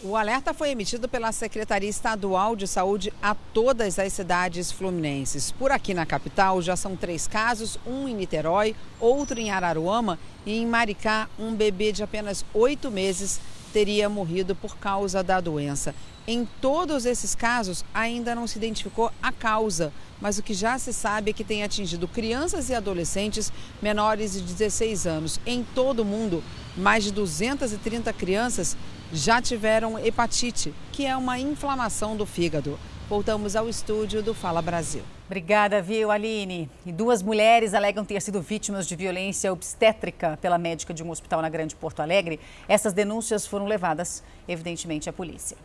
[0.00, 5.50] O alerta foi emitido pela Secretaria Estadual de Saúde a todas as cidades fluminenses.
[5.50, 10.56] Por aqui na capital já são três casos: um em Niterói, outro em Araruama e
[10.56, 13.40] em Maricá, um bebê de apenas oito meses
[13.72, 15.92] teria morrido por causa da doença.
[16.28, 20.92] Em todos esses casos, ainda não se identificou a causa, mas o que já se
[20.92, 25.40] sabe é que tem atingido crianças e adolescentes menores de 16 anos.
[25.44, 26.44] Em todo o mundo,
[26.76, 28.76] mais de 230 crianças
[29.12, 32.78] já tiveram hepatite, que é uma inflamação do fígado.
[33.08, 35.02] Voltamos ao estúdio do Fala Brasil.
[35.26, 36.70] Obrigada, viu, Aline?
[36.86, 41.42] E duas mulheres alegam ter sido vítimas de violência obstétrica pela médica de um hospital
[41.42, 42.40] na Grande Porto Alegre.
[42.66, 45.56] Essas denúncias foram levadas, evidentemente, à polícia.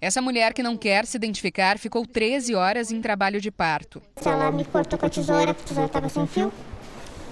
[0.00, 4.02] Essa mulher que não quer se identificar ficou 13 horas em trabalho de parto.
[4.24, 6.52] Ela me cortou com a tesoura, a tesoura estava sem fio.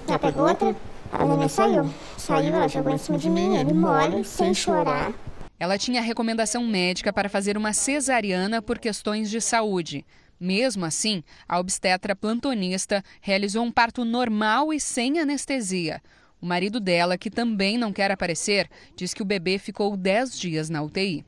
[0.07, 0.75] Ela pegou outra,
[1.13, 1.89] a neném saiu.
[2.17, 5.13] Saiu, ela jogou em cima de mim, ele mole, sem chorar.
[5.59, 10.05] Ela tinha recomendação médica para fazer uma cesariana por questões de saúde.
[10.39, 16.01] Mesmo assim, a obstetra plantonista realizou um parto normal e sem anestesia.
[16.41, 20.69] O marido dela, que também não quer aparecer, diz que o bebê ficou 10 dias
[20.69, 21.23] na UTI.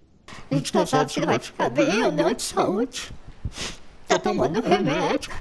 [0.51, 0.71] A gente
[1.07, 3.13] se ele vai ficar bem ou não de saúde.
[4.07, 5.31] Tá tomando remédio.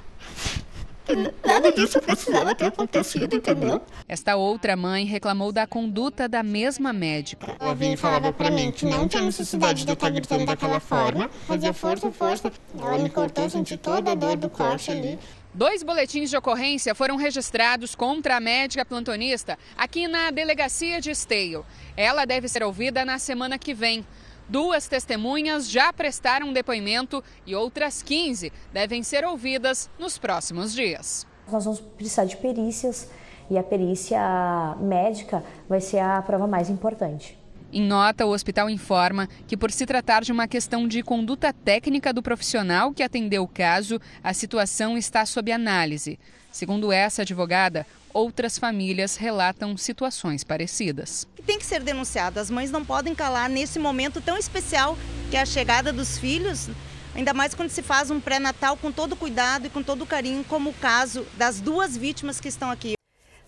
[1.45, 3.81] Nada disso precisava ter acontecido, entendeu?
[4.07, 7.55] Esta outra mãe reclamou da conduta da mesma médica.
[7.59, 10.79] Ela vinha e falava pra mim que não tinha necessidade de eu estar gritando daquela
[10.79, 11.29] forma.
[11.47, 12.51] Fazia força, força.
[12.79, 15.19] Ela me cortou, senti toda a dor do corte ali.
[15.53, 21.65] Dois boletins de ocorrência foram registrados contra a médica plantonista aqui na delegacia de Esteio.
[21.95, 24.05] Ela deve ser ouvida na semana que vem.
[24.47, 31.25] Duas testemunhas já prestaram depoimento e outras 15 devem ser ouvidas nos próximos dias.
[31.51, 33.09] Nós vamos precisar de perícias
[33.49, 37.37] e a perícia médica vai ser a prova mais importante.
[37.73, 42.13] Em nota, o hospital informa que, por se tratar de uma questão de conduta técnica
[42.13, 46.19] do profissional que atendeu o caso, a situação está sob análise.
[46.51, 51.27] Segundo essa advogada, outras famílias relatam situações parecidas.
[51.45, 52.39] Tem que ser denunciado.
[52.39, 54.97] As mães não podem calar nesse momento tão especial
[55.29, 56.69] que é a chegada dos filhos,
[57.13, 60.71] ainda mais quando se faz um pré-natal com todo cuidado e com todo carinho, como
[60.71, 62.95] o caso das duas vítimas que estão aqui.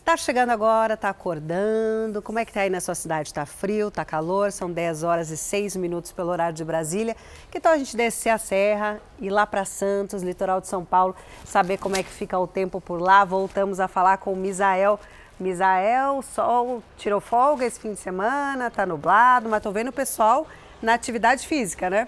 [0.07, 2.21] Tá chegando agora, tá acordando.
[2.21, 3.33] Como é que tá aí na sua cidade?
[3.33, 4.53] Tá frio, tá calor?
[4.53, 7.13] São 10 horas e 6 minutos pelo horário de Brasília.
[7.51, 11.13] Que tal a gente descer a serra, ir lá para Santos, litoral de São Paulo,
[11.43, 13.25] saber como é que fica o tempo por lá?
[13.25, 14.97] Voltamos a falar com o Misael.
[15.39, 20.47] Misael, sol tirou folga esse fim de semana, tá nublado, mas tô vendo o pessoal
[20.81, 22.07] na atividade física, né?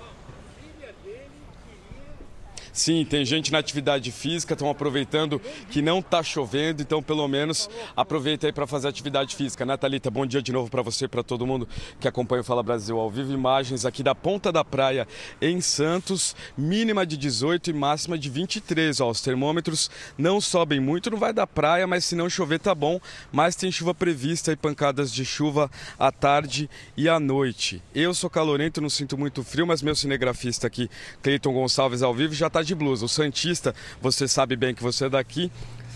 [2.80, 5.38] Sim, tem gente na atividade física, estão aproveitando
[5.70, 9.66] que não está chovendo, então pelo menos aproveita aí para fazer atividade física.
[9.78, 10.10] Thalita?
[10.10, 11.68] Bom dia de novo para você e para todo mundo
[12.00, 13.34] que acompanha o Fala Brasil ao vivo.
[13.34, 15.06] Imagens aqui da ponta da praia
[15.42, 19.02] em Santos, mínima de 18 e máxima de 23.
[19.02, 22.74] Ó, os termômetros não sobem muito, não vai da praia, mas se não chover tá
[22.74, 22.98] bom.
[23.30, 25.70] Mas tem chuva prevista e pancadas de chuva
[26.00, 27.84] à tarde e à noite.
[27.94, 30.90] Eu sou calorento, não sinto muito frio, mas meu cinegrafista aqui,
[31.22, 33.06] Cleiton Gonçalves ao vivo, já está de blusa.
[33.06, 35.52] O Santista, você sabe bem que você é daqui,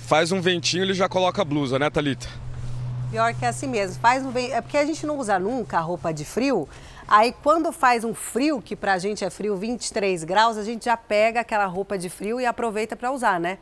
[0.06, 2.28] faz um ventinho, ele já coloca a blusa, né, Thalita?
[3.12, 4.02] Pior que é assim mesmo.
[4.02, 4.54] Faz um vento.
[4.54, 6.68] É porque a gente não usa nunca roupa de frio.
[7.08, 10.98] Aí quando faz um frio, que pra gente é frio 23 graus, a gente já
[10.98, 13.60] pega aquela roupa de frio e aproveita para usar, né?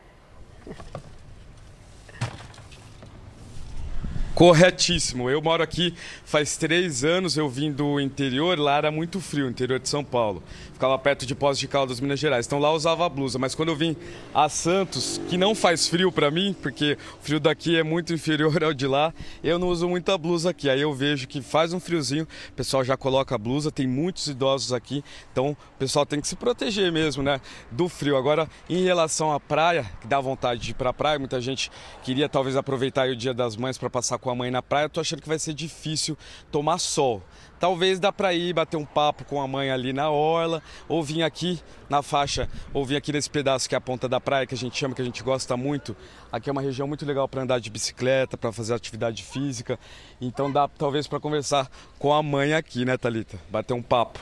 [4.34, 5.30] Corretíssimo.
[5.30, 5.94] Eu moro aqui
[6.24, 10.42] faz três anos, eu vim do interior, lá era muito frio, interior de São Paulo.
[10.74, 12.46] Ficava perto de Poços de Caldas, Minas Gerais.
[12.46, 13.96] Então lá eu usava blusa, mas quando eu vim
[14.34, 18.64] a Santos, que não faz frio para mim, porque o frio daqui é muito inferior
[18.64, 19.14] ao de lá,
[19.44, 20.70] eu não uso muita blusa aqui.
[20.70, 24.28] Aí eu vejo que faz um friozinho, o pessoal já coloca a blusa, tem muitos
[24.28, 28.16] idosos aqui, então o pessoal tem que se proteger mesmo, né, do frio.
[28.16, 31.70] Agora, em relação à praia, que dá vontade de ir pra praia, muita gente
[32.02, 34.90] queria talvez aproveitar o Dia das Mães para passar com a mãe na praia, eu
[34.90, 36.18] tô achando que vai ser difícil
[36.52, 37.22] tomar sol.
[37.60, 41.22] Talvez dá para ir bater um papo com a mãe ali na orla, ou vir
[41.22, 44.56] aqui na faixa, ou vir aqui nesse pedaço que é a ponta da praia, que
[44.56, 45.96] a gente chama, que a gente gosta muito.
[46.32, 49.78] Aqui é uma região muito legal para andar de bicicleta, para fazer atividade física.
[50.20, 51.70] Então dá talvez para conversar
[52.00, 53.38] com a mãe aqui, né, Talita?
[53.50, 54.20] Bater um papo.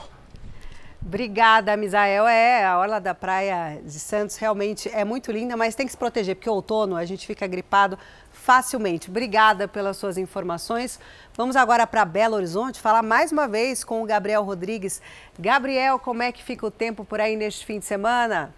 [1.01, 2.27] Obrigada, Misael.
[2.27, 5.97] É, a orla da praia de Santos realmente é muito linda, mas tem que se
[5.97, 7.97] proteger, porque outono a gente fica gripado
[8.49, 9.11] facilmente.
[9.11, 10.99] Obrigada pelas suas informações.
[11.35, 15.03] Vamos agora para Belo Horizonte falar mais uma vez com o Gabriel Rodrigues.
[15.37, 18.51] Gabriel, como é que fica o tempo por aí neste fim de semana?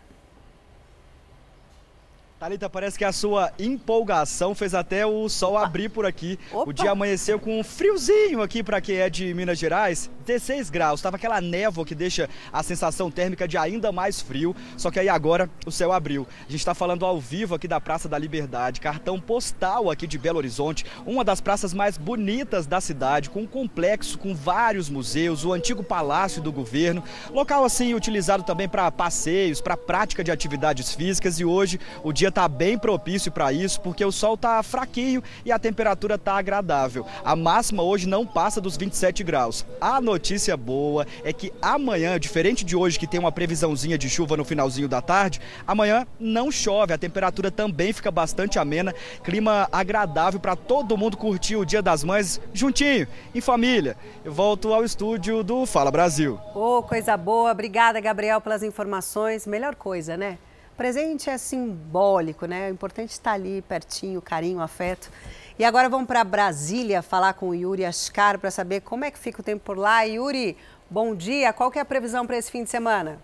[2.42, 6.40] Thalita, parece que a sua empolgação fez até o sol abrir por aqui.
[6.52, 6.72] Opa.
[6.72, 11.00] O dia amanheceu com um friozinho aqui para quem é de Minas Gerais, 16 graus.
[11.00, 14.56] Estava aquela névoa que deixa a sensação térmica de ainda mais frio.
[14.76, 16.28] Só que aí agora o céu abriu.
[16.40, 20.18] A gente está falando ao vivo aqui da Praça da Liberdade, cartão postal aqui de
[20.18, 25.46] Belo Horizonte, uma das praças mais bonitas da cidade, com um complexo com vários museus,
[25.46, 30.96] o antigo palácio do governo, local assim utilizado também para passeios, para prática de atividades
[30.96, 35.22] físicas e hoje o dia está bem propício para isso, porque o sol está fraquinho
[35.46, 37.06] e a temperatura está agradável.
[37.24, 39.66] A máxima hoje não passa dos 27 graus.
[39.80, 44.36] A notícia boa é que amanhã, diferente de hoje que tem uma previsãozinha de chuva
[44.36, 48.94] no finalzinho da tarde, amanhã não chove, a temperatura também fica bastante amena,
[49.24, 53.96] clima agradável para todo mundo curtir o Dia das Mães juntinho, em família.
[54.24, 56.40] Eu volto ao estúdio do Fala Brasil.
[56.56, 57.52] Oh, coisa boa.
[57.52, 59.46] Obrigada, Gabriel, pelas informações.
[59.46, 60.38] Melhor coisa, né?
[60.78, 62.70] Presente é simbólico, né?
[62.70, 65.12] O importante estar ali pertinho, carinho, afeto.
[65.60, 69.20] E agora vamos para Brasília falar com o Yuri Ascar para saber como é que
[69.20, 70.02] fica o tempo por lá.
[70.04, 70.58] Yuri,
[70.90, 71.54] bom dia.
[71.54, 73.20] Qual que é a previsão para esse fim de semana?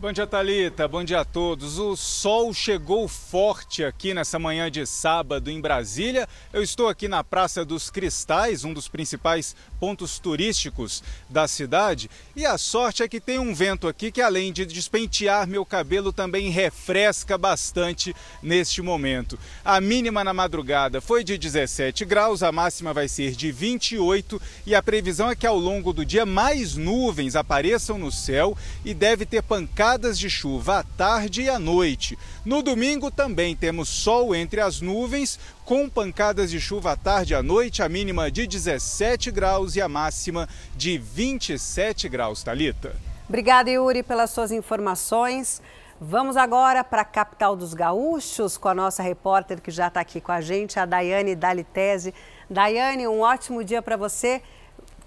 [0.00, 0.88] Bom dia, Thalita.
[0.88, 1.78] Bom dia a todos.
[1.78, 6.26] O sol chegou forte aqui nessa manhã de sábado em Brasília.
[6.54, 12.08] Eu estou aqui na Praça dos Cristais, um dos principais pontos turísticos da cidade.
[12.36, 16.12] E a sorte é que tem um vento aqui que, além de despentear meu cabelo,
[16.12, 19.38] também refresca bastante neste momento.
[19.64, 24.74] A mínima na madrugada foi de 17 graus, a máxima vai ser de 28 e
[24.74, 29.26] a previsão é que ao longo do dia mais nuvens apareçam no céu e deve
[29.26, 32.18] ter pancada pancadas de chuva à tarde e à noite.
[32.44, 35.38] No domingo também temos sol entre as nuvens,
[35.70, 39.80] com pancadas de chuva à tarde e à noite, a mínima de 17 graus e
[39.80, 42.42] a máxima de 27 graus.
[42.42, 42.96] Talita.
[43.28, 45.62] Obrigada, Yuri, pelas suas informações.
[46.00, 50.20] Vamos agora para a capital dos gaúchos com a nossa repórter que já está aqui
[50.20, 52.12] com a gente, a Daiane Dalitese.
[52.50, 54.42] Daiane, um ótimo dia para você.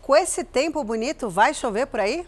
[0.02, 2.26] Com esse tempo bonito, vai chover por aí?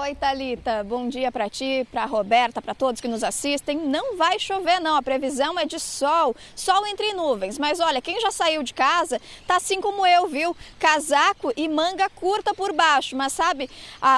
[0.00, 0.84] Oi, Talita.
[0.84, 3.76] Bom dia para ti, para Roberta, para todos que nos assistem.
[3.76, 7.58] Não vai chover não, a previsão é de sol, sol entre nuvens.
[7.58, 10.56] Mas olha, quem já saiu de casa tá assim como eu, viu?
[10.78, 13.16] Casaco e manga curta por baixo.
[13.16, 13.68] Mas sabe,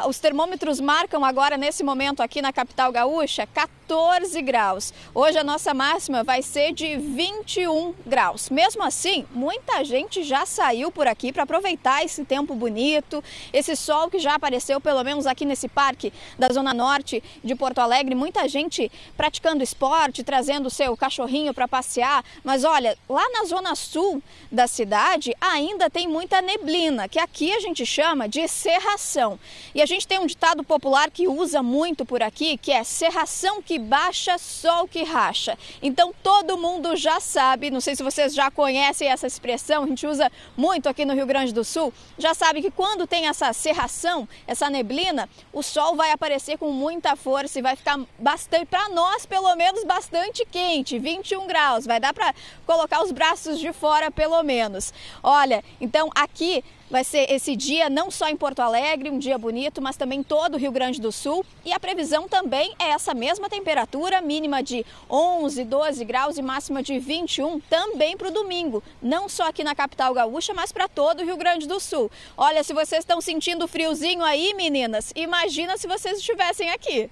[0.06, 4.92] os termômetros marcam agora nesse momento aqui na capital gaúcha 14 graus.
[5.14, 8.50] Hoje a nossa máxima vai ser de 21 graus.
[8.50, 14.10] Mesmo assim, muita gente já saiu por aqui para aproveitar esse tempo bonito, esse sol
[14.10, 18.46] que já apareceu pelo menos aqui nesse parque da Zona Norte de Porto Alegre, muita
[18.48, 22.24] gente praticando esporte, trazendo seu cachorrinho para passear.
[22.44, 27.60] Mas olha, lá na Zona Sul da cidade ainda tem muita neblina, que aqui a
[27.60, 29.38] gente chama de serração.
[29.74, 33.62] E a gente tem um ditado popular que usa muito por aqui, que é serração
[33.62, 35.56] que baixa, sol que racha.
[35.82, 40.06] Então todo mundo já sabe, não sei se vocês já conhecem essa expressão, a gente
[40.06, 44.28] usa muito aqui no Rio Grande do Sul, já sabe que quando tem essa serração,
[44.46, 49.26] essa neblina, o sol vai aparecer com muita força e vai ficar bastante, para nós
[49.26, 51.86] pelo menos, bastante quente, 21 graus.
[51.86, 52.34] Vai dar para
[52.66, 54.92] colocar os braços de fora pelo menos.
[55.22, 59.80] Olha, então aqui vai ser esse dia não só em Porto Alegre, um dia bonito,
[59.80, 61.46] mas também todo o Rio Grande do Sul.
[61.64, 66.82] E a previsão também é essa mesma temperatura, mínima de 11, 12 graus e máxima
[66.82, 68.82] de 21, também para o domingo.
[69.00, 72.10] Não só aqui na capital gaúcha, mas para todo o Rio Grande do Sul.
[72.36, 77.08] Olha, se vocês estão sentindo friozinho aí, meninas, imagina se vocês estivessem aqui.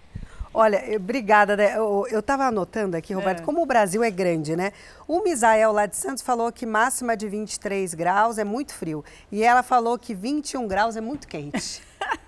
[0.60, 1.56] Olha, obrigada.
[1.56, 1.76] Né?
[1.76, 3.44] Eu estava anotando aqui, Roberto, é.
[3.44, 4.72] como o Brasil é grande, né?
[5.06, 9.04] O Misael lá de Santos falou que máxima de 23 graus é muito frio.
[9.30, 11.80] E ela falou que 21 graus é muito quente.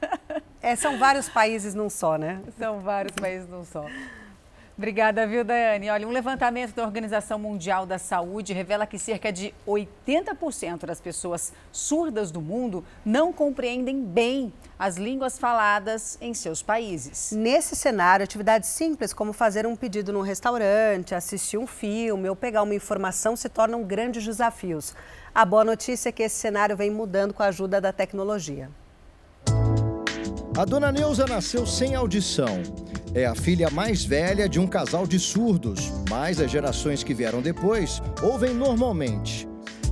[0.63, 2.41] é, são vários países num só, né?
[2.57, 3.85] São vários países num só.
[4.81, 5.91] Obrigada, viu, Daiane?
[5.91, 11.53] Olha, um levantamento da Organização Mundial da Saúde revela que cerca de 80% das pessoas
[11.71, 17.31] surdas do mundo não compreendem bem as línguas faladas em seus países.
[17.33, 22.63] Nesse cenário, atividades simples como fazer um pedido num restaurante, assistir um filme ou pegar
[22.63, 24.95] uma informação se tornam grandes desafios.
[25.35, 28.71] A boa notícia é que esse cenário vem mudando com a ajuda da tecnologia.
[30.57, 32.63] A dona Neuza nasceu sem audição.
[33.13, 37.43] É a filha mais velha de um casal de surdos, mas as gerações que vieram
[37.43, 39.49] depois ouvem normalmente.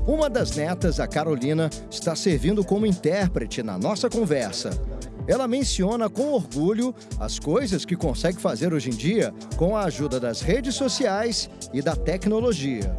[0.06, 4.70] Uma das netas, a Carolina, está servindo como intérprete na nossa conversa.
[5.26, 10.20] Ela menciona com orgulho as coisas que consegue fazer hoje em dia com a ajuda
[10.20, 12.94] das redes sociais e da tecnologia.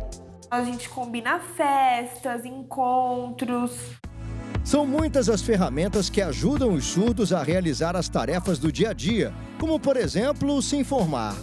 [0.51, 3.71] A gente combina festas, encontros,
[4.63, 8.93] são muitas as ferramentas que ajudam os surdos a realizar as tarefas do dia a
[8.93, 11.35] dia, como, por exemplo, se informar.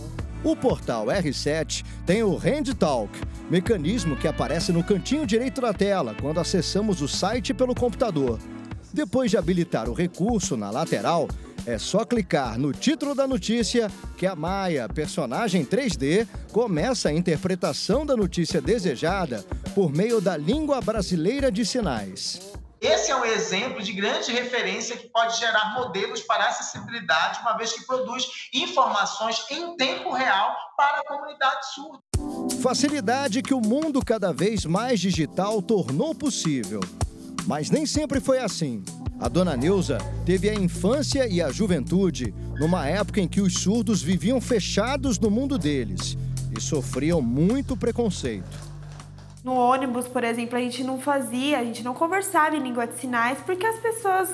[0.45, 3.11] O portal R7 tem o Hand Talk,
[3.51, 8.39] mecanismo que aparece no cantinho direito da tela quando acessamos o site pelo computador.
[8.93, 11.29] Depois de habilitar o recurso na lateral,
[11.67, 18.07] é só clicar no título da notícia que a Maia, personagem 3D, começa a interpretação
[18.07, 22.41] da notícia desejada por meio da língua brasileira de sinais.
[22.81, 27.73] Esse é um exemplo de grande referência que pode gerar modelos para acessibilidade, uma vez
[27.73, 31.99] que produz informações em tempo real para a comunidade surda.
[32.63, 36.81] Facilidade que o mundo cada vez mais digital tornou possível.
[37.47, 38.85] Mas nem sempre foi assim.
[39.19, 39.97] A dona Neuza
[40.27, 45.31] teve a infância e a juventude numa época em que os surdos viviam fechados no
[45.31, 46.19] mundo deles
[46.55, 48.76] e sofriam muito preconceito.
[49.47, 52.99] No ônibus, por exemplo, a gente não fazia, a gente não conversava em língua de
[52.99, 54.29] sinais porque as pessoas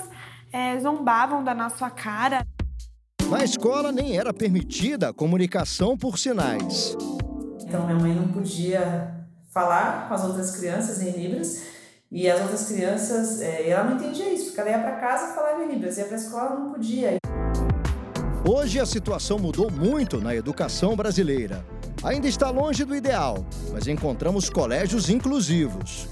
[0.51, 2.43] é, zombavam da nossa cara.
[3.29, 6.97] Na escola nem era permitida a comunicação por sinais.
[7.61, 11.63] Então minha mãe não podia falar com as outras crianças em Libras
[12.11, 15.35] E as outras crianças, é, ela não entendia isso, porque ela ia para casa e
[15.35, 17.17] falava em Libras, ia para a escola não podia.
[18.49, 21.63] Hoje a situação mudou muito na educação brasileira.
[22.03, 26.05] Ainda está longe do ideal, mas encontramos colégios inclusivos.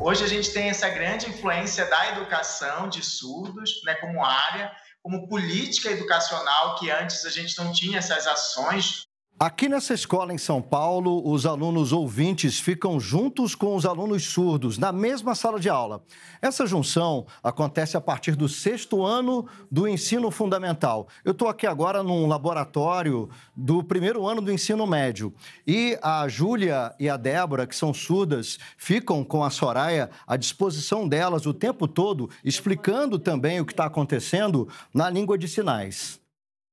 [0.00, 5.28] Hoje a gente tem essa grande influência da educação de surdos, né, como área, como
[5.28, 9.07] política educacional, que antes a gente não tinha essas ações
[9.40, 14.78] Aqui nessa escola em São Paulo, os alunos ouvintes ficam juntos com os alunos surdos
[14.78, 16.02] na mesma sala de aula.
[16.42, 21.06] Essa junção acontece a partir do sexto ano do ensino fundamental.
[21.24, 25.32] Eu estou aqui agora num laboratório do primeiro ano do ensino médio.
[25.64, 31.06] E a Júlia e a Débora, que são surdas, ficam com a Soraya à disposição
[31.06, 36.17] delas o tempo todo, explicando também o que está acontecendo na língua de sinais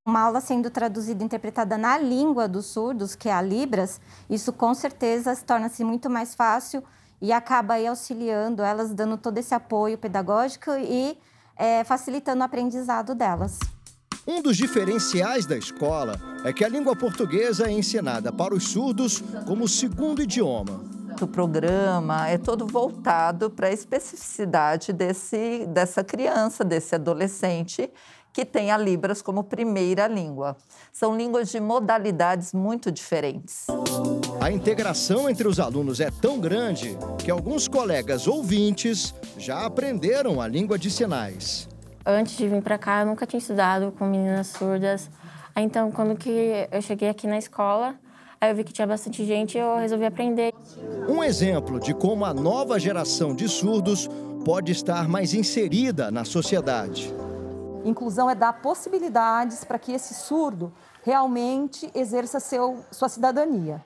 [0.06, 4.00] uma aula sendo traduzida e interpretada na língua dos surdos, que é a Libras,
[4.30, 6.84] isso com certeza torna-se muito mais fácil
[7.20, 11.18] e acaba aí auxiliando elas, dando todo esse apoio pedagógico e
[11.58, 13.58] é, facilitando o aprendizado delas.
[14.28, 19.24] Um dos diferenciais da escola é que a língua portuguesa é ensinada para os surdos
[19.48, 20.84] como segundo idioma.
[21.20, 27.90] O programa é todo voltado para a especificidade desse, dessa criança, desse adolescente
[28.36, 30.58] que tem a Libras como primeira língua.
[30.92, 33.66] São línguas de modalidades muito diferentes.
[34.42, 40.50] A integração entre os alunos é tão grande que alguns colegas ouvintes já aprenderam a
[40.50, 41.70] língua de sinais.
[42.06, 45.10] Antes de vir para cá, eu nunca tinha estudado com meninas surdas.
[45.56, 47.96] Então, quando que eu cheguei aqui na escola,
[48.42, 50.52] aí eu vi que tinha bastante gente e eu resolvi aprender.
[51.08, 54.10] Um exemplo de como a nova geração de surdos
[54.44, 57.25] pode estar mais inserida na sociedade.
[57.86, 63.80] Inclusão é dar possibilidades para que esse surdo realmente exerça seu, sua cidadania.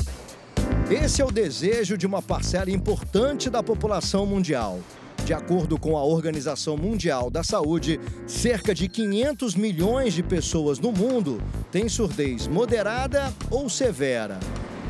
[0.90, 4.80] Esse é o desejo de uma parcela importante da população mundial.
[5.26, 10.94] De acordo com a Organização Mundial da Saúde, cerca de 500 milhões de pessoas no
[10.94, 11.40] mundo
[11.70, 14.40] têm surdez moderada ou severa.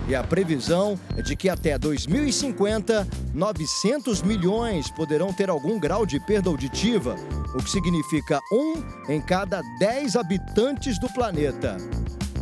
[0.10, 6.20] E a previsão é de que até 2050, 900 milhões poderão ter algum grau de
[6.20, 7.16] perda auditiva,
[7.54, 8.74] o que significa um
[9.08, 11.78] em cada 10 habitantes do planeta.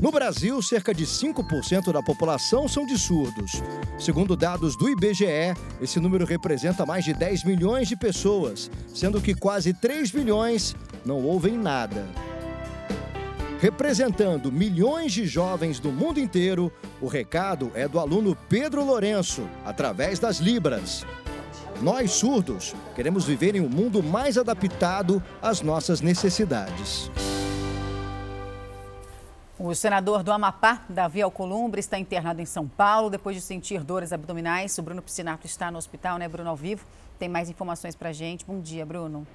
[0.02, 3.52] No Brasil, cerca de 5% da população são de surdos.
[4.00, 9.36] Segundo dados do IBGE, esse número representa mais de 10 milhões de pessoas, sendo que
[9.36, 10.74] quase 3 milhões
[11.06, 12.08] não ouvem nada.
[13.60, 16.72] Representando milhões de jovens do mundo inteiro,
[17.02, 21.04] o recado é do aluno Pedro Lourenço, através das Libras.
[21.82, 27.10] Nós, surdos, queremos viver em um mundo mais adaptado às nossas necessidades.
[29.58, 34.14] O senador do Amapá, Davi Alcolumbre, está internado em São Paulo depois de sentir dores
[34.14, 34.78] abdominais.
[34.78, 36.86] O Bruno Piscinato está no hospital, né, Bruno, ao vivo.
[37.18, 38.46] Tem mais informações para gente.
[38.46, 39.26] Bom dia, Bruno.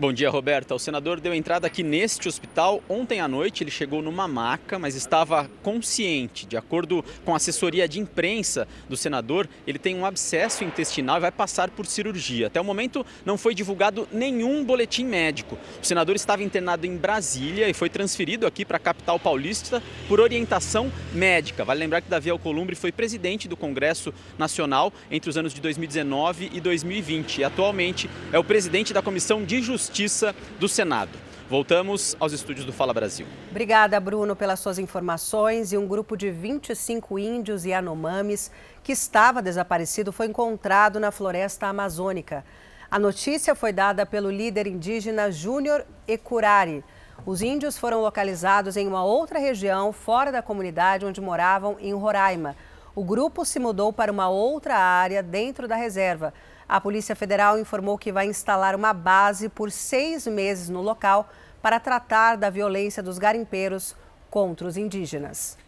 [0.00, 0.74] Bom dia, Roberta.
[0.74, 3.62] O senador deu entrada aqui neste hospital ontem à noite.
[3.62, 6.46] Ele chegou numa maca, mas estava consciente.
[6.46, 11.20] De acordo com a assessoria de imprensa do senador, ele tem um abscesso intestinal e
[11.20, 12.46] vai passar por cirurgia.
[12.46, 15.58] Até o momento não foi divulgado nenhum boletim médico.
[15.82, 20.18] O senador estava internado em Brasília e foi transferido aqui para a capital paulista por
[20.18, 21.62] orientação médica.
[21.62, 26.52] Vale lembrar que Davi Alcolumbre foi presidente do Congresso Nacional entre os anos de 2019
[26.54, 31.10] e 2020 e atualmente é o presidente da Comissão de Justiça Justiça do Senado.
[31.48, 33.26] Voltamos aos estúdios do Fala Brasil.
[33.50, 35.72] Obrigada, Bruno, pelas suas informações.
[35.72, 38.52] E um grupo de 25 índios e anomames
[38.84, 42.44] que estava desaparecido foi encontrado na floresta amazônica.
[42.88, 46.84] A notícia foi dada pelo líder indígena Júnior Ecurari.
[47.26, 52.54] Os índios foram localizados em uma outra região, fora da comunidade onde moravam, em Roraima.
[52.94, 56.32] O grupo se mudou para uma outra área dentro da reserva.
[56.70, 61.28] A Polícia Federal informou que vai instalar uma base por seis meses no local
[61.60, 63.96] para tratar da violência dos garimpeiros
[64.30, 65.58] contra os indígenas.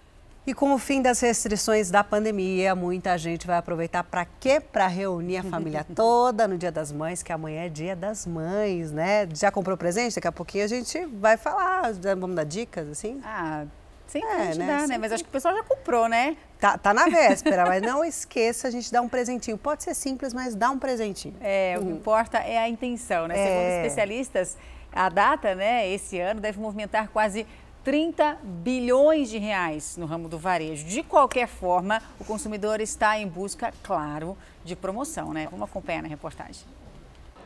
[0.47, 4.61] E com o fim das restrições da pandemia, muita gente vai aproveitar para quê?
[4.61, 8.93] Para reunir a família toda no Dia das Mães, que amanhã é Dia das Mães,
[8.93, 9.29] né?
[9.35, 10.15] Já comprou presente?
[10.15, 13.20] Daqui a pouquinho a gente vai falar, vamos dar dicas, assim?
[13.24, 13.66] Ah,
[14.12, 14.66] Sempre é, a gente né?
[14.66, 14.98] dá, né?
[14.98, 16.36] Mas acho que o pessoal já comprou, né?
[16.60, 19.56] Tá, tá na véspera, mas não esqueça a gente dar um presentinho.
[19.56, 21.34] Pode ser simples, mas dá um presentinho.
[21.40, 21.82] É, uhum.
[21.82, 23.34] o que importa é a intenção, né?
[23.34, 23.47] É.
[23.47, 24.59] Segundo especialistas,
[24.93, 27.47] a data, né, esse ano deve movimentar quase
[27.84, 30.84] 30 bilhões de reais no ramo do varejo.
[30.84, 35.48] De qualquer forma, o consumidor está em busca, claro, de promoção, né?
[35.51, 36.66] Vamos acompanhar na reportagem.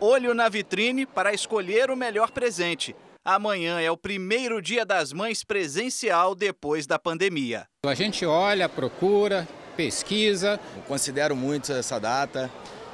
[0.01, 2.94] Olho na vitrine para escolher o melhor presente.
[3.27, 7.66] Amanhã é o primeiro dia das mães presencial depois da pandemia.
[7.85, 10.61] A gente olha, procura, pesquisa.
[10.77, 12.48] Eu considero muito essa data.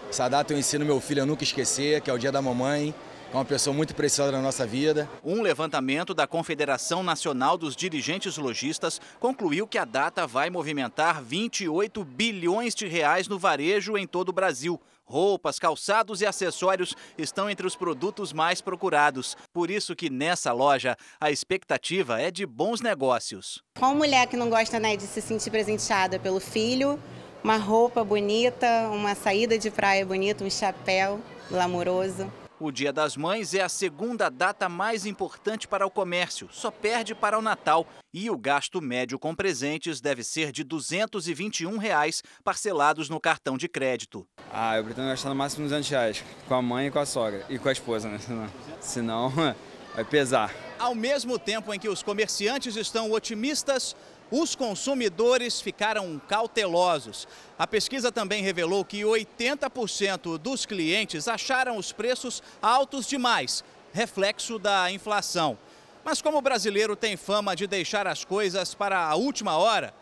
[0.08, 2.94] Essa data eu ensino meu filho a nunca esquecer, que é o dia da mamãe
[3.32, 5.08] é uma pessoa muito preciosa na nossa vida.
[5.24, 12.04] Um levantamento da Confederação Nacional dos Dirigentes Logistas concluiu que a data vai movimentar 28
[12.04, 14.78] bilhões de reais no varejo em todo o Brasil.
[15.12, 19.36] Roupas, calçados e acessórios estão entre os produtos mais procurados.
[19.52, 23.62] Por isso que nessa loja a expectativa é de bons negócios.
[23.78, 26.98] Qual mulher que não gosta né, de se sentir presenteada pelo filho?
[27.44, 31.20] Uma roupa bonita, uma saída de praia bonita, um chapéu
[31.50, 32.32] glamouroso.
[32.64, 37.12] O Dia das Mães é a segunda data mais importante para o comércio, só perde
[37.12, 37.84] para o Natal.
[38.14, 43.66] E o gasto médio com presentes deve ser de 221 reais, parcelados no cartão de
[43.66, 44.24] crédito.
[44.48, 47.44] Ah, eu pretendo gastar no máximo 200 reais, com a mãe e com a sogra,
[47.48, 48.20] e com a esposa, né?
[48.20, 48.48] Senão,
[48.80, 49.32] senão
[49.92, 50.54] vai pesar.
[50.78, 53.96] Ao mesmo tempo em que os comerciantes estão otimistas,
[54.32, 57.28] os consumidores ficaram cautelosos.
[57.58, 64.90] A pesquisa também revelou que 80% dos clientes acharam os preços altos demais, reflexo da
[64.90, 65.58] inflação.
[66.02, 69.92] Mas como o brasileiro tem fama de deixar as coisas para a última hora,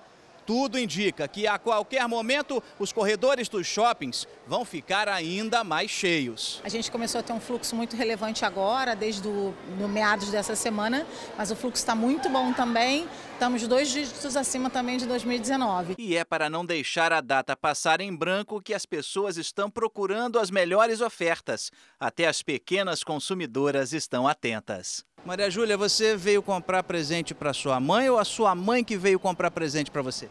[0.51, 6.60] tudo indica que a qualquer momento os corredores dos shoppings vão ficar ainda mais cheios.
[6.64, 10.56] A gente começou a ter um fluxo muito relevante agora, desde o no meados dessa
[10.56, 11.06] semana,
[11.39, 13.06] mas o fluxo está muito bom também.
[13.35, 15.94] Estamos dois dígitos acima também de 2019.
[15.97, 20.36] E é para não deixar a data passar em branco que as pessoas estão procurando
[20.36, 21.70] as melhores ofertas.
[21.98, 25.05] Até as pequenas consumidoras estão atentas.
[25.24, 29.20] Maria Júlia, você veio comprar presente para sua mãe ou a sua mãe que veio
[29.20, 30.28] comprar presente para você?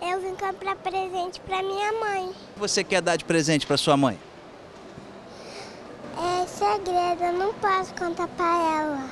[0.00, 2.26] Eu vim comprar presente para minha mãe.
[2.26, 4.18] O que você quer dar de presente para sua mãe?
[6.16, 9.10] É segredo, eu não posso contar para ela.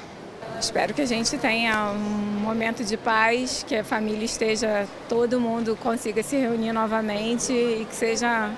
[0.60, 5.76] Espero que a gente tenha um momento de paz, que a família esteja, todo mundo
[5.76, 8.50] consiga se reunir novamente e que seja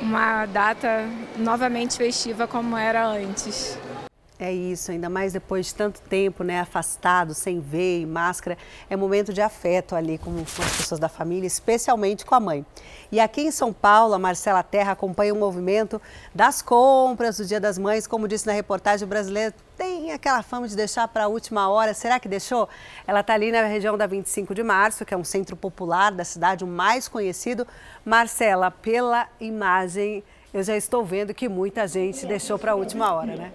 [0.00, 3.78] uma data novamente festiva como era antes.
[4.42, 8.56] É isso, ainda mais depois de tanto tempo, né, afastado, sem ver, máscara,
[8.88, 12.64] é momento de afeto ali com, as pessoas da família, especialmente com a mãe.
[13.12, 16.00] E aqui em São Paulo, a Marcela Terra acompanha o movimento
[16.34, 20.66] das compras do Dia das Mães, como disse na reportagem, o brasileiro tem aquela fama
[20.66, 21.92] de deixar para a última hora.
[21.92, 22.66] Será que deixou?
[23.06, 26.24] Ela está ali na região da 25 de março, que é um centro popular da
[26.24, 27.66] cidade, o mais conhecido.
[28.06, 33.36] Marcela, pela imagem, eu já estou vendo que muita gente deixou para a última hora,
[33.36, 33.52] né?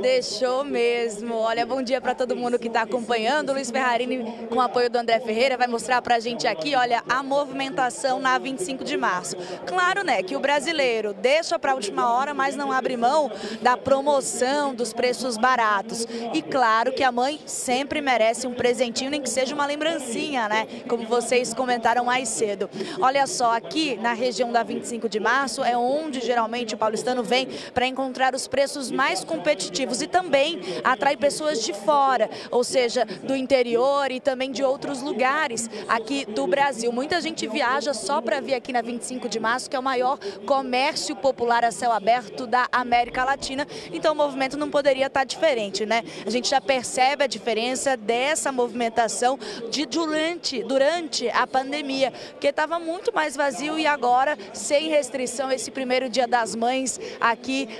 [0.00, 1.36] Deixou mesmo.
[1.36, 3.52] Olha, bom dia para todo mundo que está acompanhando.
[3.52, 7.22] Luiz Ferrarini, com apoio do André Ferreira, vai mostrar para a gente aqui, olha, a
[7.22, 9.36] movimentação na 25 de março.
[9.66, 13.30] Claro, né, que o brasileiro deixa para a última hora, mas não abre mão
[13.62, 16.06] da promoção, dos preços baratos.
[16.32, 20.66] E claro que a mãe sempre merece um presentinho, nem que seja uma lembrancinha, né?
[20.88, 22.68] Como vocês comentaram mais cedo.
[23.00, 27.43] Olha só, aqui na região da 25 de março é onde geralmente o paulistano vem
[27.72, 33.34] para encontrar os preços mais competitivos e também atrai pessoas de fora, ou seja, do
[33.34, 36.92] interior e também de outros lugares aqui do Brasil.
[36.92, 40.18] Muita gente viaja só para vir aqui na 25 de março, que é o maior
[40.46, 43.66] comércio popular a céu aberto da América Latina.
[43.92, 46.02] Então o movimento não poderia estar diferente, né?
[46.26, 49.38] A gente já percebe a diferença dessa movimentação
[49.70, 55.70] de durante, durante a pandemia, que estava muito mais vazio e agora sem restrição esse
[55.70, 57.33] primeiro dia das mães aqui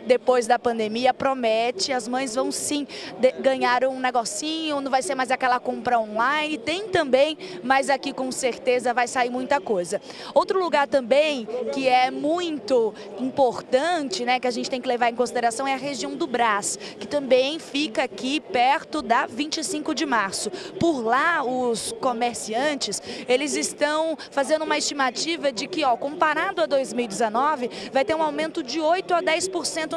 [0.07, 2.87] depois da pandemia promete, as mães vão sim
[3.41, 8.31] ganhar um negocinho, não vai ser mais aquela compra online, tem também, mas aqui com
[8.31, 10.01] certeza vai sair muita coisa.
[10.35, 15.15] Outro lugar também que é muito importante, né, que a gente tem que levar em
[15.15, 20.51] consideração é a região do Brás, que também fica aqui perto da 25 de março.
[20.79, 27.71] Por lá, os comerciantes, eles estão fazendo uma estimativa de que, ó, comparado a 2019,
[27.93, 29.44] vai ter um aumento de 8 a 10%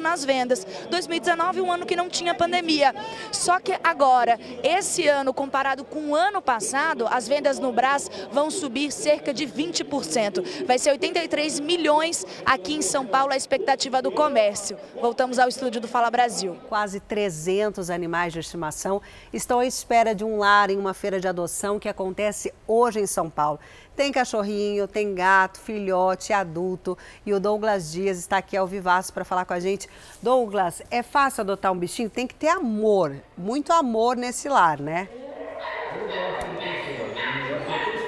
[0.01, 0.65] nas vendas.
[0.89, 2.93] 2019, um ano que não tinha pandemia.
[3.31, 8.49] Só que agora, esse ano, comparado com o ano passado, as vendas no Brás vão
[8.49, 10.65] subir cerca de 20%.
[10.65, 14.77] Vai ser 83 milhões aqui em São Paulo a expectativa do comércio.
[15.01, 16.57] Voltamos ao estúdio do Fala Brasil.
[16.69, 19.01] Quase 300 animais de estimação
[19.31, 23.07] estão à espera de um lar em uma feira de adoção que acontece hoje em
[23.07, 23.59] São Paulo.
[23.97, 26.95] Tem cachorrinho, tem gato, filhote, adulto.
[27.25, 29.89] E o Douglas Dias está aqui ao vivaço para falar com a gente.
[30.21, 32.07] Douglas, é fácil adotar um bichinho?
[32.07, 35.09] Tem que ter amor, muito amor nesse lar, né?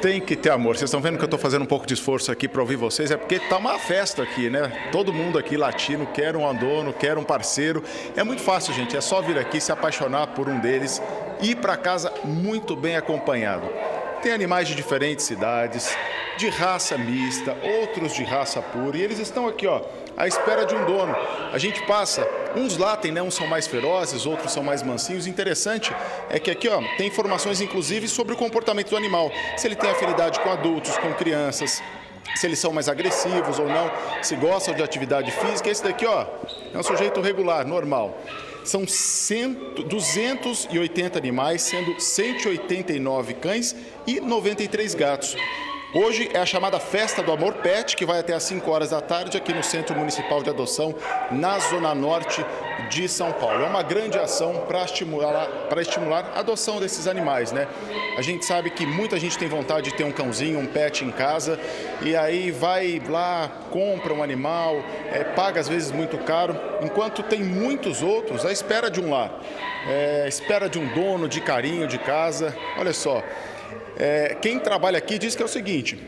[0.01, 0.77] Tem que ter amor.
[0.77, 3.11] Vocês estão vendo que eu estou fazendo um pouco de esforço aqui para ouvir vocês,
[3.11, 4.87] é porque tá uma festa aqui, né?
[4.93, 7.83] Todo mundo aqui latino quer um dono, quer um parceiro.
[8.15, 8.95] É muito fácil, gente.
[8.95, 11.01] É só vir aqui, se apaixonar por um deles
[11.41, 13.67] e ir para casa muito bem acompanhado.
[14.21, 15.93] Tem animais de diferentes cidades,
[16.37, 19.81] de raça mista, outros de raça pura, e eles estão aqui, ó,
[20.19, 21.15] à espera de um dono.
[21.53, 23.21] A gente passa, uns latem, né?
[23.21, 25.25] Uns são mais ferozes, outros são mais mansinhos.
[25.25, 25.95] Interessante
[26.29, 29.31] é que aqui, ó, tem informações inclusive sobre o comportamento do animal.
[29.55, 31.81] Se ele tem afinidade com adultos, com crianças,
[32.35, 33.89] se eles são mais agressivos ou não,
[34.21, 35.69] se gostam de atividade física.
[35.69, 36.25] Esse daqui, ó,
[36.73, 38.17] é um sujeito regular, normal.
[38.65, 43.73] São 100, 280 animais, sendo 189 cães
[44.05, 45.37] e 93 gatos.
[45.91, 49.01] Hoje é a chamada Festa do Amor Pet, que vai até às 5 horas da
[49.01, 50.93] tarde aqui no Centro Municipal de Adoção,
[51.31, 52.45] na Zona Norte
[52.91, 53.63] de São Paulo.
[53.63, 57.67] É uma grande ação para estimular, estimular a adoção desses animais, né?
[58.15, 61.09] A gente sabe que muita gente tem vontade de ter um cãozinho, um pet em
[61.09, 61.59] casa,
[62.03, 64.75] e aí vai lá, compra um animal,
[65.11, 69.31] é, paga às vezes muito caro, enquanto tem muitos outros à espera de um lar,
[69.87, 72.55] é, espera de um dono, de carinho, de casa.
[72.77, 73.23] Olha só,
[73.99, 75.99] é, quem trabalha aqui diz que é o seguinte: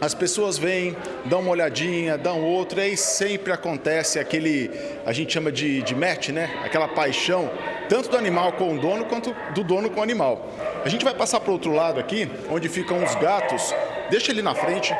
[0.00, 0.96] as pessoas vêm,
[1.26, 4.70] dão uma olhadinha, dão outra, e aí sempre acontece aquele,
[5.04, 6.50] a gente chama de, de match, né?
[6.64, 7.50] Aquela paixão,
[7.88, 10.50] tanto do animal com o dono, quanto do dono com o animal.
[10.84, 13.74] A gente vai passar para o outro lado aqui, onde ficam os gatos.
[14.10, 14.94] Deixa ele na frente.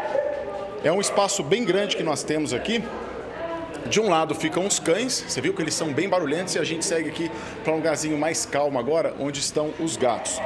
[0.83, 2.83] É um espaço bem grande que nós temos aqui.
[3.87, 6.65] De um lado ficam os cães, você viu que eles são bem barulhentos, e a
[6.65, 7.31] gente segue aqui
[7.63, 10.41] para um lugarzinho mais calmo agora, onde estão os gatos.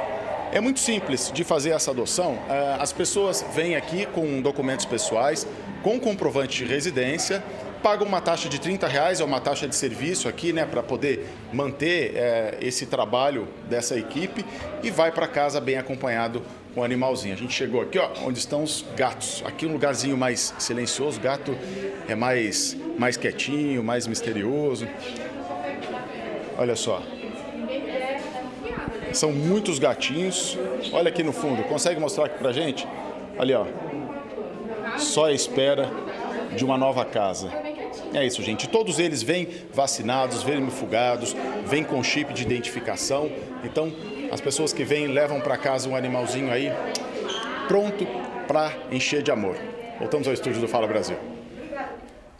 [0.53, 2.37] É muito simples de fazer essa adoção.
[2.49, 5.47] É, as pessoas vêm aqui com documentos pessoais,
[5.81, 7.41] com comprovante de residência,
[7.81, 11.25] pagam uma taxa de 30 reais, é uma taxa de serviço aqui, né, para poder
[11.53, 14.45] manter é, esse trabalho dessa equipe
[14.83, 16.43] e vai para casa bem acompanhado
[16.75, 17.33] com o animalzinho.
[17.33, 19.41] A gente chegou aqui, ó, onde estão os gatos.
[19.45, 21.57] Aqui um lugarzinho mais silencioso, o gato
[22.09, 24.85] é mais, mais quietinho, mais misterioso.
[26.57, 27.01] Olha só,
[29.17, 30.57] são muitos gatinhos.
[30.91, 32.87] Olha aqui no fundo, consegue mostrar aqui pra gente?
[33.37, 33.65] Ali, ó.
[34.97, 35.89] Só a espera
[36.55, 37.51] de uma nova casa.
[38.13, 38.67] É isso, gente.
[38.67, 41.35] Todos eles vêm vacinados, vermifugados,
[41.65, 43.31] vêm com chip de identificação.
[43.63, 43.91] Então,
[44.31, 46.71] as pessoas que vêm levam para casa um animalzinho aí
[47.67, 48.05] pronto
[48.47, 49.55] para encher de amor.
[49.97, 51.30] Voltamos ao estúdio do Fala Brasil.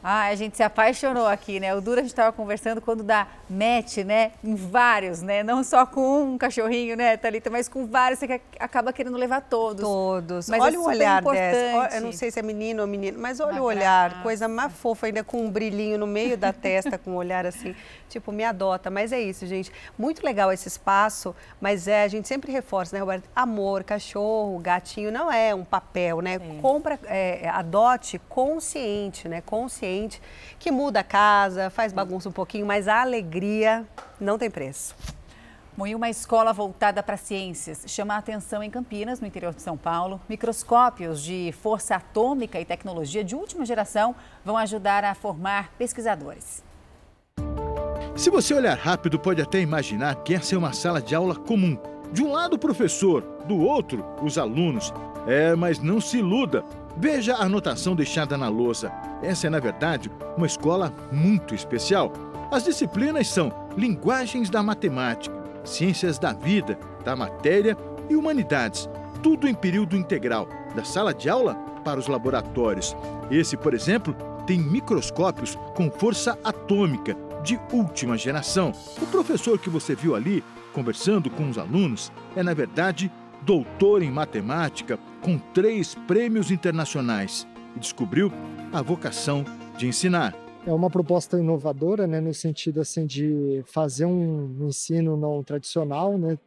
[0.04, 1.76] Ah, a gente se apaixonou aqui, né?
[1.76, 4.32] O Dura a gente estava conversando quando dá match, né?
[4.44, 5.44] Em vários, né?
[5.44, 7.50] Não só com um cachorrinho, né, Thalita?
[7.50, 9.82] Mas com vários, você acaba querendo levar todos.
[9.82, 10.50] Todos.
[10.50, 11.96] Mas olha é o olhar dessa.
[11.98, 14.10] Eu não sei se é menino ou menino, mas olha Uma o olhar.
[14.10, 14.24] graça.
[14.24, 17.76] Coisa mais fofa, ainda com um brilhinho no meio da testa, com um olhar assim,
[18.10, 18.90] tipo, me adota.
[18.90, 19.72] Mas é isso, gente.
[19.98, 23.30] Muito legal esse espaço, mas é, a gente sempre reforça, né, Roberto?
[23.36, 26.40] Amor, cachorro, gatinho, não é um papel, né?
[26.62, 29.42] Compra, é, adote consciente, né?
[29.42, 29.91] Consciente,
[30.60, 33.86] que muda a casa, faz bagunça um pouquinho, mas a alegria
[34.20, 34.96] não tem preço.
[35.76, 39.62] Bom, e uma escola voltada para ciências chama a atenção em Campinas, no interior de
[39.62, 40.20] São Paulo.
[40.28, 44.14] Microscópios de força atômica e tecnologia de última geração
[44.44, 46.62] vão ajudar a formar pesquisadores.
[48.16, 51.78] Se você olhar rápido, pode até imaginar que essa é uma sala de aula comum.
[52.12, 54.94] De um lado, o professor, do outro, os alunos.
[55.26, 56.64] É, mas não se iluda.
[56.98, 58.92] Veja a anotação deixada na lousa.
[59.22, 62.12] Essa é, na verdade, uma escola muito especial.
[62.52, 67.78] As disciplinas são Linguagens da Matemática, Ciências da Vida, da Matéria
[68.10, 68.90] e Humanidades.
[69.24, 72.96] Tudo em período integral, da sala de aula para os laboratórios.
[73.30, 74.16] Esse, por exemplo,
[74.46, 78.72] tem microscópios com força atômica de última geração.
[79.02, 80.44] O professor que você viu ali,
[80.74, 83.12] conversando com os alunos, é, na verdade,
[83.44, 88.32] doutor em matemática com três prêmios internacionais e descobriu
[88.72, 89.44] a vocação
[89.78, 90.36] de ensinar.
[90.66, 96.38] É uma proposta inovadora, né, no sentido assim de fazer um ensino não tradicional, né,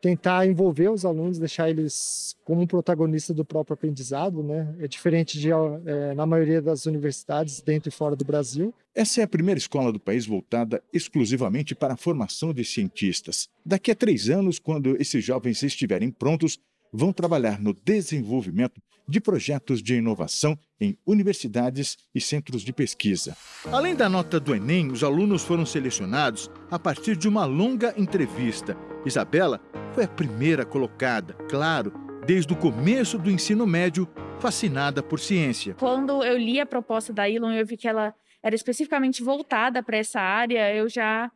[0.00, 5.50] tentar envolver os alunos, deixar eles como protagonistas do próprio aprendizado, né, é diferente de
[5.50, 8.72] é, na maioria das universidades dentro e fora do Brasil.
[8.94, 13.48] Essa é a primeira escola do país voltada exclusivamente para a formação de cientistas.
[13.64, 16.58] Daqui a três anos, quando esses jovens estiverem prontos,
[16.92, 23.36] vão trabalhar no desenvolvimento de projetos de inovação em universidades e centros de pesquisa.
[23.72, 28.76] Além da nota do Enem, os alunos foram selecionados a partir de uma longa entrevista.
[29.04, 29.60] Isabela
[29.92, 31.92] foi a primeira colocada, claro,
[32.26, 34.08] desde o começo do ensino médio,
[34.40, 35.74] fascinada por ciência.
[35.74, 39.96] Quando eu li a proposta da Elon, eu vi que ela era especificamente voltada para
[39.96, 41.30] essa área, eu já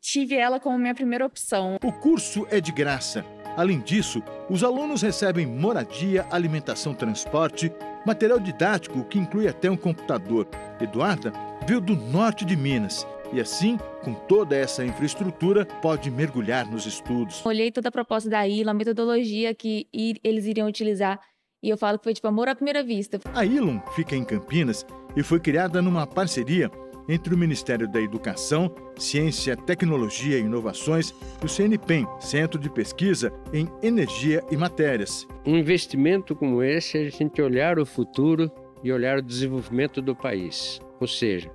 [0.00, 1.76] tive ela como minha primeira opção.
[1.82, 3.24] O curso é de graça.
[3.58, 7.72] Além disso, os alunos recebem moradia, alimentação, transporte,
[8.06, 10.46] material didático que inclui até um computador.
[10.80, 11.32] Eduarda
[11.66, 17.44] veio do norte de Minas e assim, com toda essa infraestrutura, pode mergulhar nos estudos.
[17.44, 21.18] Olhei toda a proposta da ILA, a metodologia que eles iriam utilizar
[21.60, 23.18] e eu falo que foi tipo amor à primeira vista.
[23.34, 24.86] A Ilum fica em Campinas
[25.16, 26.70] e foi criada numa parceria
[27.08, 33.32] entre o Ministério da Educação, Ciência, Tecnologia e Inovações e o CNPEM, Centro de Pesquisa
[33.52, 35.26] em Energia e Matérias.
[35.46, 38.50] Um investimento como esse é a gente olhar o futuro
[38.84, 40.80] e olhar o desenvolvimento do país.
[41.00, 41.50] Ou seja,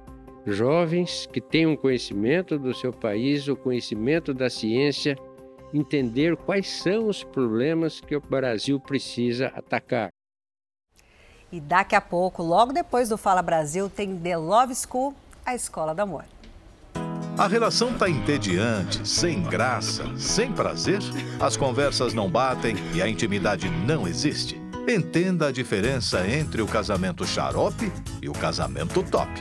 [0.46, 5.16] jovens que tenham conhecimento do seu país, o conhecimento da ciência,
[5.74, 10.10] entender quais são os problemas que o Brasil precisa atacar.
[11.52, 15.14] E daqui a pouco, logo depois do Fala Brasil, tem The Love School,
[15.46, 16.26] a escola do amor.
[17.38, 21.00] A relação está entediante, sem graça, sem prazer,
[21.40, 24.62] as conversas não batem e a intimidade não existe.
[24.88, 27.92] Entenda a diferença entre o casamento xarope
[28.22, 29.32] e o casamento top.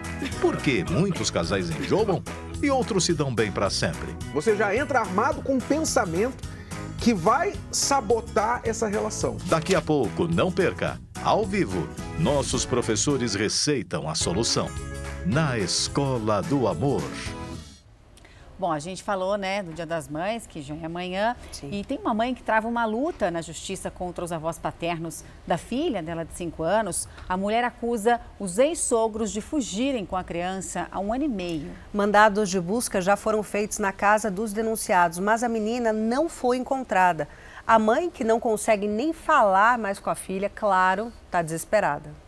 [0.41, 2.23] Por que muitos casais enjoam
[2.63, 4.17] e outros se dão bem para sempre.
[4.33, 6.49] Você já entra armado com um pensamento
[6.99, 9.37] que vai sabotar essa relação.
[9.47, 11.89] Daqui a pouco, não perca, ao vivo,
[12.19, 14.69] nossos professores receitam a solução.
[15.27, 17.01] Na Escola do Amor.
[18.59, 21.71] Bom, a gente falou, né, do Dia das Mães, que já é amanhã, Sim.
[21.71, 25.57] e tem uma mãe que trava uma luta na justiça contra os avós paternos da
[25.57, 27.09] filha dela de 5 anos.
[27.29, 31.71] A mulher acusa os ex-sogros de fugirem com a criança há um ano e meio.
[31.95, 36.57] Mandados de busca já foram feitos na casa dos denunciados, mas a menina não foi
[36.57, 37.29] encontrada.
[37.65, 42.22] A mãe, que não consegue nem falar mais com a filha, claro, está desesperada.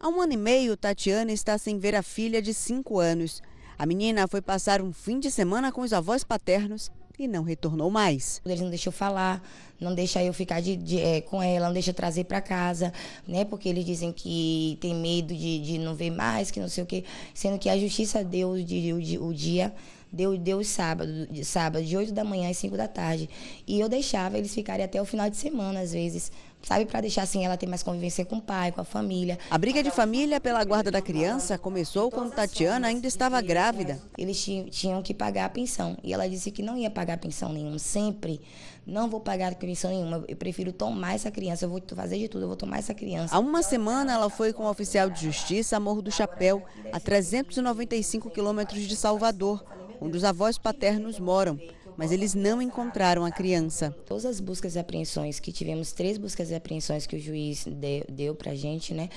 [0.00, 3.42] Há um ano e meio, Tatiana está sem ver a filha de 5 anos.
[3.76, 6.88] A menina foi passar um fim de semana com os avós paternos
[7.18, 8.40] e não retornou mais.
[8.46, 9.42] Eles não deixam falar,
[9.80, 12.92] não deixam eu ficar de, de, é, com ela, não deixam trazer para casa,
[13.26, 13.44] né?
[13.44, 16.86] Porque eles dizem que tem medo de, de não ver mais, que não sei o
[16.86, 17.02] quê.
[17.34, 19.74] Sendo que a justiça deu o, o, o dia
[20.12, 23.28] deu, deu sábado, de, sábado, de 8 da manhã às 5 da tarde.
[23.66, 27.22] E eu deixava eles ficarem até o final de semana, às vezes, sabe, para deixar
[27.22, 29.38] assim ela ter mais convivência com o pai, com a família.
[29.50, 34.00] A briga de família pela guarda da criança começou quando Tatiana ainda estava grávida.
[34.16, 34.38] Eles
[34.70, 38.40] tinham que pagar a pensão e ela disse que não ia pagar pensão nenhuma, sempre.
[38.86, 42.44] Não vou pagar pensão nenhuma, eu prefiro tomar essa criança, eu vou fazer de tudo,
[42.44, 43.36] eu vou tomar essa criança.
[43.36, 46.98] Há uma semana ela foi com o oficial de justiça a Morro do Chapéu, a
[46.98, 49.62] 395 quilômetros de Salvador,
[50.00, 51.60] onde os avós paternos moram
[51.98, 53.92] mas eles não encontraram a criança.
[54.06, 58.04] Todas as buscas e apreensões que tivemos, três buscas e apreensões que o juiz deu,
[58.08, 59.10] deu para a gente, né?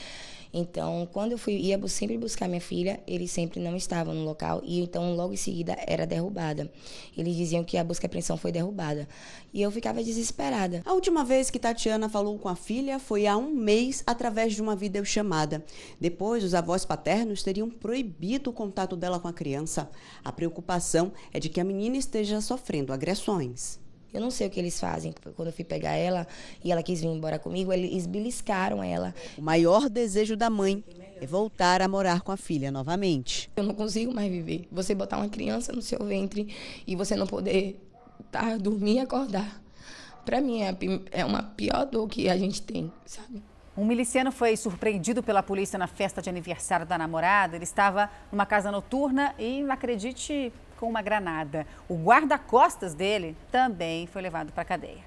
[0.53, 4.61] Então, quando eu fui, ia sempre buscar minha filha, eles sempre não estavam no local
[4.63, 6.71] e então logo em seguida era derrubada.
[7.17, 9.07] Eles diziam que a busca e apreensão foi derrubada.
[9.53, 10.81] E eu ficava desesperada.
[10.85, 14.61] A última vez que Tatiana falou com a filha foi há um mês através de
[14.61, 15.63] uma videochamada.
[15.99, 19.89] Depois, os avós paternos teriam proibido o contato dela com a criança.
[20.23, 23.80] A preocupação é de que a menina esteja sofrendo agressões.
[24.13, 25.13] Eu não sei o que eles fazem.
[25.35, 26.27] Quando eu fui pegar ela
[26.63, 29.13] e ela quis vir embora comigo, eles beliscaram ela.
[29.37, 30.83] O maior desejo da mãe
[31.19, 33.49] é voltar a morar com a filha novamente.
[33.55, 34.67] Eu não consigo mais viver.
[34.71, 36.53] Você botar uma criança no seu ventre
[36.85, 37.79] e você não poder
[38.31, 39.61] tá, dormir e acordar.
[40.25, 40.75] Para mim é,
[41.11, 43.41] é uma pior dor que a gente tem, sabe?
[43.75, 47.55] Um miliciano foi surpreendido pela polícia na festa de aniversário da namorada.
[47.55, 50.51] Ele estava numa casa noturna e, acredite,
[50.81, 51.67] com uma granada.
[51.87, 55.05] O guarda-costas dele também foi levado para a cadeia.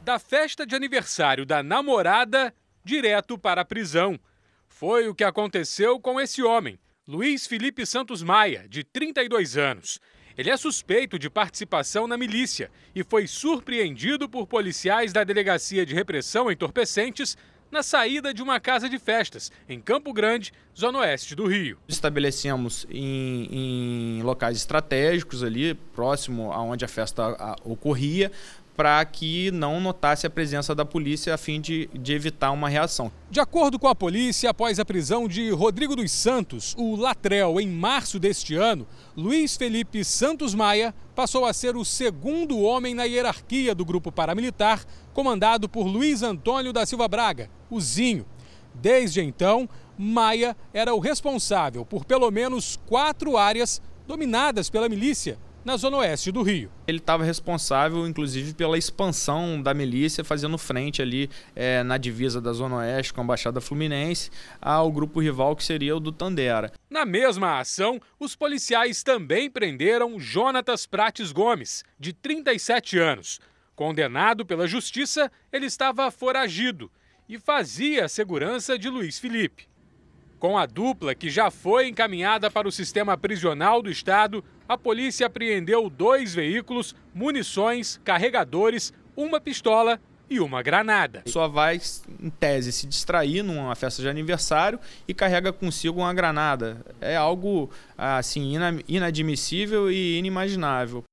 [0.00, 4.18] Da festa de aniversário da namorada, direto para a prisão.
[4.66, 10.00] Foi o que aconteceu com esse homem, Luiz Felipe Santos Maia, de 32 anos.
[10.38, 15.94] Ele é suspeito de participação na milícia e foi surpreendido por policiais da Delegacia de
[15.94, 17.36] Repressão Entorpecentes
[17.74, 21.76] na saída de uma casa de festas, em Campo Grande, zona oeste do Rio.
[21.88, 28.30] Estabelecemos em, em locais estratégicos ali, próximo aonde a festa ocorria,
[28.76, 33.10] para que não notasse a presença da polícia a fim de, de, evitar uma reação.
[33.30, 37.68] De acordo com a polícia, após a prisão de Rodrigo dos Santos, o Latrel, em
[37.68, 38.86] março deste ano,
[39.16, 44.84] Luiz Felipe Santos Maia passou a ser o segundo homem na hierarquia do grupo paramilitar,
[45.12, 48.26] comandado por Luiz Antônio da Silva Braga, o Zinho.
[48.74, 55.76] Desde então, Maia era o responsável por pelo menos quatro áreas dominadas pela milícia na
[55.76, 56.70] zona oeste do Rio.
[56.86, 62.52] Ele estava responsável, inclusive, pela expansão da milícia, fazendo frente ali é, na divisa da
[62.52, 64.30] zona oeste com a Baixada Fluminense
[64.60, 66.72] ao grupo rival que seria o do Tandera.
[66.90, 73.40] Na mesma ação, os policiais também prenderam Jonatas Prates Gomes, de 37 anos.
[73.74, 76.90] Condenado pela justiça, ele estava foragido
[77.28, 79.66] e fazia a segurança de Luiz Felipe.
[80.44, 85.26] Com a dupla, que já foi encaminhada para o sistema prisional do estado, a polícia
[85.26, 89.98] apreendeu dois veículos, munições, carregadores, uma pistola
[90.28, 91.22] e uma granada.
[91.24, 91.80] Só vai,
[92.20, 96.84] em tese, se distrair numa festa de aniversário e carrega consigo uma granada.
[97.00, 98.52] É algo assim
[98.86, 101.04] inadmissível e inimaginável.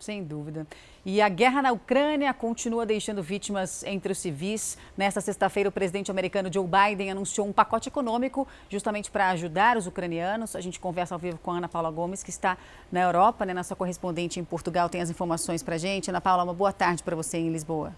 [0.00, 0.66] Sem dúvida.
[1.06, 4.78] E a guerra na Ucrânia continua deixando vítimas entre os civis.
[4.96, 9.86] Nesta sexta-feira, o presidente americano Joe Biden anunciou um pacote econômico justamente para ajudar os
[9.86, 10.56] ucranianos.
[10.56, 12.56] A gente conversa ao vivo com a Ana Paula Gomes, que está
[12.90, 13.52] na Europa, né?
[13.52, 16.08] Nossa correspondente em Portugal tem as informações para a gente.
[16.08, 17.92] Ana Paula, uma boa tarde para você em Lisboa.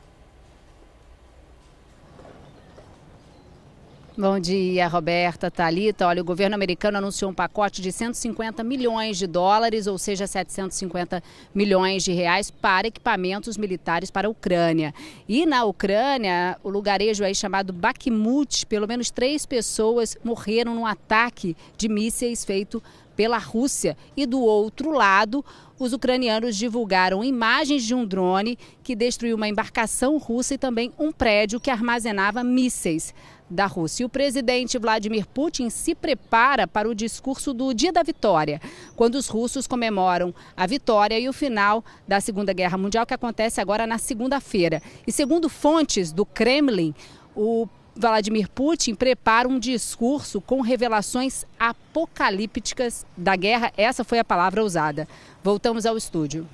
[4.18, 6.06] Bom dia, Roberta, Talita.
[6.06, 11.22] Olha, o governo americano anunciou um pacote de 150 milhões de dólares, ou seja, 750
[11.54, 14.94] milhões de reais para equipamentos militares para a Ucrânia.
[15.28, 21.54] E na Ucrânia, o lugarejo aí chamado Bakhmut, pelo menos três pessoas morreram num ataque
[21.76, 22.82] de mísseis feito
[23.14, 23.98] pela Rússia.
[24.16, 25.44] E do outro lado,
[25.78, 31.12] os ucranianos divulgaram imagens de um drone que destruiu uma embarcação russa e também um
[31.12, 33.14] prédio que armazenava mísseis
[33.48, 34.02] da Rússia.
[34.02, 38.60] E o presidente Vladimir Putin se prepara para o discurso do Dia da Vitória,
[38.94, 43.60] quando os russos comemoram a vitória e o final da Segunda Guerra Mundial, que acontece
[43.60, 44.82] agora na segunda-feira.
[45.06, 46.94] E segundo fontes do Kremlin,
[47.34, 53.72] o Vladimir Putin prepara um discurso com revelações apocalípticas da guerra.
[53.76, 55.08] Essa foi a palavra usada.
[55.42, 56.46] Voltamos ao estúdio.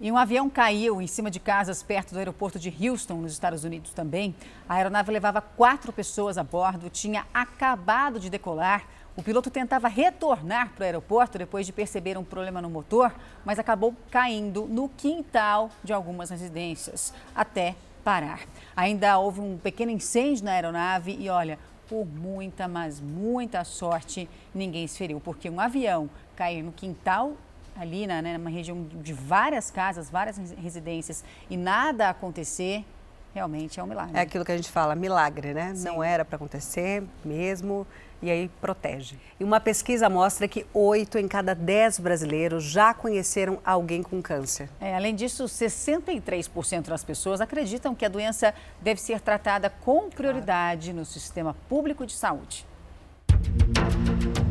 [0.00, 3.64] E um avião caiu em cima de casas perto do aeroporto de Houston, nos Estados
[3.64, 4.32] Unidos também.
[4.68, 8.86] A aeronave levava quatro pessoas a bordo, tinha acabado de decolar.
[9.16, 13.12] O piloto tentava retornar para o aeroporto depois de perceber um problema no motor,
[13.44, 18.42] mas acabou caindo no quintal de algumas residências, até parar.
[18.76, 21.58] Ainda houve um pequeno incêndio na aeronave e olha,
[21.88, 27.32] por muita, mas muita sorte, ninguém se feriu, porque um avião cair no quintal
[27.78, 32.84] ali na, né, numa região de várias casas, várias residências e nada acontecer,
[33.32, 34.16] realmente é um milagre.
[34.16, 35.74] É aquilo que a gente fala, milagre, né?
[35.74, 35.84] Sim.
[35.84, 37.86] Não era para acontecer mesmo
[38.20, 39.16] e aí protege.
[39.38, 44.68] E uma pesquisa mostra que oito em cada dez brasileiros já conheceram alguém com câncer.
[44.80, 50.92] É, além disso, 63% das pessoas acreditam que a doença deve ser tratada com prioridade
[50.92, 52.66] no sistema público de saúde.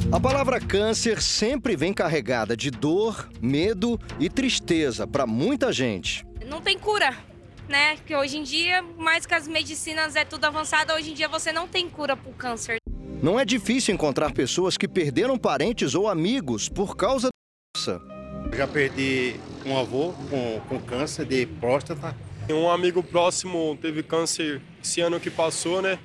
[0.09, 6.25] A palavra câncer sempre vem carregada de dor, medo e tristeza para muita gente.
[6.45, 7.13] Não tem cura,
[7.67, 7.97] né?
[7.97, 11.51] Que hoje em dia, mais que as medicinas é tudo avançado, hoje em dia você
[11.51, 12.77] não tem cura para o câncer.
[13.21, 18.01] Não é difícil encontrar pessoas que perderam parentes ou amigos por causa da doença.
[18.55, 19.35] Já perdi
[19.65, 22.15] um avô com, com câncer de próstata.
[22.49, 25.99] Um amigo próximo teve câncer esse ano que passou, né?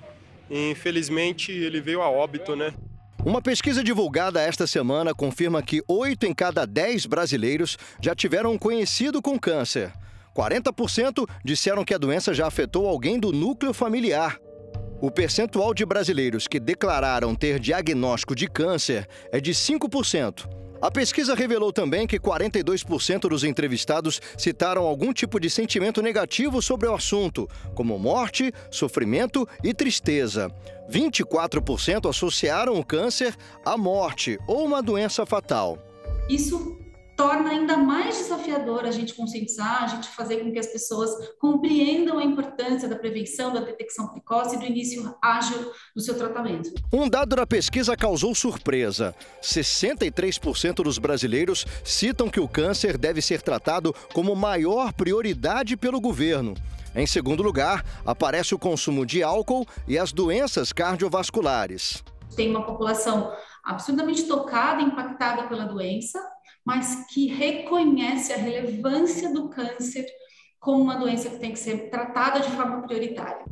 [0.50, 2.74] E, infelizmente ele veio a óbito, né?
[3.24, 8.58] Uma pesquisa divulgada esta semana confirma que 8 em cada 10 brasileiros já tiveram um
[8.58, 9.92] conhecido com câncer.
[10.36, 14.38] 40% disseram que a doença já afetou alguém do núcleo familiar.
[15.00, 20.61] O percentual de brasileiros que declararam ter diagnóstico de câncer é de 5%.
[20.82, 26.88] A pesquisa revelou também que 42% dos entrevistados citaram algum tipo de sentimento negativo sobre
[26.88, 30.50] o assunto, como morte, sofrimento e tristeza.
[30.90, 35.78] 24% associaram o câncer à morte ou uma doença fatal.
[36.28, 36.81] Isso
[37.22, 41.08] torna ainda mais desafiador a gente conscientizar, a gente fazer com que as pessoas
[41.38, 46.72] compreendam a importância da prevenção, da detecção precoce e do início ágil do seu tratamento.
[46.92, 49.14] Um dado da pesquisa causou surpresa.
[49.40, 56.54] 63% dos brasileiros citam que o câncer deve ser tratado como maior prioridade pelo governo.
[56.92, 62.02] Em segundo lugar, aparece o consumo de álcool e as doenças cardiovasculares.
[62.34, 63.32] Tem uma população
[63.62, 66.20] absurdamente tocada, impactada pela doença,
[66.64, 70.06] mas que reconhece a relevância do câncer
[70.60, 73.44] como uma doença que tem que ser tratada de forma prioritária.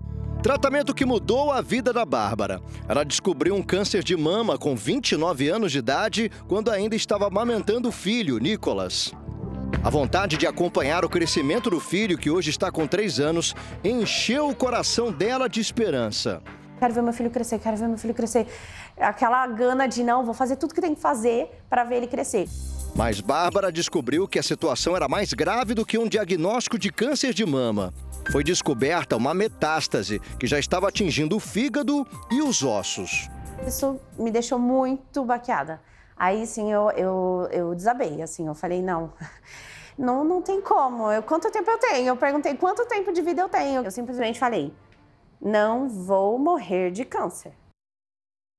[0.42, 2.62] Tratamento que mudou a vida da Bárbara.
[2.88, 7.90] Ela descobriu um câncer de mama com 29 anos de idade quando ainda estava amamentando
[7.90, 9.12] o filho, Nicolas.
[9.84, 13.54] A vontade de acompanhar o crescimento do filho, que hoje está com 3 anos,
[13.84, 16.42] encheu o coração dela de esperança.
[16.78, 18.46] Quero ver meu filho crescer, quero ver meu filho crescer.
[18.98, 22.48] Aquela gana de não, vou fazer tudo que tem que fazer para ver ele crescer.
[22.94, 27.32] Mas Bárbara descobriu que a situação era mais grave do que um diagnóstico de câncer
[27.32, 27.92] de mama.
[28.30, 33.28] Foi descoberta uma metástase que já estava atingindo o fígado e os ossos.
[33.66, 35.80] Isso me deixou muito baqueada.
[36.16, 39.12] Aí sim eu, eu, eu desabei, assim, eu falei, não,
[39.96, 41.10] não, não tem como.
[41.10, 42.08] Eu, quanto tempo eu tenho?
[42.08, 43.82] Eu perguntei quanto tempo de vida eu tenho.
[43.82, 44.72] Eu simplesmente falei,
[45.40, 47.52] não vou morrer de câncer.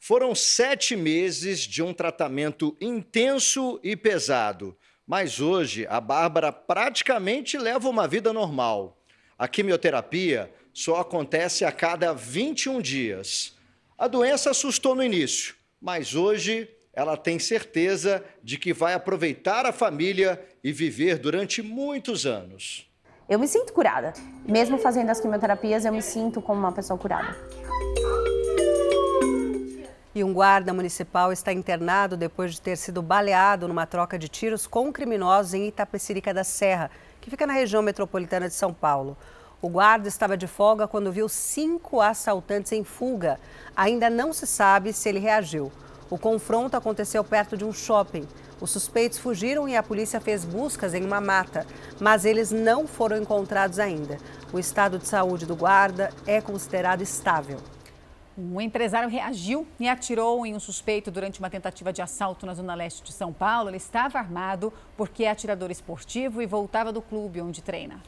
[0.04, 4.76] Foram sete meses de um tratamento intenso e pesado.
[5.06, 8.98] Mas hoje a Bárbara praticamente leva uma vida normal.
[9.38, 13.56] A quimioterapia só acontece a cada 21 dias.
[13.96, 19.72] A doença assustou no início, mas hoje ela tem certeza de que vai aproveitar a
[19.72, 22.90] família e viver durante muitos anos.
[23.30, 24.14] Eu me sinto curada.
[24.50, 27.38] Mesmo fazendo as quimioterapias, eu me sinto como uma pessoa curada.
[30.14, 34.68] E um guarda municipal está internado depois de ter sido baleado numa troca de tiros
[34.68, 39.16] com criminosos em Itapecerica da Serra, que fica na região metropolitana de São Paulo.
[39.62, 43.40] O guarda estava de folga quando viu cinco assaltantes em fuga.
[43.74, 45.72] Ainda não se sabe se ele reagiu.
[46.10, 48.28] O confronto aconteceu perto de um shopping.
[48.60, 51.66] Os suspeitos fugiram e a polícia fez buscas em uma mata,
[52.02, 54.18] mas eles não foram encontrados ainda.
[54.52, 57.60] O estado de saúde do guarda é considerado estável.
[58.44, 62.74] Um empresário reagiu e atirou em um suspeito durante uma tentativa de assalto na zona
[62.74, 63.70] leste de São Paulo.
[63.70, 68.02] Ele estava armado porque é atirador esportivo e voltava do clube onde treina.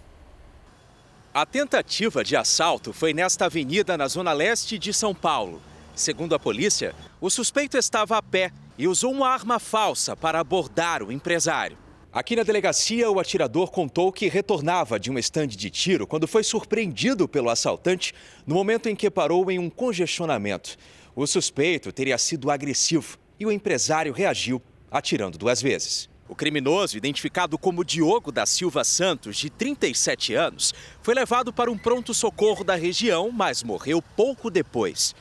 [1.31, 5.61] A tentativa de assalto foi nesta avenida na zona leste de São Paulo.
[5.93, 11.03] Segundo a polícia, o suspeito estava a pé e usou uma arma falsa para abordar
[11.03, 11.77] o empresário.
[12.13, 16.43] Aqui na delegacia, o atirador contou que retornava de um estande de tiro quando foi
[16.43, 18.13] surpreendido pelo assaltante
[18.45, 20.77] no momento em que parou em um congestionamento.
[21.15, 24.61] O suspeito teria sido agressivo e o empresário reagiu,
[24.91, 26.07] atirando duas vezes.
[26.29, 30.71] O criminoso, identificado como Diogo da Silva Santos, de 37 anos,
[31.01, 35.15] foi levado para um pronto-socorro da região, mas morreu pouco depois.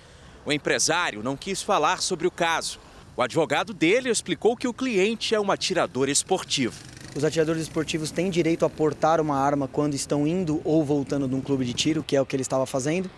[0.44, 2.78] O empresário não quis falar sobre o caso.
[3.22, 6.74] O advogado dele explicou que o cliente é um atirador esportivo.
[7.14, 11.34] Os atiradores esportivos têm direito a portar uma arma quando estão indo ou voltando de
[11.36, 13.08] um clube de tiro, que é o que ele estava fazendo.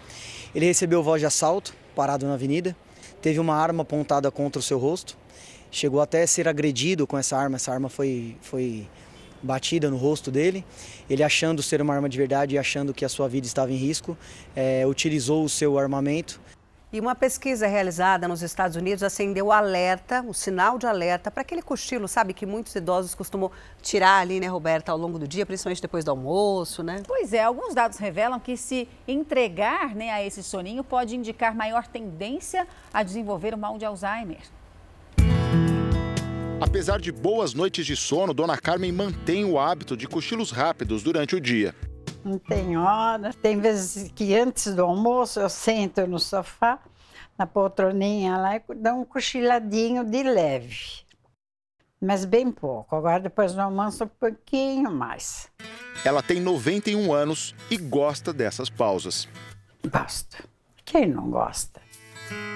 [0.55, 2.77] Ele recebeu voz de assalto, parado na avenida,
[3.23, 5.17] teve uma arma apontada contra o seu rosto
[5.71, 7.57] chegou até a ser agredido com essa arma.
[7.57, 8.87] Essa arma foi, foi
[9.43, 10.65] batida no rosto dele.
[11.09, 13.77] Ele, achando ser uma arma de verdade e achando que a sua vida estava em
[13.77, 14.19] risco,
[14.55, 16.41] é, utilizou o seu armamento.
[16.95, 21.41] E uma pesquisa realizada nos Estados Unidos acendeu o alerta, o sinal de alerta, para
[21.41, 23.51] aquele cochilo, sabe, que muitos idosos costumam
[23.83, 27.03] tirar ali, né, Roberta, ao longo do dia, principalmente depois do almoço, né?
[27.05, 31.85] Pois é, alguns dados revelam que se entregar né, a esse soninho pode indicar maior
[31.89, 34.43] tendência a desenvolver o mal de Alzheimer.
[36.61, 41.35] Apesar de boas noites de sono, Dona Carmen mantém o hábito de cochilos rápidos durante
[41.35, 41.75] o dia.
[42.25, 43.33] Não tem hora.
[43.35, 46.79] Tem vezes que antes do almoço eu sento no sofá,
[47.37, 51.05] na poltroninha lá, e dou um cochiladinho de leve.
[52.01, 52.97] Mas bem pouco.
[52.97, 55.51] Agora, depois do almoço, um pouquinho mais.
[56.05, 59.29] Ela tem 91 anos e gosta dessas pausas.
[59.91, 60.49] Gosto.
[60.85, 61.84] Quem não gosta?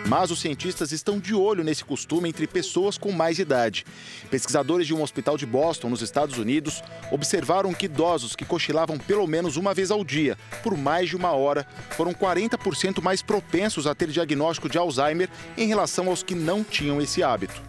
[0.07, 3.85] Mas os cientistas estão de olho nesse costume entre pessoas com mais idade.
[4.31, 6.83] Pesquisadores de um hospital de Boston, nos Estados Unidos,
[7.13, 11.33] observaram que idosos que cochilavam pelo menos uma vez ao dia, por mais de uma
[11.33, 16.65] hora, foram 40% mais propensos a ter diagnóstico de Alzheimer em relação aos que não
[16.65, 17.61] tinham esse hábito.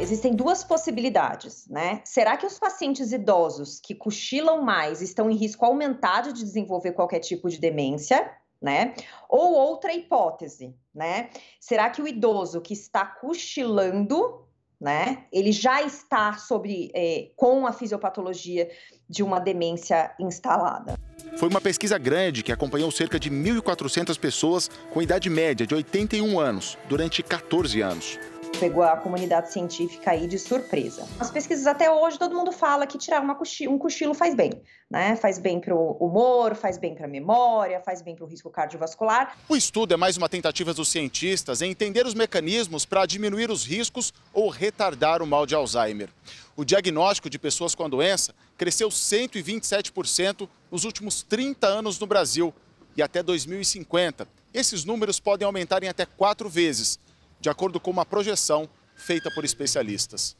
[0.00, 2.00] Existem duas possibilidades, né?
[2.04, 7.20] Será que os pacientes idosos que cochilam mais estão em risco aumentado de desenvolver qualquer
[7.20, 8.28] tipo de demência?
[8.62, 8.94] Né?
[9.28, 11.30] Ou outra hipótese, né?
[11.58, 14.46] Será que o idoso que está cochilando,
[14.80, 15.24] né?
[15.32, 18.70] Ele já está sobre é, com a fisiopatologia
[19.08, 20.98] de uma demência instalada.
[21.36, 26.38] Foi uma pesquisa grande que acompanhou cerca de 1.400 pessoas com idade média de 81
[26.38, 28.18] anos durante 14 anos
[28.58, 31.06] pegou a comunidade científica aí de surpresa.
[31.18, 35.16] As pesquisas até hoje todo mundo fala que tirar cochilo, um cochilo faz bem, né?
[35.16, 38.50] Faz bem para o humor, faz bem para a memória, faz bem para o risco
[38.50, 39.36] cardiovascular.
[39.48, 43.64] O estudo é mais uma tentativa dos cientistas em entender os mecanismos para diminuir os
[43.64, 46.08] riscos ou retardar o mal de Alzheimer.
[46.56, 52.52] O diagnóstico de pessoas com a doença cresceu 127% nos últimos 30 anos no Brasil
[52.96, 54.28] e até 2050.
[54.52, 56.98] Esses números podem aumentar em até quatro vezes
[57.42, 60.36] de acordo com uma projeção feita por especialistas.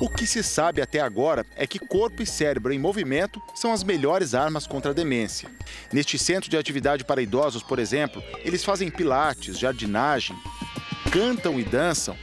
[0.00, 3.82] O que se sabe até agora é que corpo e cérebro em movimento são as
[3.82, 5.50] melhores armas contra a demência.
[5.92, 10.36] Neste centro de atividade para idosos, por exemplo, eles fazem pilates, jardinagem,
[11.12, 12.16] cantam e dançam.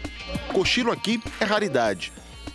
[0.54, 2.14] Cochilo aqui é raridade.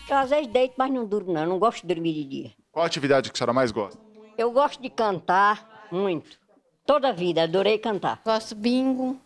[0.08, 2.52] Eu às vezes deito, mas não durmo não, não gosto de dormir de dia.
[2.72, 4.00] Qual a atividade que a senhora mais gosta?
[4.38, 6.38] Eu gosto de cantar muito.
[6.86, 8.22] Toda a vida, adorei cantar.
[8.24, 9.20] Gosto bingo,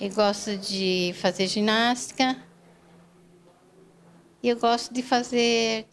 [0.00, 2.36] eu gosto de fazer ginástica.
[4.42, 5.86] E eu gosto de fazer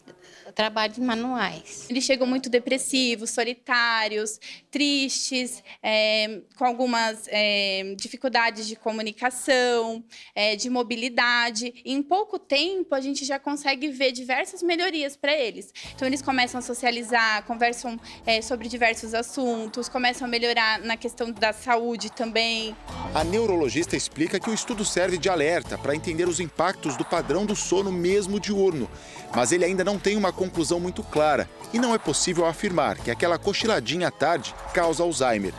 [0.52, 1.86] trabalhos manuais.
[1.88, 4.38] Eles chegam muito depressivos, solitários,
[4.70, 10.04] tristes, é, com algumas é, dificuldades de comunicação,
[10.34, 11.74] é, de mobilidade.
[11.84, 15.72] E em pouco tempo, a gente já consegue ver diversas melhorias para eles.
[15.94, 21.30] Então, eles começam a socializar, conversam é, sobre diversos assuntos, começam a melhorar na questão
[21.32, 22.76] da saúde também.
[23.14, 27.44] A neurologista explica que o estudo serve de alerta para entender os impactos do padrão
[27.44, 28.90] do sono mesmo diurno.
[29.34, 33.10] Mas ele ainda não tem uma conclusão muito clara e não é possível afirmar que
[33.10, 35.54] aquela cochiladinha à tarde causa Alzheimer.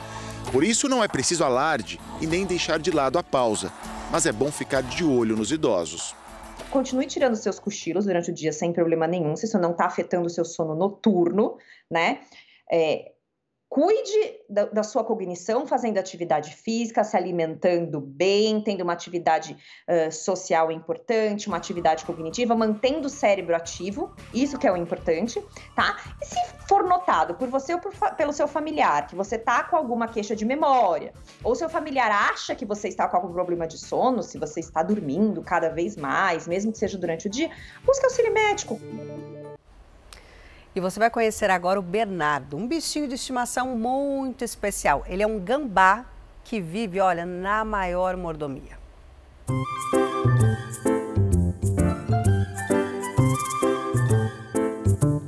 [0.52, 3.72] Por isso, não é preciso alarde e nem deixar de lado a pausa,
[4.12, 6.16] mas é bom ficar de olho nos idosos.
[6.70, 10.28] Continue tirando seus cochilos durante o dia sem problema nenhum, se isso não está afetando
[10.28, 11.58] o seu sono noturno,
[11.90, 12.20] né?
[12.72, 13.13] É,
[13.74, 19.58] Cuide da, da, sua cognição fazendo atividade física, se alimentando bem, tendo uma atividade
[19.90, 25.44] uh, social importante, uma atividade cognitiva, mantendo o cérebro ativo, isso que é o importante,
[25.76, 25.98] tá?
[26.22, 26.36] E se
[26.68, 30.36] for notado por você ou por, pelo seu familiar que você tá com alguma queixa
[30.36, 31.12] de memória,
[31.44, 34.84] ou seu familiar acha que você está com algum problema de sono, se você está
[34.84, 37.50] dormindo cada vez mais, mesmo que seja durante o dia,
[37.84, 38.80] busque auxílio médico.
[40.76, 45.04] E você vai conhecer agora o Bernardo, um bichinho de estimação muito especial.
[45.08, 46.06] Ele é um gambá
[46.44, 48.82] que vive, olha, na maior mordomia.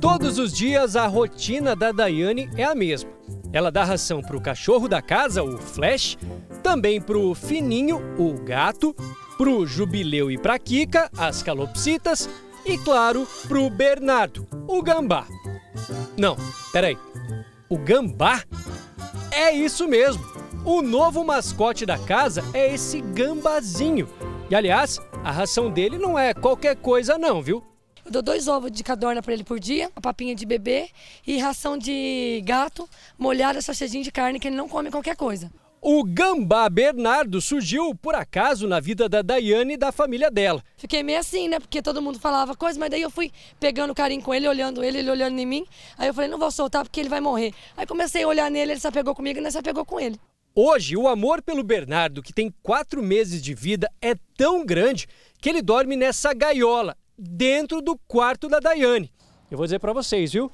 [0.00, 3.10] Todos os dias a rotina da Daiane é a mesma.
[3.52, 6.18] Ela dá ração para o cachorro da casa, o Flash,
[6.60, 8.92] também para o Fininho, o gato,
[9.38, 12.28] para o Jubileu e para Kika, as calopsitas,
[12.66, 15.26] e, claro, para o Bernardo, o gambá.
[16.16, 16.36] Não,
[16.72, 16.98] peraí.
[17.68, 18.42] O gambá?
[19.30, 20.24] É isso mesmo.
[20.64, 24.08] O novo mascote da casa é esse gambazinho.
[24.50, 27.62] E aliás, a ração dele não é qualquer coisa não, viu?
[28.04, 30.88] Eu dou dois ovos de cadorna para ele por dia, uma papinha de bebê
[31.26, 32.88] e ração de gato
[33.18, 35.50] molhada, sachêzinho de carne que ele não come qualquer coisa.
[35.80, 40.62] O gambá Bernardo surgiu por acaso na vida da Daiane e da família dela.
[40.76, 41.60] Fiquei meio assim, né?
[41.60, 43.30] Porque todo mundo falava coisa, mas daí eu fui
[43.60, 45.64] pegando carinho com ele, olhando ele, ele olhando em mim.
[45.96, 47.52] Aí eu falei, não vou soltar porque ele vai morrer.
[47.76, 50.18] Aí comecei a olhar nele, ele se apegou comigo e nós se apegou com ele.
[50.54, 55.06] Hoje, o amor pelo Bernardo, que tem quatro meses de vida, é tão grande
[55.38, 59.12] que ele dorme nessa gaiola, dentro do quarto da Daiane.
[59.50, 60.50] Eu vou dizer para vocês, viu?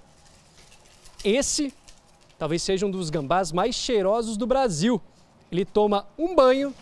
[1.24, 1.72] Esse
[2.36, 5.00] talvez seja um dos gambás mais cheirosos do Brasil.
[5.52, 6.74] Ele toma um banho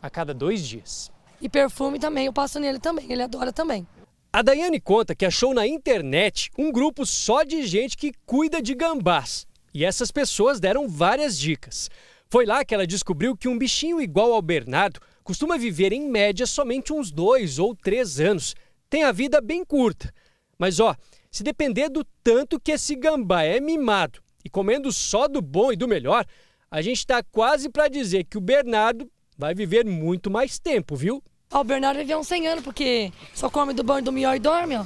[0.00, 1.10] a cada dois dias.
[1.42, 3.84] E perfume também, eu passo nele também, ele adora também.
[4.32, 8.76] A Daiane conta que achou na internet um grupo só de gente que cuida de
[8.76, 9.44] gambás.
[9.74, 11.90] E essas pessoas deram várias dicas.
[12.28, 16.46] Foi lá que ela descobriu que um bichinho igual ao Bernardo costuma viver em média
[16.46, 18.54] somente uns dois ou três anos.
[18.88, 20.14] Tem a vida bem curta.
[20.56, 20.94] Mas ó,
[21.28, 25.76] se depender do tanto que esse gambá é mimado e comendo só do bom e
[25.76, 26.24] do melhor,
[26.70, 31.22] a gente está quase para dizer que o Bernardo vai viver muito mais tempo, viu?
[31.52, 34.36] Ó, o Bernardo vai viver uns 100 anos, porque só come do e do melhor
[34.36, 34.84] e dorme, ó.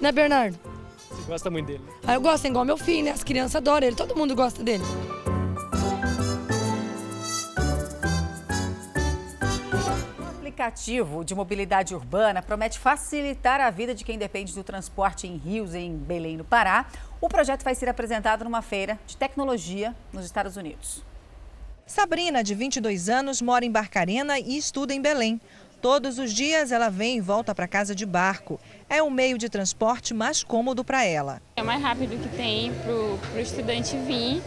[0.00, 0.58] Né, Bernardo?
[1.10, 1.84] Você gosta muito dele?
[2.06, 3.12] Ah, eu gosto, é igual meu filho, né?
[3.12, 4.84] As crianças adoram ele, todo mundo gosta dele.
[10.56, 15.74] aplicativo de mobilidade urbana promete facilitar a vida de quem depende do transporte em Rios
[15.74, 16.86] em Belém, no Pará.
[17.20, 21.04] O projeto vai ser apresentado numa feira de tecnologia nos Estados Unidos.
[21.86, 25.40] Sabrina, de 22 anos, mora em Barcarena e estuda em Belém.
[25.80, 28.58] Todos os dias ela vem e volta para casa de barco.
[28.88, 31.40] É o meio de transporte mais cômodo para ela.
[31.54, 34.42] É mais rápido que tem para o estudante vir.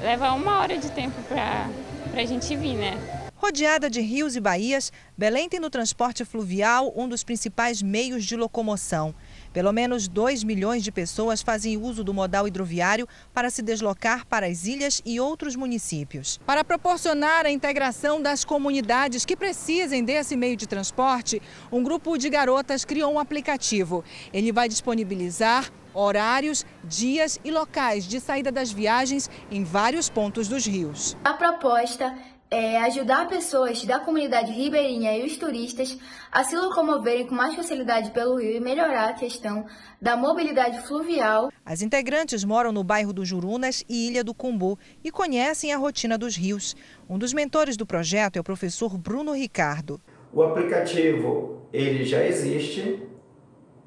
[0.00, 1.68] Leva uma hora de tempo para
[2.14, 2.96] a gente vir, né?
[3.34, 8.36] Rodeada de rios e baías, Belém tem no transporte fluvial um dos principais meios de
[8.36, 9.12] locomoção.
[9.54, 14.48] Pelo menos 2 milhões de pessoas fazem uso do modal hidroviário para se deslocar para
[14.48, 16.40] as ilhas e outros municípios.
[16.44, 21.40] Para proporcionar a integração das comunidades que precisem desse meio de transporte,
[21.70, 24.02] um grupo de garotas criou um aplicativo.
[24.32, 30.66] Ele vai disponibilizar horários, dias e locais de saída das viagens em vários pontos dos
[30.66, 31.16] rios.
[31.22, 32.12] A proposta
[32.54, 35.98] é ajudar pessoas da comunidade ribeirinha e os turistas
[36.30, 39.66] a se locomoverem com mais facilidade pelo rio e melhorar a questão
[40.00, 41.50] da mobilidade fluvial.
[41.66, 46.16] As integrantes moram no bairro do Jurunas e Ilha do Cumbu e conhecem a rotina
[46.16, 46.76] dos rios.
[47.10, 50.00] Um dos mentores do projeto é o professor Bruno Ricardo.
[50.32, 53.02] O aplicativo ele já existe,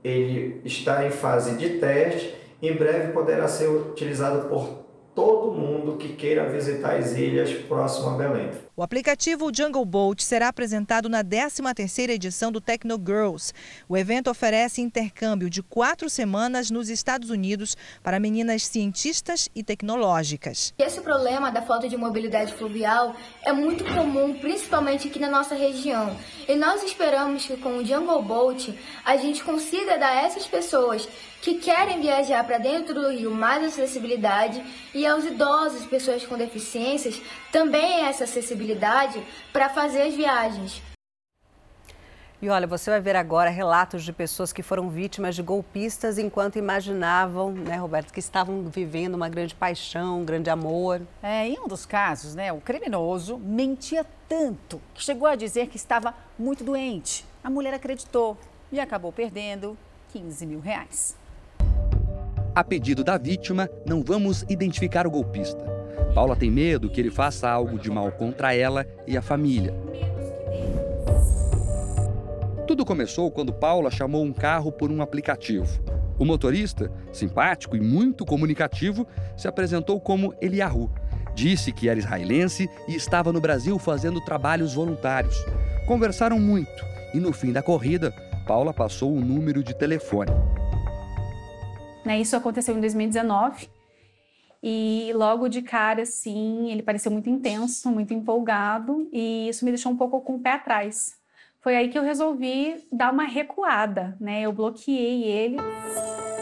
[0.03, 4.86] ele está em fase de teste, em breve poderá ser utilizado por
[5.17, 8.66] todo mundo que queira visitar as ilhas próximo a Belém.
[8.79, 13.51] O aplicativo Jungle Boat será apresentado na 13ª edição do Techno Girls.
[13.89, 20.75] O evento oferece intercâmbio de quatro semanas nos Estados Unidos para meninas cientistas e tecnológicas.
[20.77, 26.15] Esse problema da falta de mobilidade fluvial é muito comum, principalmente aqui na nossa região.
[26.47, 31.09] E nós esperamos que com o Jungle Boat a gente consiga dar a essas pessoas
[31.41, 34.63] que querem viajar para dentro do rio mais acessibilidade
[34.93, 37.19] e aos idosos pessoas com deficiências
[37.51, 38.66] também essa acessibilidade
[39.51, 40.81] para fazer as viagens.
[42.39, 46.59] E olha, você vai ver agora relatos de pessoas que foram vítimas de golpistas enquanto
[46.59, 51.01] imaginavam, né, Roberto, que estavam vivendo uma grande paixão, um grande amor.
[51.23, 55.77] É, em um dos casos, né, o criminoso mentia tanto que chegou a dizer que
[55.77, 57.25] estava muito doente.
[57.43, 58.37] A mulher acreditou
[58.71, 59.75] e acabou perdendo
[60.13, 61.17] 15 mil reais.
[62.53, 65.76] A pedido da vítima, não vamos identificar o golpista.
[66.13, 69.73] Paula tem medo que ele faça algo de mal contra ela e a família.
[72.65, 75.67] Tudo começou quando Paula chamou um carro por um aplicativo.
[76.19, 79.07] O motorista, simpático e muito comunicativo,
[79.37, 80.89] se apresentou como Eliahu.
[81.35, 85.35] Disse que era israelense e estava no Brasil fazendo trabalhos voluntários.
[85.85, 86.83] Conversaram muito
[87.13, 88.11] e no fim da corrida,
[88.45, 90.31] Paula passou o número de telefone.
[92.03, 93.76] Né, isso aconteceu em 2019
[94.69, 99.93] e logo de cara, assim, ele pareceu muito intenso, muito empolgado e isso me deixou
[99.93, 101.15] um pouco com o pé atrás.
[101.61, 104.41] Foi aí que eu resolvi dar uma recuada, né?
[104.41, 105.55] Eu bloqueei ele.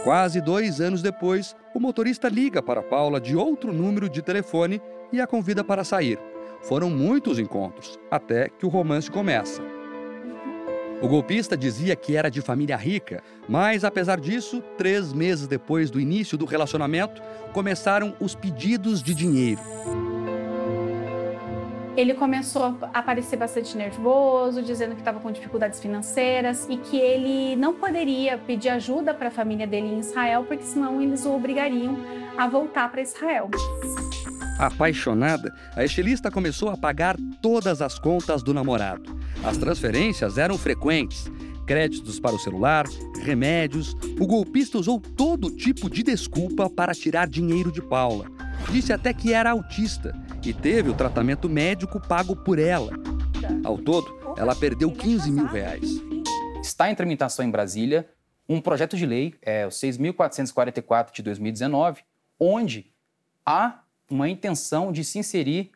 [0.04, 4.82] Quase dois anos depois, o motorista liga para Paula de outro número de telefone
[5.14, 6.18] e a convida para sair.
[6.64, 9.75] Foram muitos encontros, até que o romance começa.
[11.02, 16.00] O golpista dizia que era de família rica, mas apesar disso, três meses depois do
[16.00, 17.22] início do relacionamento,
[17.54, 19.62] começaram os pedidos de dinheiro.
[21.98, 27.56] Ele começou a parecer bastante nervoso, dizendo que estava com dificuldades financeiras e que ele
[27.56, 31.98] não poderia pedir ajuda para a família dele em Israel, porque senão eles o obrigariam
[32.38, 33.50] a voltar para Israel.
[34.58, 39.18] Apaixonada, a estilista começou a pagar todas as contas do namorado.
[39.44, 41.30] As transferências eram frequentes.
[41.66, 42.86] Créditos para o celular,
[43.22, 43.96] remédios.
[44.20, 48.26] O golpista usou todo tipo de desculpa para tirar dinheiro de Paula.
[48.72, 52.94] Disse até que era autista e teve o tratamento médico pago por ela.
[53.64, 56.02] Ao todo, ela perdeu 15 mil reais.
[56.62, 58.08] Está em tramitação em Brasília
[58.48, 62.04] um projeto de lei, é o 6.444 de 2019,
[62.40, 62.94] onde
[63.44, 65.72] há uma intenção de se inserir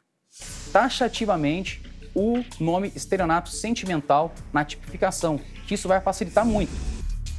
[0.72, 1.82] taxativamente
[2.14, 6.72] o nome estelionato sentimental na tipificação, que isso vai facilitar muito.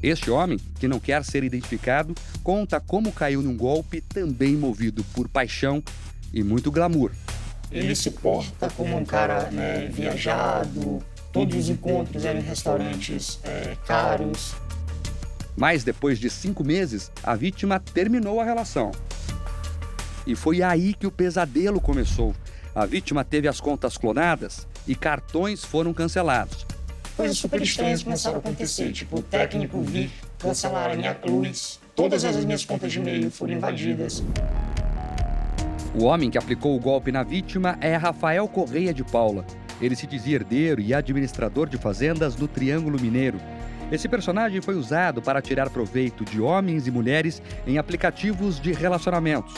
[0.02, 5.28] Este homem, que não quer ser identificado, conta como caiu num golpe também movido por
[5.28, 5.82] paixão
[6.32, 7.12] e muito glamour.
[7.70, 13.76] Ele se porta como um cara né, viajado, todos os encontros eram em restaurantes é,
[13.86, 14.54] caros.
[15.56, 18.92] Mas depois de cinco meses, a vítima terminou a relação.
[20.26, 22.34] E foi aí que o pesadelo começou.
[22.74, 26.66] A vítima teve as contas clonadas e cartões foram cancelados.
[27.16, 32.24] Coisas super estranhas começaram a acontecer, tipo o técnico vir cancelar a minha luz, todas
[32.24, 34.22] as minhas contas de e-mail foram invadidas.
[35.94, 39.44] O homem que aplicou o golpe na vítima é Rafael Correia de Paula.
[39.82, 43.40] Ele se dizia herdeiro e administrador de fazendas no Triângulo Mineiro.
[43.90, 49.52] Esse personagem foi usado para tirar proveito de homens e mulheres em aplicativos de relacionamentos.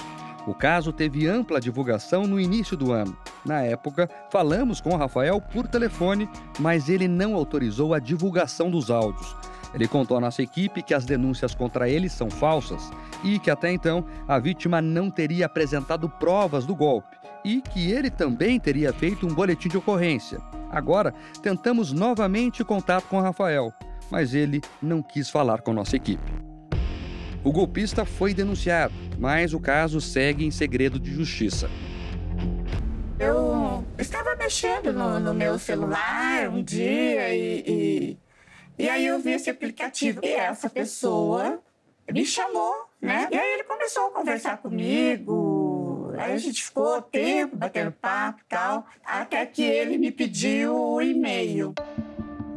[0.47, 3.17] O caso teve ampla divulgação no início do ano.
[3.45, 6.29] Na época, falamos com o Rafael por telefone,
[6.59, 9.37] mas ele não autorizou a divulgação dos áudios.
[9.73, 12.91] Ele contou à nossa equipe que as denúncias contra ele são falsas
[13.25, 18.11] e que até então a vítima não teria apresentado provas do golpe e que ele
[18.11, 20.39] também teria feito um boletim de ocorrência.
[20.71, 23.73] Agora, tentamos novamente contato com o Rafael,
[24.11, 26.33] mas ele não quis falar com nossa equipe.
[27.45, 31.71] O golpista foi denunciado, mas o caso segue em segredo de justiça.
[33.21, 38.19] Eu estava mexendo no, no meu celular um dia e, e,
[38.77, 40.19] e, aí eu vi esse aplicativo.
[40.25, 41.61] E essa pessoa
[42.11, 43.29] me chamou, né?
[43.31, 46.13] E aí ele começou a conversar comigo.
[46.19, 51.01] Aí a gente ficou tempo batendo papo e tal, até que ele me pediu o
[51.01, 51.75] e-mail.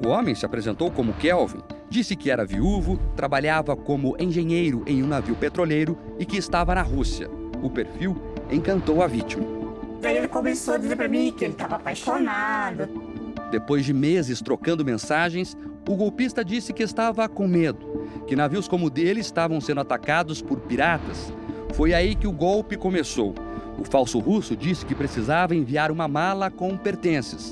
[0.04, 5.08] O homem se apresentou como Kelvin Disse que era viúvo, trabalhava como engenheiro em um
[5.08, 7.30] navio petroleiro e que estava na Rússia.
[7.62, 8.16] O perfil
[8.52, 9.46] encantou a vítima.
[10.02, 12.90] Daí ele começou a dizer para mim que ele estava apaixonado.
[13.52, 15.56] Depois de meses trocando mensagens,
[15.88, 20.42] o golpista disse que estava com medo, que navios como o dele estavam sendo atacados
[20.42, 21.32] por piratas.
[21.74, 23.36] Foi aí que o golpe começou.
[23.78, 27.52] O falso russo disse que precisava enviar uma mala com pertences.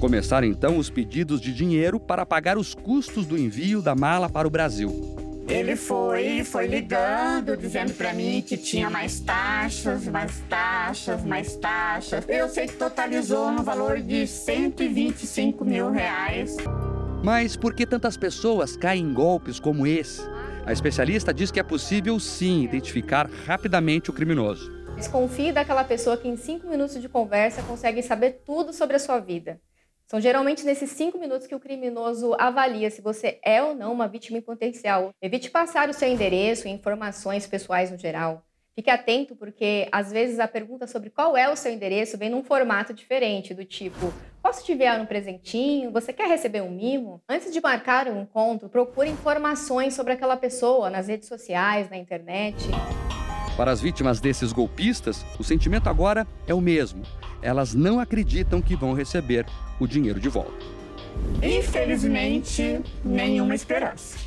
[0.00, 4.46] Começaram então os pedidos de dinheiro para pagar os custos do envio da mala para
[4.46, 5.16] o Brasil.
[5.48, 12.24] Ele foi, foi ligando, dizendo para mim que tinha mais taxas, mais taxas, mais taxas.
[12.28, 16.56] Eu sei que totalizou no valor de 125 mil reais.
[17.22, 20.20] Mas por que tantas pessoas caem em golpes como esse?
[20.66, 24.70] A especialista diz que é possível sim identificar rapidamente o criminoso.
[24.96, 29.20] Desconfie daquela pessoa que em cinco minutos de conversa consegue saber tudo sobre a sua
[29.20, 29.60] vida.
[30.06, 34.06] São geralmente nesses cinco minutos que o criminoso avalia se você é ou não uma
[34.06, 35.10] vítima em potencial.
[35.20, 38.46] Evite passar o seu endereço e informações pessoais no geral.
[38.76, 42.44] Fique atento porque às vezes a pergunta sobre qual é o seu endereço vem num
[42.44, 45.90] formato diferente, do tipo: posso te enviar um presentinho?
[45.90, 47.20] Você quer receber um mimo?
[47.28, 52.56] Antes de marcar um encontro, procure informações sobre aquela pessoa nas redes sociais, na internet.
[53.56, 57.02] Para as vítimas desses golpistas, o sentimento agora é o mesmo.
[57.46, 59.46] Elas não acreditam que vão receber
[59.78, 60.66] o dinheiro de volta.
[61.40, 64.18] Infelizmente, nenhuma esperança.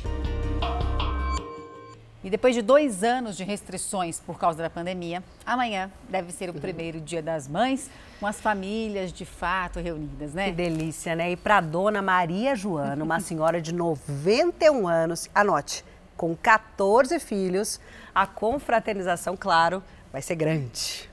[2.24, 6.54] E depois de dois anos de restrições por causa da pandemia, amanhã deve ser o
[6.54, 10.46] primeiro dia das mães, com as famílias de fato reunidas, né?
[10.46, 11.32] Que delícia, né?
[11.32, 15.84] E para dona Maria Joana, uma senhora de 91 anos, anote,
[16.16, 17.78] com 14 filhos,
[18.14, 21.10] a confraternização, claro, vai ser grande.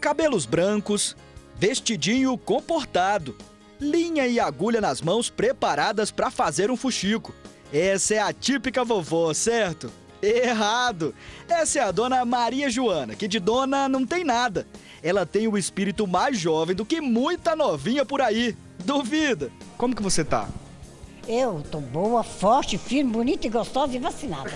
[0.00, 1.16] Cabelos brancos,
[1.58, 3.36] vestidinho comportado,
[3.80, 7.34] linha e agulha nas mãos preparadas para fazer um fuxico.
[7.72, 9.90] Essa é a típica vovó, certo?
[10.22, 11.14] Errado!
[11.48, 14.66] Essa é a dona Maria Joana, que de dona não tem nada.
[15.02, 18.56] Ela tem o espírito mais jovem do que muita novinha por aí.
[18.84, 19.50] Duvida?
[19.76, 20.48] Como que você tá?
[21.28, 24.52] Eu tô boa, forte, firme, bonita e gostosa e vacinada.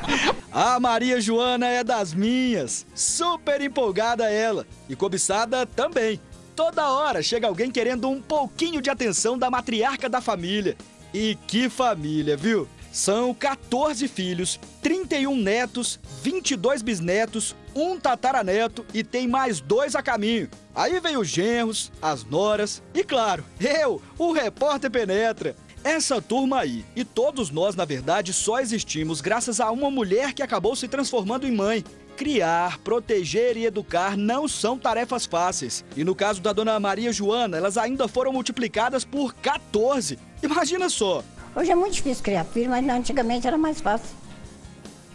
[0.52, 2.86] a Maria Joana é das minhas.
[2.94, 4.66] Super empolgada ela.
[4.88, 6.20] E cobiçada também.
[6.54, 10.76] Toda hora chega alguém querendo um pouquinho de atenção da matriarca da família.
[11.12, 12.68] E que família, viu?
[12.92, 20.48] São 14 filhos, 31 netos, 22 bisnetos, um tataraneto e tem mais dois a caminho.
[20.74, 25.54] Aí vem os genros, as noras e, claro, eu, o repórter Penetra.
[25.82, 30.42] Essa turma aí, e todos nós, na verdade, só existimos graças a uma mulher que
[30.42, 31.82] acabou se transformando em mãe.
[32.20, 35.82] Criar, proteger e educar não são tarefas fáceis.
[35.96, 40.18] E no caso da dona Maria Joana, elas ainda foram multiplicadas por 14.
[40.42, 41.24] Imagina só,
[41.56, 44.14] Hoje é muito difícil criar filho, mas antigamente era mais fácil.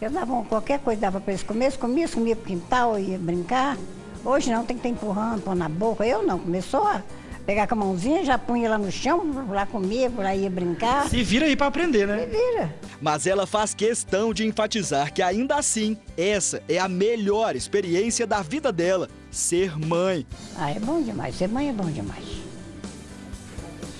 [0.00, 3.76] Eu dava qualquer coisa, dava para eles comer, comia pro quintal, ia brincar.
[4.24, 6.04] Hoje não, tem que estar empurrando, pôr na boca.
[6.04, 7.04] Eu não, começou a
[7.46, 11.08] pegar com a mãozinha, já punha lá no chão, lá comia, por aí ia brincar.
[11.08, 12.18] Se vira aí para aprender, né?
[12.18, 12.74] Se vira.
[13.00, 18.42] Mas ela faz questão de enfatizar que ainda assim, essa é a melhor experiência da
[18.42, 20.26] vida dela, ser mãe.
[20.56, 22.24] Ah, é bom demais, ser mãe é bom demais.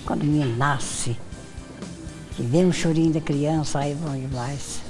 [0.04, 1.16] Quando o menino nasce,
[2.34, 4.80] que vê um chorinho da criança, aí é bom demais.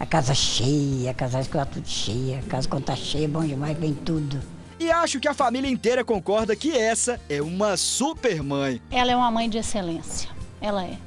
[0.00, 3.44] A casa cheia, a casa escola tudo cheia, a casa quando tá cheia, é bom
[3.44, 4.40] demais, vem tudo.
[4.84, 8.82] E acho que a família inteira concorda que essa é uma super mãe.
[8.90, 10.28] Ela é uma mãe de excelência,
[10.60, 10.98] ela é.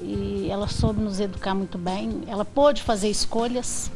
[0.00, 3.88] E ela soube nos educar muito bem, ela pôde fazer escolhas,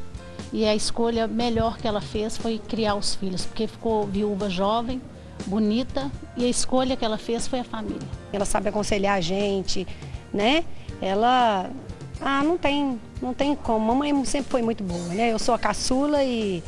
[0.53, 5.03] e a escolha melhor que ela fez foi criar os filhos, porque ficou viúva jovem,
[5.47, 8.07] bonita, e a escolha que ela fez foi a família.
[8.33, 9.85] Ela sabe aconselhar a gente,
[10.33, 10.65] né?
[11.03, 11.69] ela
[12.21, 13.85] ah, não tem, não tem como.
[13.85, 15.33] Mamãe sempre foi muito boa, né?
[15.33, 16.63] Eu sou a caçula e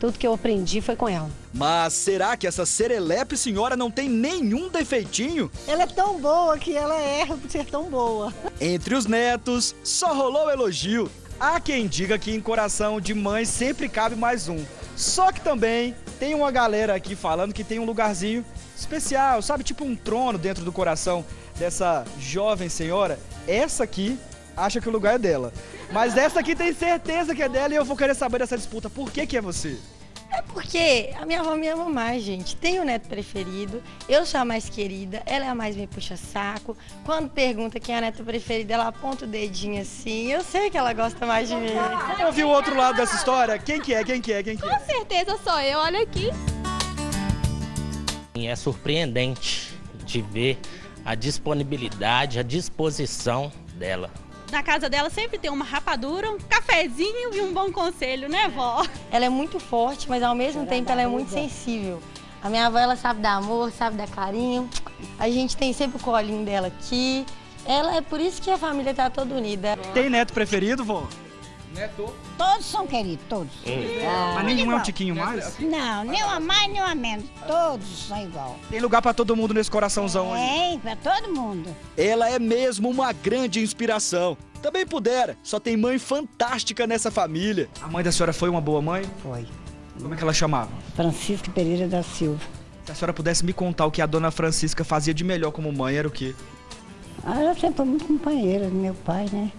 [0.00, 1.39] tudo que eu aprendi foi com ela.
[1.52, 5.50] Mas será que essa serelepe senhora não tem nenhum defeitinho?
[5.66, 8.32] Ela é tão boa que ela erra por ser tão boa.
[8.60, 11.10] Entre os netos, só rolou elogio.
[11.38, 14.64] Há quem diga que em coração de mãe sempre cabe mais um.
[14.96, 18.44] Só que também tem uma galera aqui falando que tem um lugarzinho
[18.76, 19.64] especial, sabe?
[19.64, 21.24] Tipo um trono dentro do coração
[21.58, 24.18] dessa jovem senhora essa aqui
[24.56, 25.52] acha que o lugar é dela.
[25.90, 28.88] Mas essa aqui tem certeza que é dela e eu vou querer saber dessa disputa.
[28.88, 29.76] Por que que é você?
[30.32, 32.54] É porque a minha avó me ama mais, gente.
[32.56, 36.16] Tem o neto preferido, eu sou a mais querida, ela é a mais me puxa
[36.16, 36.76] saco.
[37.04, 40.30] Quando pergunta quem é a neta preferida, ela aponta o dedinho assim.
[40.30, 41.72] Eu sei que ela gosta mais de mim.
[41.72, 43.58] Vamos ouvir o outro lado dessa história?
[43.58, 44.04] Quem que é?
[44.04, 44.42] Quem que é?
[44.42, 44.68] Quem que é?
[44.68, 46.30] Com certeza sou eu, olha aqui.
[48.36, 49.74] É surpreendente
[50.04, 50.58] de ver
[51.04, 54.10] a disponibilidade, a disposição dela.
[54.50, 58.84] Na casa dela sempre tem uma rapadura, um cafezinho e um bom conselho, né, vó?
[59.10, 62.02] Ela é muito forte, mas ao mesmo tempo ela é muito sensível.
[62.42, 64.68] A minha avó, ela sabe dar amor, sabe dar carinho.
[65.18, 67.24] A gente tem sempre o colinho dela aqui.
[67.66, 69.76] Ela é por isso que a família tá toda unida.
[69.92, 71.06] Tem neto preferido, vó?
[71.74, 72.12] Neto?
[72.36, 73.52] Todos são queridos, todos.
[74.04, 75.56] Ah, Mas nenhum é um tiquinho mais?
[75.60, 77.26] Não, nem uma mais, nem uma menos.
[77.46, 78.56] Todos são igual.
[78.68, 80.40] Tem lugar pra todo mundo nesse coraçãozão aí.
[80.40, 81.74] Tem, pra todo mundo.
[81.96, 84.36] Ela é mesmo uma grande inspiração.
[84.60, 87.68] Também pudera, só tem mãe fantástica nessa família.
[87.80, 89.04] A mãe da senhora foi uma boa mãe?
[89.22, 89.46] Foi.
[90.00, 90.70] Como é que ela chamava?
[90.96, 92.40] Francisca Pereira da Silva.
[92.84, 95.72] Se a senhora pudesse me contar o que a dona Francisca fazia de melhor como
[95.72, 96.34] mãe, era o quê?
[97.24, 99.50] Ah, Ela sempre foi muito companheira do meu pai, né?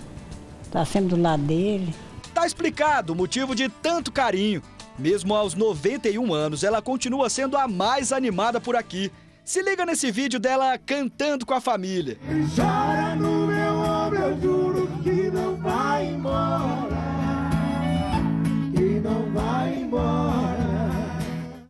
[0.72, 1.93] Tá sempre do lado dele.
[2.34, 4.61] Tá explicado o motivo de tanto carinho.
[4.98, 9.11] Mesmo aos 91 anos, ela continua sendo a mais animada por aqui.
[9.43, 12.18] Se liga nesse vídeo dela cantando com a família.
[12.56, 17.02] Chora no meu ombro, eu juro que não vai embora.
[18.73, 20.57] Que não vai embora.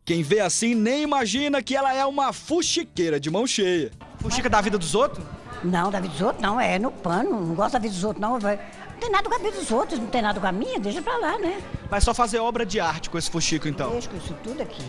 [0.06, 3.91] Quem vê assim nem imagina que ela é uma fuxiqueira de mão cheia.
[4.19, 5.26] Fuxica da vida dos outros?
[5.63, 7.45] Não, da vida dos outros não, é no pano.
[7.45, 8.39] Não gosto da vida dos outros, não.
[8.39, 8.59] Vai-
[8.93, 11.01] Não tem nada com a vida dos outros, não tem nada com a minha, deixa
[11.01, 11.59] pra lá, né?
[11.89, 13.89] Vai só fazer obra de arte com esse fuxico, então.
[13.91, 14.83] Deixa com isso tudo aqui,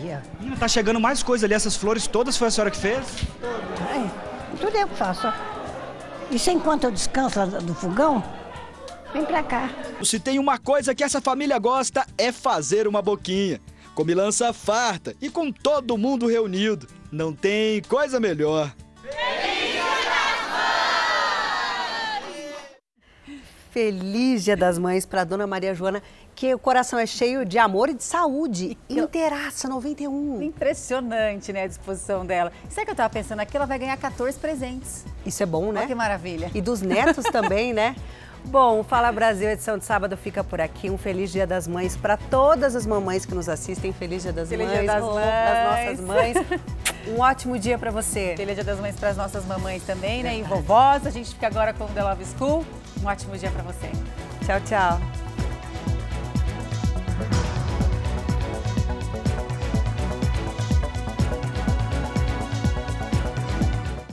[0.53, 0.55] ó.
[0.57, 2.99] Tá chegando mais coisa ali, essas flores todas foi a senhora que fez?
[3.91, 4.11] Ai,
[4.59, 5.33] tudo eu que faço, ó.
[6.29, 8.23] Isso enquanto eu descanso lá do fogão,
[9.13, 9.69] vem pra cá.
[10.03, 13.59] Se tem uma coisa que essa família gosta é fazer uma boquinha.
[13.95, 16.87] Comilança farta e com todo mundo reunido.
[17.11, 18.71] Não tem coisa melhor.
[19.03, 20.02] Feliz
[23.73, 26.03] Dia das Mães para Dona Maria Joana,
[26.35, 28.77] que o coração é cheio de amor e de saúde.
[28.87, 30.43] Inteiraça 91.
[30.43, 32.51] Impressionante, né, a disposição dela.
[32.69, 33.57] Sabe que eu tava pensando aqui?
[33.57, 35.03] Ela vai ganhar 14 presentes.
[35.25, 35.79] Isso é bom, né?
[35.79, 36.51] Olha que maravilha.
[36.53, 37.95] E dos netos também, né?
[38.45, 40.91] Bom, Fala Brasil, edição de sábado fica por aqui.
[40.91, 43.91] Um feliz Dia das Mães para todas as mamães que nos assistem.
[43.91, 44.79] Feliz Dia das Feliz Mães.
[44.81, 46.37] Dia das oh, das nossas mães.
[47.07, 48.35] Um ótimo dia para você.
[48.37, 50.37] Feliz Dia das Mães para as nossas mamães também, né?
[50.37, 51.07] E vovós.
[51.07, 52.65] A gente fica agora com o The Love School.
[53.01, 53.89] Um ótimo dia para você.
[54.45, 54.99] Tchau, tchau.